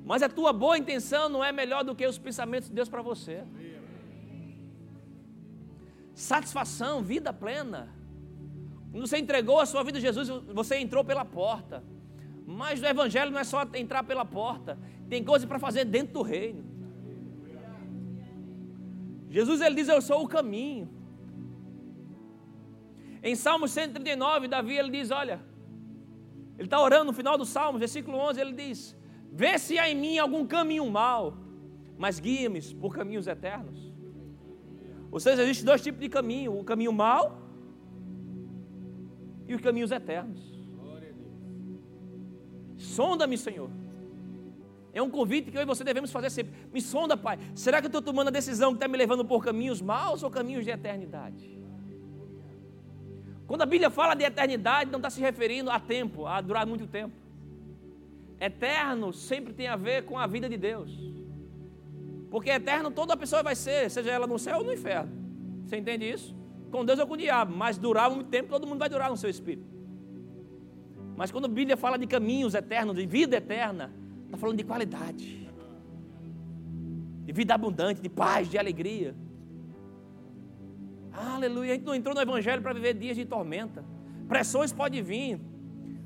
Mas 0.06 0.22
a 0.22 0.30
tua 0.30 0.52
boa 0.52 0.78
intenção 0.78 1.30
não 1.30 1.44
é 1.44 1.52
melhor 1.52 1.84
do 1.84 1.96
que 1.96 2.06
os 2.06 2.18
pensamentos 2.18 2.70
de 2.70 2.76
Deus 2.76 2.90
para 2.90 3.02
você 3.02 3.44
satisfação, 6.20 7.02
vida 7.02 7.32
plena. 7.32 7.96
Quando 8.92 9.08
você 9.08 9.18
entregou 9.18 9.60
a 9.62 9.66
sua 9.66 9.84
vida 9.84 9.98
a 9.98 10.02
Jesus, 10.02 10.28
você 10.54 10.78
entrou 10.78 11.04
pela 11.04 11.24
porta. 11.24 11.82
Mas 12.46 12.82
o 12.82 12.86
Evangelho 12.86 13.32
não 13.32 13.40
é 13.40 13.44
só 13.44 13.64
entrar 13.76 14.04
pela 14.04 14.26
porta, 14.26 14.78
tem 15.08 15.24
coisa 15.24 15.48
para 15.48 15.60
fazer 15.60 15.86
dentro 15.86 16.14
do 16.16 16.22
reino. 16.22 16.66
Jesus 19.30 19.62
ele 19.62 19.76
diz: 19.76 19.88
Eu 19.88 20.02
sou 20.02 20.24
o 20.24 20.28
caminho. 20.28 20.90
Em 23.22 23.36
Salmo 23.36 23.68
139, 23.68 24.48
Davi 24.48 24.76
ele 24.78 24.90
diz: 24.90 25.12
Olha, 25.12 25.40
ele 26.60 26.66
está 26.66 26.78
orando 26.78 27.06
no 27.06 27.14
final 27.14 27.38
do 27.38 27.46
Salmo, 27.46 27.80
versículo 27.80 28.18
11, 28.18 28.42
ele 28.42 28.52
diz: 28.52 28.94
Vê 29.32 29.58
se 29.58 29.80
há 29.80 29.90
em 29.90 29.96
mim 29.96 30.18
algum 30.18 30.46
caminho 30.46 30.90
mau, 30.92 31.38
mas 31.98 32.20
guia-me 32.20 32.62
por 32.76 32.94
caminhos 32.94 33.28
eternos. 33.28 33.94
Ou 35.10 35.22
seja, 35.22 35.42
existe 35.42 35.64
dois 35.64 35.82
tipos 35.82 36.02
de 36.02 36.10
caminho: 36.10 36.60
o 36.60 36.64
caminho 36.66 36.92
mau 36.92 37.42
e 39.48 39.56
os 39.56 39.62
caminhos 39.62 39.90
eternos. 39.90 40.42
Sonda-me, 42.76 43.38
Senhor. 43.38 43.70
É 44.92 45.02
um 45.02 45.10
convite 45.10 45.52
que 45.52 45.58
eu 45.58 45.62
e 45.62 45.66
você 45.66 45.86
devemos 45.86 46.12
fazer 46.12 46.30
sempre. 46.30 46.54
Me 46.74 46.82
sonda, 46.82 47.16
Pai. 47.16 47.40
Será 47.56 47.80
que 47.80 47.86
eu 47.86 47.90
estou 47.90 48.02
tomando 48.02 48.28
a 48.28 48.32
decisão 48.32 48.72
que 48.72 48.78
está 48.78 48.88
me 48.88 48.98
levando 48.98 49.24
por 49.24 49.42
caminhos 49.42 49.82
maus 49.82 50.24
ou 50.24 50.30
caminhos 50.30 50.66
de 50.66 50.72
eternidade? 50.72 51.59
Quando 53.50 53.64
a 53.64 53.66
Bíblia 53.66 53.90
fala 53.90 54.14
de 54.14 54.24
eternidade, 54.24 54.92
não 54.92 55.00
está 55.00 55.10
se 55.10 55.20
referindo 55.20 55.72
a 55.72 55.80
tempo, 55.80 56.28
a 56.28 56.40
durar 56.40 56.68
muito 56.68 56.86
tempo. 56.86 57.16
Eterno 58.40 59.12
sempre 59.12 59.54
tem 59.54 59.68
a 59.68 59.76
ver 59.76 60.06
com 60.06 60.20
a 60.20 60.28
vida 60.28 60.48
de 60.48 60.56
Deus. 60.56 60.92
Porque 62.30 62.52
eterno 62.52 62.92
toda 62.92 63.18
pessoa 63.18 63.42
vai 63.42 63.56
ser, 63.56 63.90
seja 63.90 64.12
ela 64.12 64.28
no 64.28 64.38
céu 64.38 64.60
ou 64.60 64.64
no 64.64 64.72
inferno. 64.72 65.12
Você 65.66 65.78
entende 65.78 66.08
isso? 66.08 66.36
Com 66.70 66.86
Deus 66.86 67.00
ou 67.00 67.08
com 67.08 67.16
o 67.16 67.18
diabo, 67.18 67.56
mas 67.56 67.80
durar 67.80 68.12
muito 68.12 68.28
tempo, 68.28 68.50
todo 68.50 68.68
mundo 68.68 68.78
vai 68.78 68.88
durar 68.88 69.10
no 69.10 69.18
seu 69.18 69.32
espírito. 69.32 69.68
Mas 71.18 71.32
quando 71.32 71.46
a 71.46 71.48
Bíblia 71.48 71.76
fala 71.76 71.98
de 71.98 72.06
caminhos 72.06 72.54
eternos, 72.54 72.96
de 72.96 73.08
vida 73.08 73.38
eterna, 73.38 73.92
está 74.26 74.38
falando 74.38 74.58
de 74.58 74.64
qualidade, 74.64 75.50
de 77.26 77.34
vida 77.34 77.56
abundante, 77.56 78.00
de 78.00 78.10
paz, 78.10 78.48
de 78.48 78.60
alegria. 78.60 79.16
Aleluia. 81.12 81.72
A 81.72 81.76
gente 81.76 81.86
não 81.86 81.96
entrou 81.96 82.16
no 82.16 82.22
Evangelho 82.22 82.62
para 82.62 82.74
viver 82.74 82.94
dias 82.94 83.16
de 83.16 83.26
tormenta. 83.26 83.84
Pressões 84.28 84.72
podem 84.72 85.02
vir, 85.02 85.40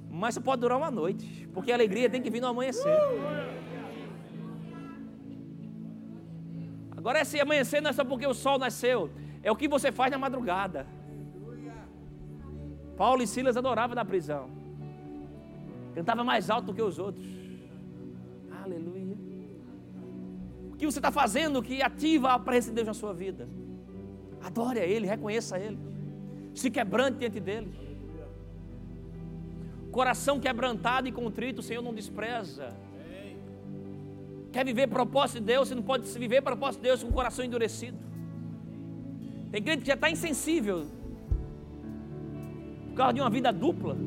mas 0.09 0.35
só 0.35 0.41
pode 0.41 0.61
durar 0.61 0.77
uma 0.77 0.91
noite, 0.91 1.47
porque 1.53 1.71
a 1.71 1.75
alegria 1.75 2.09
tem 2.09 2.21
que 2.21 2.29
vir 2.29 2.41
no 2.41 2.47
amanhecer. 2.47 2.97
Agora 6.95 7.19
esse 7.19 7.39
amanhecer 7.39 7.81
não 7.81 7.89
é 7.89 7.93
só 7.93 8.05
porque 8.05 8.25
o 8.25 8.33
sol 8.33 8.57
nasceu, 8.57 9.09
é 9.41 9.51
o 9.51 9.55
que 9.55 9.67
você 9.67 9.91
faz 9.91 10.09
na 10.09 10.17
madrugada. 10.17 10.87
Paulo 12.95 13.21
e 13.21 13.27
Silas 13.27 13.57
adoravam 13.57 13.95
na 13.95 14.05
prisão. 14.05 14.49
Cantava 15.93 16.23
mais 16.23 16.49
alto 16.49 16.67
do 16.67 16.73
que 16.73 16.81
os 16.81 16.97
outros. 16.97 17.25
Aleluia. 18.63 19.17
O 20.71 20.75
que 20.77 20.85
você 20.85 20.99
está 20.99 21.11
fazendo 21.11 21.61
que 21.61 21.81
ativa 21.81 22.33
a 22.33 22.39
presença 22.39 22.69
de 22.69 22.75
Deus 22.75 22.87
na 22.87 22.93
sua 22.93 23.13
vida? 23.13 23.49
Adore 24.43 24.79
a 24.79 24.85
Ele, 24.85 25.07
reconheça 25.07 25.55
a 25.55 25.59
Ele. 25.59 25.77
Se 26.53 26.69
quebrante 26.69 27.19
diante 27.19 27.39
dEle. 27.39 27.71
Coração 29.91 30.39
quebrantado 30.39 31.07
e 31.07 31.11
contrito, 31.11 31.59
o 31.59 31.63
Senhor 31.63 31.81
não 31.81 31.93
despreza. 31.93 32.73
Quer 34.51 34.65
viver 34.65 34.87
propósito 34.87 35.39
de 35.39 35.45
Deus? 35.45 35.67
Você 35.67 35.75
não 35.75 35.83
pode 35.83 36.07
viver 36.19 36.41
propósito 36.41 36.81
de 36.81 36.87
Deus 36.87 37.03
com 37.03 37.09
o 37.09 37.13
coração 37.13 37.43
endurecido. 37.43 37.97
Tem 39.51 39.61
crente 39.61 39.81
que 39.81 39.87
já 39.87 39.93
está 39.93 40.09
insensível 40.09 40.85
por 42.87 42.95
causa 42.95 43.13
de 43.13 43.21
uma 43.21 43.29
vida 43.29 43.51
dupla. 43.51 43.97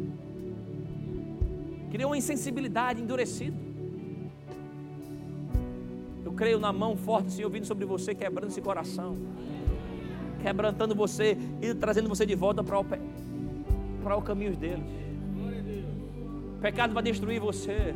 Criou 1.90 2.10
uma 2.10 2.16
insensibilidade, 2.16 3.00
endurecido. 3.00 3.56
Eu 6.24 6.32
creio 6.32 6.58
na 6.58 6.72
mão 6.72 6.96
forte 6.96 7.26
do 7.26 7.32
Senhor 7.32 7.50
vindo 7.50 7.66
sobre 7.66 7.84
você, 7.84 8.14
quebrando 8.14 8.50
esse 8.50 8.60
coração, 8.60 9.16
quebrantando 10.42 10.94
você 10.94 11.36
e 11.60 11.74
trazendo 11.74 12.08
você 12.08 12.24
de 12.24 12.34
volta 12.34 12.62
para 12.62 12.78
o, 12.78 12.84
para 14.02 14.16
o 14.16 14.22
caminho 14.22 14.56
dele. 14.56 14.84
Pecado 16.60 16.94
vai 16.94 17.02
destruir 17.02 17.40
você. 17.40 17.94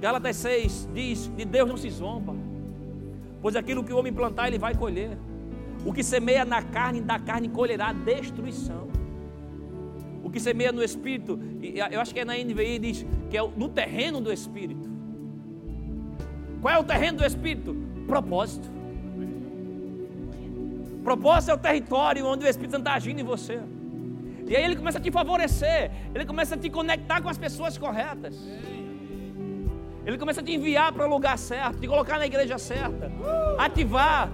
Gálatas 0.00 0.36
6 0.36 0.88
diz: 0.94 1.30
de 1.36 1.44
Deus 1.44 1.68
não 1.68 1.76
se 1.76 1.88
zomba, 1.90 2.34
pois 3.40 3.56
aquilo 3.56 3.82
que 3.82 3.92
o 3.92 3.98
homem 3.98 4.12
plantar, 4.12 4.48
ele 4.48 4.58
vai 4.58 4.74
colher. 4.74 5.16
O 5.84 5.92
que 5.92 6.02
semeia 6.02 6.44
na 6.44 6.62
carne, 6.62 7.00
da 7.00 7.18
carne 7.18 7.48
colherá 7.48 7.92
destruição. 7.92 8.88
O 10.22 10.30
que 10.30 10.40
semeia 10.40 10.72
no 10.72 10.82
espírito, 10.82 11.38
eu 11.90 12.00
acho 12.00 12.14
que 12.14 12.20
é 12.20 12.24
na 12.24 12.34
NVI, 12.34 12.78
diz 12.78 13.06
que 13.30 13.36
é 13.36 13.42
no 13.42 13.68
terreno 13.68 14.20
do 14.20 14.32
espírito. 14.32 14.88
Qual 16.60 16.72
é 16.72 16.78
o 16.78 16.84
terreno 16.84 17.18
do 17.18 17.24
espírito? 17.24 17.76
Propósito. 18.06 18.73
Propósito 21.04 21.50
é 21.50 21.54
o 21.54 21.58
território 21.58 22.26
onde 22.26 22.46
o 22.46 22.48
Espírito 22.48 22.72
Santo 22.72 22.80
está 22.86 22.94
agindo 22.94 23.20
em 23.20 23.24
você. 23.24 23.60
E 24.48 24.56
aí 24.56 24.64
ele 24.64 24.76
começa 24.76 24.98
a 24.98 25.00
te 25.00 25.10
favorecer, 25.10 25.90
ele 26.14 26.24
começa 26.24 26.54
a 26.54 26.58
te 26.58 26.70
conectar 26.70 27.20
com 27.20 27.28
as 27.28 27.36
pessoas 27.36 27.76
corretas. 27.76 28.34
Ele 30.06 30.18
começa 30.18 30.40
a 30.40 30.44
te 30.44 30.52
enviar 30.52 30.92
para 30.92 31.06
o 31.06 31.10
lugar 31.10 31.36
certo, 31.36 31.78
te 31.78 31.86
colocar 31.86 32.18
na 32.18 32.26
igreja 32.26 32.56
certa, 32.58 33.12
ativar. 33.58 34.30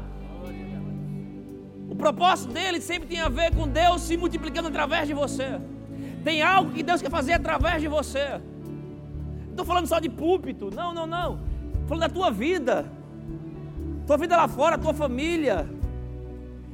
O 1.89 1.97
propósito 1.97 2.53
dele 2.53 2.81
sempre 2.81 3.09
tem 3.09 3.21
a 3.21 3.29
ver 3.29 3.55
com 3.55 3.67
Deus 3.67 4.03
se 4.03 4.17
multiplicando 4.17 4.69
através 4.69 5.09
de 5.09 5.15
você. 5.15 5.61
Tem 6.23 6.41
algo 6.41 6.73
que 6.73 6.85
Deus 6.85 7.03
quer 7.03 7.11
fazer 7.11 7.33
através 7.33 7.83
de 7.83 7.89
você. 7.89 8.41
Não 9.45 9.51
estou 9.51 9.65
falando 9.65 9.87
só 9.89 9.99
de 9.99 10.09
púlpito, 10.09 10.71
não, 10.73 10.95
não, 10.95 11.07
não. 11.07 11.41
Estou 11.73 11.89
falando 11.89 12.03
da 12.03 12.09
tua 12.09 12.31
vida. 12.31 12.87
tua 14.07 14.17
vida 14.17 14.37
lá 14.37 14.47
fora, 14.47 14.79
tua 14.79 14.95
família. 14.95 15.80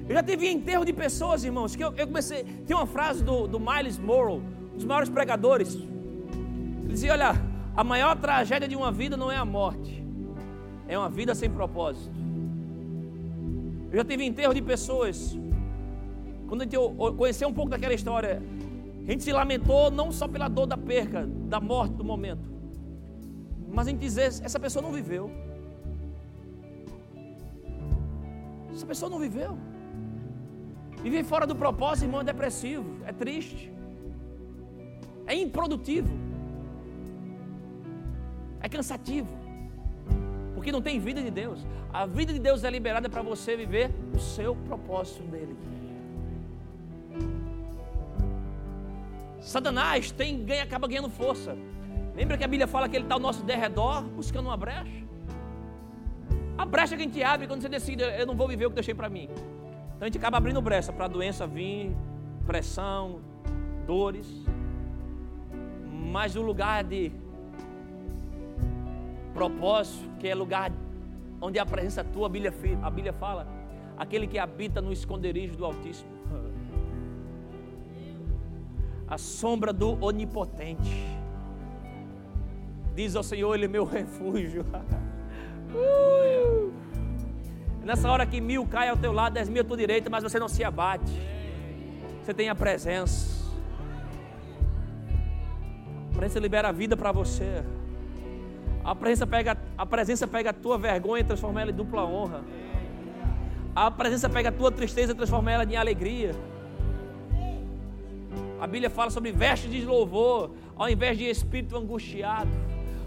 Eu 0.08 0.14
já 0.14 0.22
tive 0.22 0.48
enterro 0.48 0.84
de 0.84 0.92
pessoas, 0.92 1.42
irmãos, 1.42 1.74
que 1.74 1.82
eu, 1.82 1.92
eu 1.96 2.06
comecei. 2.06 2.44
Tem 2.44 2.76
uma 2.76 2.86
frase 2.86 3.24
do, 3.24 3.48
do 3.48 3.58
Miles 3.58 3.98
Morrow, 3.98 4.40
um 4.72 4.76
dos 4.76 4.84
maiores 4.84 5.08
pregadores. 5.08 5.74
Ele 5.74 6.92
dizia: 6.92 7.12
Olha, 7.12 7.34
a 7.76 7.82
maior 7.82 8.16
tragédia 8.16 8.68
de 8.68 8.76
uma 8.76 8.92
vida 8.92 9.16
não 9.16 9.32
é 9.32 9.36
a 9.36 9.44
morte, 9.44 10.04
é 10.86 10.96
uma 10.96 11.08
vida 11.08 11.34
sem 11.34 11.50
propósito. 11.50 12.14
Eu 13.90 13.98
já 13.98 14.04
tive 14.04 14.24
enterro 14.24 14.54
de 14.54 14.62
pessoas. 14.62 15.36
Quando 16.46 16.60
a 16.60 16.64
gente 16.64 16.76
conheceu 17.16 17.48
um 17.48 17.52
pouco 17.52 17.70
daquela 17.70 17.92
história, 17.92 18.40
a 19.06 19.10
gente 19.10 19.24
se 19.24 19.32
lamentou 19.32 19.90
não 19.90 20.12
só 20.12 20.28
pela 20.28 20.46
dor 20.46 20.66
da 20.66 20.76
perca, 20.76 21.26
da 21.26 21.58
morte 21.58 21.94
do 21.94 22.04
momento, 22.04 22.48
mas 23.72 23.88
a 23.88 23.90
gente 23.90 23.98
dizer: 23.98 24.26
essa 24.26 24.60
pessoa 24.60 24.82
não 24.82 24.92
viveu. 24.92 25.28
Essa 28.72 28.86
pessoa 28.86 29.10
não 29.10 29.18
viveu. 29.18 29.58
Viver 31.06 31.22
fora 31.22 31.46
do 31.46 31.54
propósito, 31.54 32.06
irmão, 32.06 32.20
é 32.20 32.24
depressivo, 32.24 32.96
é 33.06 33.12
triste, 33.12 33.72
é 35.24 35.36
improdutivo, 35.36 36.12
é 38.60 38.68
cansativo, 38.68 39.32
porque 40.52 40.72
não 40.72 40.82
tem 40.82 40.98
vida 40.98 41.22
de 41.22 41.30
Deus. 41.30 41.64
A 41.92 42.06
vida 42.06 42.32
de 42.32 42.40
Deus 42.40 42.64
é 42.64 42.70
liberada 42.70 43.08
para 43.08 43.22
você 43.22 43.56
viver 43.56 43.88
o 44.12 44.18
seu 44.18 44.56
propósito 44.56 45.22
dele. 45.22 45.56
Satanás 49.40 50.10
tem, 50.10 50.44
ganha, 50.44 50.64
acaba 50.64 50.88
ganhando 50.88 51.08
força. 51.08 51.56
Lembra 52.16 52.36
que 52.36 52.42
a 52.42 52.48
Bíblia 52.48 52.66
fala 52.66 52.88
que 52.88 52.96
ele 52.96 53.04
está 53.04 53.14
ao 53.14 53.20
nosso 53.20 53.44
derredor, 53.44 54.02
buscando 54.02 54.46
uma 54.46 54.56
brecha? 54.56 55.04
A 56.58 56.66
brecha 56.66 56.96
que 56.96 57.02
a 57.02 57.04
gente 57.04 57.22
abre 57.22 57.46
quando 57.46 57.62
você 57.62 57.68
decide, 57.68 58.02
eu 58.02 58.26
não 58.26 58.34
vou 58.34 58.48
viver 58.48 58.66
o 58.66 58.70
que 58.70 58.74
deixei 58.74 58.92
para 58.92 59.08
mim. 59.08 59.30
Então 59.96 60.04
a 60.04 60.08
gente 60.08 60.18
acaba 60.18 60.36
abrindo 60.36 60.60
brecha 60.60 60.92
para 60.92 61.06
a 61.06 61.08
doença 61.08 61.46
vir, 61.46 61.96
pressão, 62.46 63.20
dores. 63.86 64.44
Mas 66.12 66.36
o 66.36 66.42
lugar 66.42 66.84
de 66.84 67.10
propósito, 69.32 70.06
que 70.18 70.28
é 70.28 70.34
lugar 70.34 70.70
onde 71.40 71.58
a 71.58 71.64
presença 71.64 72.04
tua, 72.04 72.26
a 72.26 72.28
Bíblia, 72.28 72.52
a 72.82 72.90
Bíblia 72.90 73.12
fala, 73.14 73.46
aquele 73.96 74.26
que 74.26 74.38
habita 74.38 74.82
no 74.82 74.92
esconderijo 74.92 75.56
do 75.56 75.64
Altíssimo. 75.64 76.10
A 79.08 79.16
sombra 79.16 79.72
do 79.72 80.02
Onipotente. 80.04 81.06
Diz 82.94 83.16
ao 83.16 83.22
Senhor, 83.22 83.54
Ele 83.54 83.64
é 83.64 83.68
meu 83.68 83.84
refúgio. 83.84 84.62
uh! 85.72 86.75
Nessa 87.86 88.10
hora 88.10 88.26
que 88.26 88.40
mil 88.40 88.66
cai 88.66 88.88
ao 88.88 88.96
teu 88.96 89.12
lado, 89.12 89.34
dez 89.34 89.48
mil 89.48 89.62
à 89.62 89.64
tua 89.64 89.76
direita, 89.76 90.10
mas 90.10 90.24
você 90.24 90.40
não 90.40 90.48
se 90.48 90.64
abate. 90.64 91.12
Você 92.20 92.34
tem 92.34 92.48
a 92.48 92.54
presença. 92.54 93.46
A 96.10 96.16
presença 96.16 96.40
libera 96.40 96.68
a 96.68 96.72
vida 96.72 96.96
para 96.96 97.12
você. 97.12 97.62
A 98.82 98.92
presença, 98.92 99.24
pega, 99.24 99.56
a 99.78 99.86
presença 99.86 100.26
pega 100.26 100.50
a 100.50 100.52
tua 100.52 100.76
vergonha 100.76 101.20
e 101.20 101.24
transforma 101.24 101.62
ela 101.62 101.70
em 101.70 101.74
dupla 101.74 102.04
honra. 102.04 102.42
A 103.72 103.88
presença 103.88 104.28
pega 104.28 104.48
a 104.48 104.52
tua 104.52 104.72
tristeza 104.72 105.12
e 105.12 105.14
transforma 105.14 105.52
ela 105.52 105.62
em 105.62 105.76
alegria. 105.76 106.34
A 108.60 108.66
Bíblia 108.66 108.90
fala 108.90 109.10
sobre 109.10 109.30
vestes 109.30 109.70
de 109.70 109.84
louvor, 109.84 110.50
ao 110.74 110.90
invés 110.90 111.16
de 111.16 111.24
espírito 111.30 111.76
angustiado. 111.76 112.50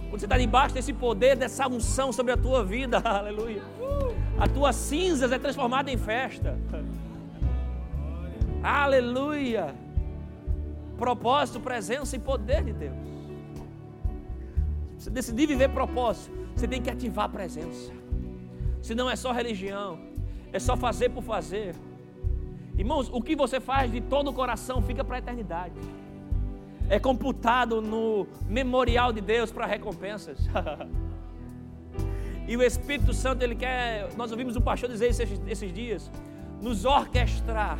Quando 0.09 0.21
você 0.21 0.25
está 0.25 0.37
debaixo 0.37 0.73
desse 0.73 0.91
poder, 0.91 1.35
dessa 1.35 1.67
unção 1.67 2.11
sobre 2.11 2.31
a 2.31 2.37
tua 2.37 2.63
vida, 2.63 2.97
aleluia. 3.05 3.61
As 4.39 4.51
tuas 4.51 4.75
cinzas 4.75 5.31
é 5.31 5.37
transformada 5.37 5.91
em 5.91 5.97
festa. 5.97 6.57
Aleluia. 8.63 9.75
Propósito, 10.97 11.59
presença 11.59 12.15
e 12.15 12.19
poder 12.19 12.63
de 12.63 12.73
Deus. 12.73 12.97
Você 14.97 15.11
decidir 15.11 15.45
viver 15.45 15.69
propósito, 15.69 16.35
você 16.55 16.67
tem 16.67 16.81
que 16.81 16.89
ativar 16.89 17.25
a 17.25 17.29
presença. 17.29 17.93
Se 18.81 18.95
não 18.95 19.09
é 19.09 19.15
só 19.15 19.31
religião, 19.31 19.99
é 20.51 20.57
só 20.57 20.75
fazer 20.75 21.09
por 21.09 21.23
fazer. 21.23 21.75
Irmãos, 22.77 23.09
o 23.13 23.21
que 23.21 23.35
você 23.35 23.59
faz 23.59 23.91
de 23.91 24.01
todo 24.01 24.31
o 24.31 24.33
coração 24.33 24.81
fica 24.81 25.03
para 25.03 25.17
a 25.17 25.19
eternidade 25.19 25.79
é 26.89 26.99
computado 26.99 27.81
no 27.81 28.27
memorial 28.47 29.13
de 29.13 29.21
Deus 29.21 29.51
para 29.51 29.67
recompensas. 29.67 30.39
e 32.47 32.57
o 32.57 32.63
Espírito 32.63 33.13
Santo, 33.13 33.43
ele 33.43 33.55
quer, 33.55 34.11
nós 34.17 34.31
ouvimos 34.31 34.55
o 34.55 34.61
pastor 34.61 34.89
dizer 34.89 35.11
isso 35.11 35.21
esses, 35.21 35.39
esses 35.47 35.71
dias, 35.71 36.11
nos 36.59 36.85
orquestrar. 36.85 37.77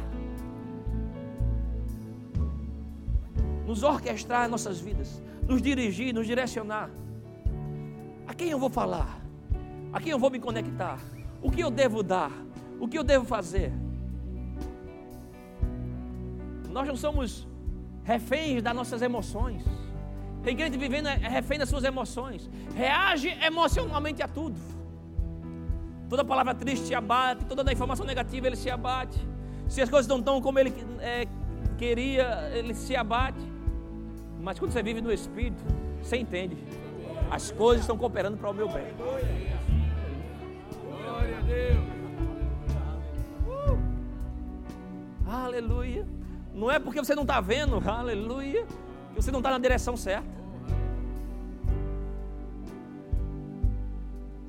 Nos 3.66 3.82
orquestrar 3.82 4.47
nossas 4.47 4.80
vidas, 4.80 5.22
nos 5.47 5.62
dirigir, 5.62 6.14
nos 6.14 6.28
direcionar. 6.28 6.91
A 8.28 8.34
quem 8.36 8.49
eu 8.49 8.60
vou 8.60 8.70
falar? 8.70 9.20
A 9.91 9.99
quem 9.99 10.12
eu 10.12 10.20
vou 10.20 10.30
me 10.30 10.39
conectar? 10.39 10.99
O 11.41 11.49
que 11.49 11.62
eu 11.62 11.72
devo 11.72 12.03
dar? 12.03 12.32
O 12.80 12.88
que 12.88 12.97
eu 12.97 13.03
devo 13.03 13.26
fazer? 13.26 13.74
Nós 16.70 16.88
não 16.88 16.95
somos 16.95 17.49
reféns 18.10 18.64
das 18.64 18.76
nossas 18.76 19.01
emoções. 19.03 19.64
Tem 20.43 20.55
crente 20.55 20.78
vivendo 20.78 21.07
é 21.07 21.16
refém 21.16 21.60
das 21.60 21.70
suas 21.70 21.84
emoções. 21.84 22.49
Reage 22.76 23.30
emocionalmente 23.49 24.24
a 24.24 24.28
tudo. 24.28 24.57
Toda 26.10 26.26
palavra 26.26 26.55
triste 26.55 26.88
se 26.88 26.95
abate, 26.95 27.45
toda 27.45 27.72
informação 27.72 28.05
negativa 28.05 28.47
ele 28.47 28.55
se 28.55 28.70
abate. 28.70 29.20
Se 29.68 29.80
as 29.80 29.89
coisas 29.89 30.07
não 30.07 30.18
estão 30.18 30.41
como 30.41 30.57
ele 30.57 30.74
é, 31.01 31.28
queria, 31.78 32.49
ele 32.51 32.74
se 32.74 32.95
abate. 32.95 33.45
Mas 34.41 34.57
quando 34.57 34.72
você 34.72 34.82
vive 34.82 35.01
no 35.01 35.12
Espírito, 35.12 35.64
você 36.01 36.18
entende. 36.18 36.57
As 37.30 37.51
coisas 37.51 37.82
estão 37.82 37.95
cooperando 37.95 38.38
para 38.38 38.49
o 38.49 38.53
meu 38.53 38.68
bem. 38.70 38.88
Glória 41.03 41.38
a 41.38 41.41
Deus. 41.41 41.84
Uh! 43.45 43.78
Aleluia. 45.30 46.18
Não 46.60 46.70
é 46.70 46.78
porque 46.78 46.99
você 46.99 47.16
não 47.16 47.24
está 47.24 47.39
vendo, 47.39 47.82
aleluia, 47.89 48.66
que 49.14 49.16
você 49.16 49.32
não 49.32 49.39
está 49.39 49.49
na 49.49 49.57
direção 49.57 49.95
certa. 49.95 50.28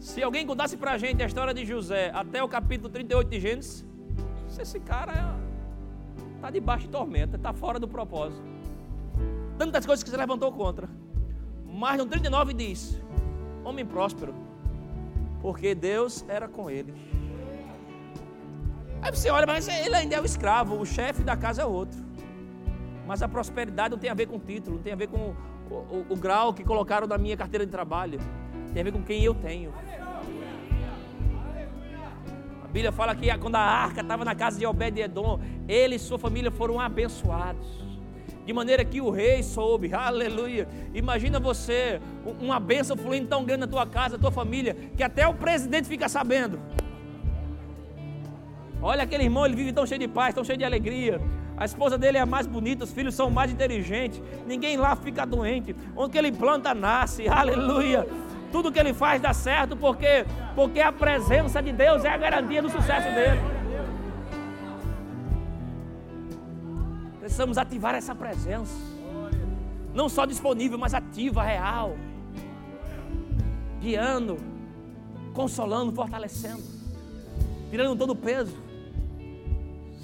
Se 0.00 0.20
alguém 0.20 0.44
contasse 0.44 0.76
para 0.76 0.90
a 0.90 0.98
gente 0.98 1.22
a 1.22 1.26
história 1.26 1.54
de 1.54 1.64
José 1.64 2.10
até 2.12 2.42
o 2.42 2.48
capítulo 2.48 2.88
38 2.88 3.28
de 3.28 3.38
Gênesis, 3.38 3.86
esse 4.58 4.80
cara 4.80 5.36
está 6.34 6.50
debaixo 6.50 6.86
de 6.86 6.90
tormenta, 6.90 7.36
está 7.36 7.52
fora 7.52 7.78
do 7.78 7.86
propósito. 7.86 8.42
Tantas 9.56 9.86
coisas 9.86 10.02
que 10.02 10.10
se 10.10 10.16
levantou 10.16 10.50
contra. 10.50 10.88
Mas 11.64 11.96
no 11.96 12.06
39 12.06 12.52
diz: 12.54 13.00
Homem 13.64 13.86
próspero, 13.86 14.34
porque 15.40 15.76
Deus 15.76 16.24
era 16.28 16.48
com 16.48 16.68
ele. 16.68 16.92
Aí 19.02 19.10
você 19.10 19.30
olha, 19.30 19.46
mas 19.46 19.66
ele 19.66 19.94
ainda 19.94 20.16
é 20.16 20.20
o 20.20 20.24
escravo, 20.24 20.78
o 20.78 20.84
chefe 20.84 21.22
da 21.22 21.36
casa 21.36 21.62
é 21.62 21.64
outro. 21.64 21.98
Mas 23.06 23.22
a 23.22 23.28
prosperidade 23.28 23.92
não 23.92 23.98
tem 23.98 24.10
a 24.10 24.14
ver 24.14 24.26
com 24.26 24.36
o 24.36 24.40
título, 24.40 24.76
não 24.76 24.82
tem 24.82 24.92
a 24.92 24.96
ver 24.96 25.08
com 25.08 25.34
o, 25.70 25.74
o, 25.74 26.06
o 26.10 26.16
grau 26.16 26.52
que 26.52 26.62
colocaram 26.62 27.06
na 27.06 27.16
minha 27.16 27.36
carteira 27.36 27.64
de 27.64 27.72
trabalho. 27.72 28.20
Tem 28.72 28.82
a 28.82 28.84
ver 28.84 28.92
com 28.92 29.02
quem 29.02 29.24
eu 29.24 29.34
tenho. 29.34 29.72
A 32.62 32.68
Bíblia 32.68 32.92
fala 32.92 33.14
que 33.16 33.36
quando 33.38 33.56
a 33.56 33.60
arca 33.60 34.02
estava 34.02 34.24
na 34.24 34.34
casa 34.34 34.58
de 34.58 34.66
Obed-Edom, 34.66 35.40
ele 35.66 35.96
e 35.96 35.98
sua 35.98 36.18
família 36.18 36.50
foram 36.50 36.78
abençoados. 36.78 37.66
De 38.46 38.52
maneira 38.52 38.84
que 38.84 39.00
o 39.00 39.10
rei 39.10 39.42
soube, 39.42 39.90
aleluia. 39.94 40.68
Imagina 40.94 41.40
você, 41.40 42.00
uma 42.40 42.60
bênção 42.60 42.96
fluindo 42.96 43.28
tão 43.28 43.44
grande 43.44 43.62
na 43.62 43.66
tua 43.66 43.86
casa, 43.86 44.16
na 44.16 44.20
tua 44.20 44.30
família, 44.30 44.76
que 44.96 45.02
até 45.02 45.26
o 45.26 45.34
presidente 45.34 45.88
fica 45.88 46.08
sabendo. 46.08 46.60
Olha 48.82 49.02
aquele 49.02 49.24
irmão, 49.24 49.44
ele 49.44 49.54
vive 49.54 49.72
tão 49.72 49.86
cheio 49.86 50.00
de 50.00 50.08
paz, 50.08 50.34
tão 50.34 50.42
cheio 50.42 50.58
de 50.58 50.64
alegria. 50.64 51.20
A 51.56 51.66
esposa 51.66 51.98
dele 51.98 52.16
é 52.16 52.24
mais 52.24 52.46
bonita, 52.46 52.84
os 52.84 52.92
filhos 52.92 53.14
são 53.14 53.30
mais 53.30 53.50
inteligentes. 53.50 54.22
Ninguém 54.46 54.78
lá 54.78 54.96
fica 54.96 55.26
doente. 55.26 55.76
Onde 55.94 56.16
ele 56.16 56.32
planta, 56.32 56.74
nasce. 56.74 57.28
Aleluia. 57.28 58.06
Tudo 58.50 58.72
que 58.72 58.78
ele 58.78 58.94
faz 58.94 59.20
dá 59.20 59.32
certo 59.32 59.76
porque 59.76 60.24
porque 60.54 60.80
a 60.80 60.90
presença 60.90 61.62
de 61.62 61.70
Deus 61.70 62.04
é 62.04 62.08
a 62.08 62.16
garantia 62.16 62.62
do 62.62 62.70
sucesso 62.70 63.08
dele. 63.14 63.40
Precisamos 67.20 67.58
ativar 67.58 67.94
essa 67.94 68.14
presença. 68.14 68.74
Não 69.94 70.08
só 70.08 70.24
disponível, 70.24 70.78
mas 70.78 70.94
ativa, 70.94 71.42
real. 71.42 71.96
Guiando, 73.80 74.38
consolando, 75.34 75.92
fortalecendo, 75.92 76.62
tirando 77.70 77.96
todo 77.98 78.10
o 78.10 78.16
peso. 78.16 78.69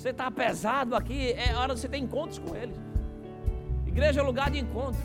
Você 0.06 0.10
está 0.10 0.30
pesado 0.30 0.94
aqui, 0.94 1.32
é 1.32 1.52
hora 1.56 1.74
de 1.74 1.80
você 1.80 1.88
ter 1.88 1.96
encontros 1.96 2.38
com 2.38 2.54
Ele. 2.54 2.72
Igreja 3.84 4.20
é 4.20 4.22
lugar 4.22 4.48
de 4.52 4.60
encontro. 4.60 5.00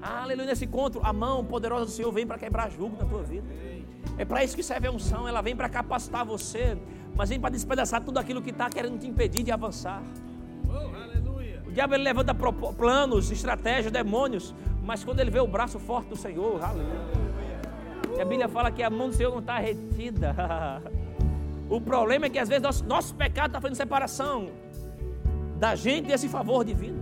Aleluia. 0.00 0.46
Nesse 0.46 0.64
encontro, 0.64 1.02
a 1.04 1.12
mão 1.12 1.44
poderosa 1.44 1.84
do 1.84 1.90
Senhor 1.90 2.10
vem 2.12 2.26
para 2.26 2.38
quebrar 2.38 2.70
jugo 2.70 2.96
na 2.96 3.04
tua 3.04 3.22
vida. 3.22 3.46
É 4.16 4.24
para 4.24 4.42
isso 4.42 4.56
que 4.56 4.62
serve 4.62 4.88
a 4.88 4.90
unção. 4.90 5.28
Ela 5.28 5.42
vem 5.42 5.54
para 5.54 5.68
capacitar 5.68 6.24
você, 6.24 6.78
mas 7.14 7.28
vem 7.28 7.38
para 7.38 7.50
despedaçar 7.50 8.02
tudo 8.02 8.16
aquilo 8.16 8.40
que 8.40 8.48
está 8.48 8.70
querendo 8.70 8.98
te 8.98 9.06
impedir 9.06 9.42
de 9.42 9.52
avançar. 9.52 10.02
O 11.66 11.70
diabo 11.70 11.94
ele 11.94 12.04
levanta 12.04 12.34
planos, 12.34 13.30
estratégias, 13.30 13.92
demônios, 13.92 14.54
mas 14.82 15.04
quando 15.04 15.20
ele 15.20 15.30
vê 15.30 15.40
o 15.40 15.46
braço 15.46 15.78
forte 15.78 16.08
do 16.08 16.16
Senhor, 16.16 16.64
aleluia. 16.64 17.10
E 18.16 18.18
a 18.22 18.24
Bíblia 18.24 18.48
fala 18.48 18.70
que 18.70 18.82
a 18.82 18.88
mão 18.88 19.10
do 19.10 19.14
Senhor 19.14 19.30
não 19.30 19.40
está 19.40 19.58
retida. 19.58 20.34
o 21.70 21.80
problema 21.80 22.26
é 22.26 22.28
que 22.28 22.38
às 22.38 22.48
vezes 22.48 22.62
nosso, 22.62 22.84
nosso 22.84 23.14
pecado 23.14 23.50
está 23.50 23.60
fazendo 23.60 23.76
separação 23.76 24.50
da 25.56 25.76
gente 25.76 26.08
desse 26.08 26.28
favor 26.28 26.64
divino. 26.64 27.00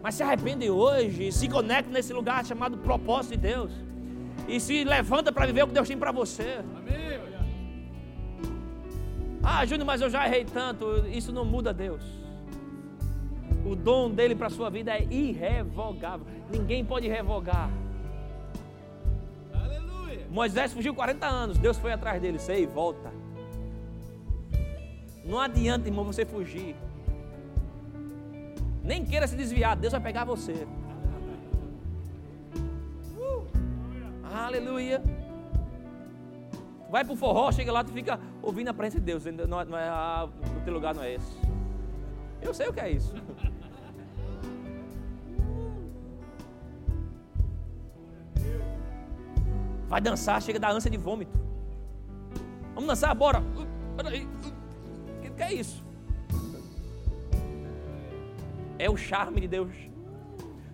Mas 0.00 0.14
se 0.14 0.22
arrepende 0.22 0.70
hoje, 0.70 1.32
se 1.32 1.48
conecta 1.48 1.90
nesse 1.90 2.12
lugar 2.12 2.44
chamado 2.46 2.78
propósito 2.78 3.32
de 3.32 3.38
Deus. 3.38 3.72
E 4.46 4.60
se 4.60 4.84
levanta 4.84 5.32
para 5.32 5.46
viver 5.46 5.64
o 5.64 5.66
que 5.66 5.74
Deus 5.74 5.88
tem 5.88 5.98
para 5.98 6.12
você. 6.12 6.60
Amém. 6.76 7.20
Ah, 9.42 9.66
Júnior, 9.66 9.86
mas 9.86 10.00
eu 10.00 10.08
já 10.08 10.24
errei 10.26 10.44
tanto. 10.44 11.04
Isso 11.08 11.32
não 11.32 11.44
muda 11.44 11.74
Deus. 11.74 12.04
O 13.66 13.74
dom 13.74 14.10
dele 14.10 14.36
para 14.36 14.46
a 14.46 14.50
sua 14.50 14.70
vida 14.70 14.92
é 14.92 15.04
irrevogável. 15.10 16.26
Ninguém 16.50 16.84
pode 16.84 17.08
revogar. 17.08 17.68
Aleluia. 19.52 20.26
Moisés 20.30 20.72
fugiu 20.72 20.94
40 20.94 21.26
anos. 21.26 21.58
Deus 21.58 21.76
foi 21.78 21.92
atrás 21.92 22.22
dele. 22.22 22.38
Sei, 22.38 22.66
volta. 22.66 23.21
Não 25.24 25.38
adianta, 25.40 25.88
irmão, 25.88 26.04
você 26.04 26.24
fugir. 26.24 26.74
Nem 28.82 29.04
queira 29.04 29.26
se 29.28 29.36
desviar, 29.36 29.76
Deus 29.76 29.92
vai 29.92 30.00
pegar 30.00 30.24
você. 30.24 30.66
Uh, 33.16 33.46
aleluia. 34.32 35.02
Vai 36.90 37.04
pro 37.04 37.16
forró, 37.16 37.50
chega 37.52 37.72
lá, 37.72 37.82
tu 37.82 37.92
fica 37.92 38.20
ouvindo 38.42 38.68
a 38.68 38.74
presença 38.74 38.98
de 38.98 39.06
Deus. 39.06 39.24
Não, 39.48 39.60
é, 39.60 39.64
não 39.64 39.78
é, 39.78 39.88
ah, 39.88 40.28
o 40.56 40.60
teu 40.64 40.74
lugar 40.74 40.94
não 40.94 41.02
é 41.02 41.14
esse. 41.14 41.38
Eu 42.42 42.52
sei 42.52 42.68
o 42.68 42.72
que 42.72 42.80
é 42.80 42.90
isso. 42.90 43.14
Vai 49.88 50.00
dançar, 50.00 50.42
chega 50.42 50.58
da 50.58 50.70
ânsia 50.70 50.90
de 50.90 50.96
vômito. 50.96 51.38
Vamos 52.74 52.88
dançar, 52.88 53.14
bora. 53.14 53.42
Que 55.36 55.42
é 55.42 55.52
isso? 55.52 55.82
É 58.78 58.90
o 58.90 58.96
charme 58.96 59.40
de 59.40 59.48
Deus. 59.48 59.72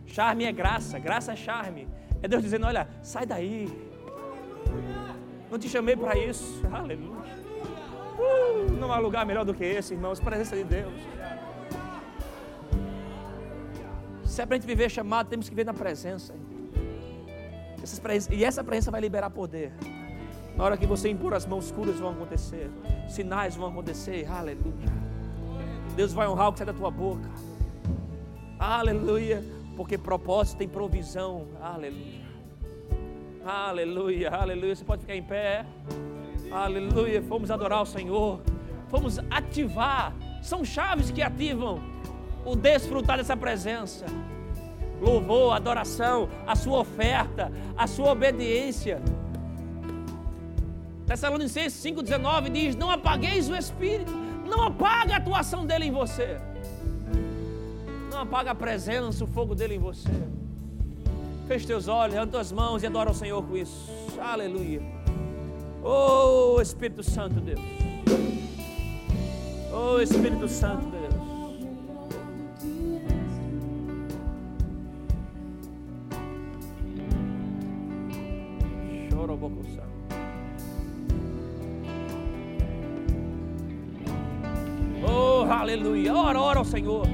Charme 0.06 0.44
é 0.44 0.52
graça, 0.52 0.98
graça 0.98 1.32
é 1.32 1.36
charme. 1.36 1.86
É 2.22 2.28
Deus 2.28 2.42
dizendo: 2.42 2.66
olha, 2.66 2.88
sai 3.02 3.26
daí. 3.26 3.68
Não 5.50 5.58
te 5.58 5.68
chamei 5.68 5.96
para 5.96 6.16
isso. 6.18 6.62
Aleluia. 6.72 7.36
Uh, 8.18 8.72
não 8.72 8.92
há 8.92 8.98
lugar 8.98 9.24
melhor 9.24 9.44
do 9.44 9.54
que 9.54 9.64
esse, 9.64 9.94
irmãos. 9.94 10.20
Presença 10.20 10.56
de 10.56 10.64
Deus. 10.64 10.92
Se 14.24 14.42
é 14.42 14.46
para 14.46 14.56
a 14.56 14.58
gente 14.58 14.66
viver 14.66 14.90
chamado, 14.90 15.28
temos 15.28 15.48
que 15.48 15.54
viver 15.54 15.66
na 15.66 15.74
presença. 15.74 16.34
E 18.30 18.44
essa 18.44 18.62
presença 18.62 18.90
vai 18.90 19.00
liberar 19.00 19.30
poder. 19.30 19.72
Na 20.58 20.64
hora 20.64 20.76
que 20.76 20.86
você 20.86 21.08
impor 21.08 21.34
as 21.34 21.46
mãos, 21.46 21.70
curas 21.70 22.00
vão 22.00 22.10
acontecer. 22.10 22.68
Sinais 23.08 23.54
vão 23.54 23.68
acontecer. 23.68 24.28
Aleluia. 24.28 24.92
Deus 25.94 26.12
vai 26.12 26.26
honrar 26.26 26.48
o 26.48 26.52
que 26.52 26.58
sai 26.58 26.66
da 26.66 26.72
tua 26.72 26.90
boca. 26.90 27.30
Aleluia. 28.58 29.40
Porque 29.76 29.96
propósito 29.96 30.58
tem 30.58 30.68
provisão. 30.68 31.46
Aleluia. 31.62 32.26
Aleluia, 33.46 34.30
aleluia. 34.30 34.74
Você 34.74 34.84
pode 34.84 35.02
ficar 35.02 35.14
em 35.14 35.22
pé. 35.22 35.64
Aleluia. 36.50 37.22
Fomos 37.22 37.52
adorar 37.52 37.82
o 37.82 37.86
Senhor. 37.86 38.40
Fomos 38.88 39.20
ativar. 39.30 40.12
São 40.42 40.64
chaves 40.64 41.12
que 41.12 41.22
ativam 41.22 41.80
o 42.44 42.56
desfrutar 42.56 43.16
dessa 43.16 43.36
presença. 43.36 44.06
Louvor, 45.00 45.54
adoração, 45.54 46.28
a 46.44 46.56
sua 46.56 46.80
oferta, 46.80 47.52
a 47.76 47.86
sua 47.86 48.10
obediência. 48.10 49.00
Tessalonicenses 51.08 51.82
5,19 51.82 52.50
diz: 52.50 52.76
Não 52.76 52.90
apagueis 52.90 53.48
o 53.48 53.56
Espírito, 53.56 54.12
não 54.46 54.64
apague 54.64 55.12
a 55.12 55.16
atuação 55.16 55.64
dele 55.64 55.86
em 55.86 55.90
você. 55.90 56.38
Não 58.10 58.20
apaga 58.20 58.50
a 58.50 58.54
presença, 58.54 59.24
o 59.24 59.26
fogo 59.26 59.54
dele 59.54 59.76
em 59.76 59.78
você. 59.78 60.10
Feche 61.46 61.66
teus 61.66 61.88
olhos, 61.88 62.12
levanta 62.12 62.32
tuas 62.32 62.52
mãos 62.52 62.82
e 62.82 62.86
adora 62.86 63.10
o 63.10 63.14
Senhor 63.14 63.42
com 63.42 63.56
isso. 63.56 63.90
Aleluia. 64.20 64.82
Oh 65.82 66.60
Espírito 66.60 67.02
Santo 67.02 67.40
Deus. 67.40 67.60
Oh 69.72 69.98
Espírito 70.00 70.46
Santo 70.46 70.87
Senhor. 86.68 87.06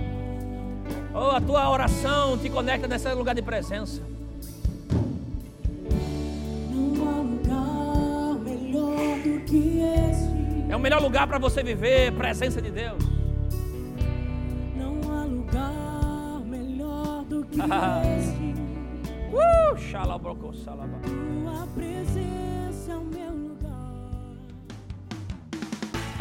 Oh, 1.15 1.31
a 1.31 1.41
tua 1.41 1.71
oração 1.71 2.37
te 2.37 2.51
conecta 2.51 2.89
nesse 2.89 3.09
lugar 3.15 3.35
de 3.35 3.43
presença. 3.43 4.03
Não 6.73 7.09
há 7.09 7.21
lugar 7.21 8.39
melhor 8.45 9.19
do 9.19 9.41
que 9.45 9.79
esse. 9.81 10.71
É 10.71 10.77
o 10.77 10.81
melhor 10.81 11.01
lugar 11.01 11.27
para 11.29 11.39
você 11.39 11.63
viver, 11.63 12.13
presença 12.13 12.61
de 12.61 12.71
Deus. 12.71 13.03
Não 14.77 15.13
há 15.13 15.25
lugar 15.25 16.41
melhor 16.45 17.25
do 17.25 17.45
que 17.45 17.61
esse. 18.19 18.55
Uh, 19.33 19.77
xalabroco. 19.79 20.53
Tua 20.53 21.67
presença 21.77 22.14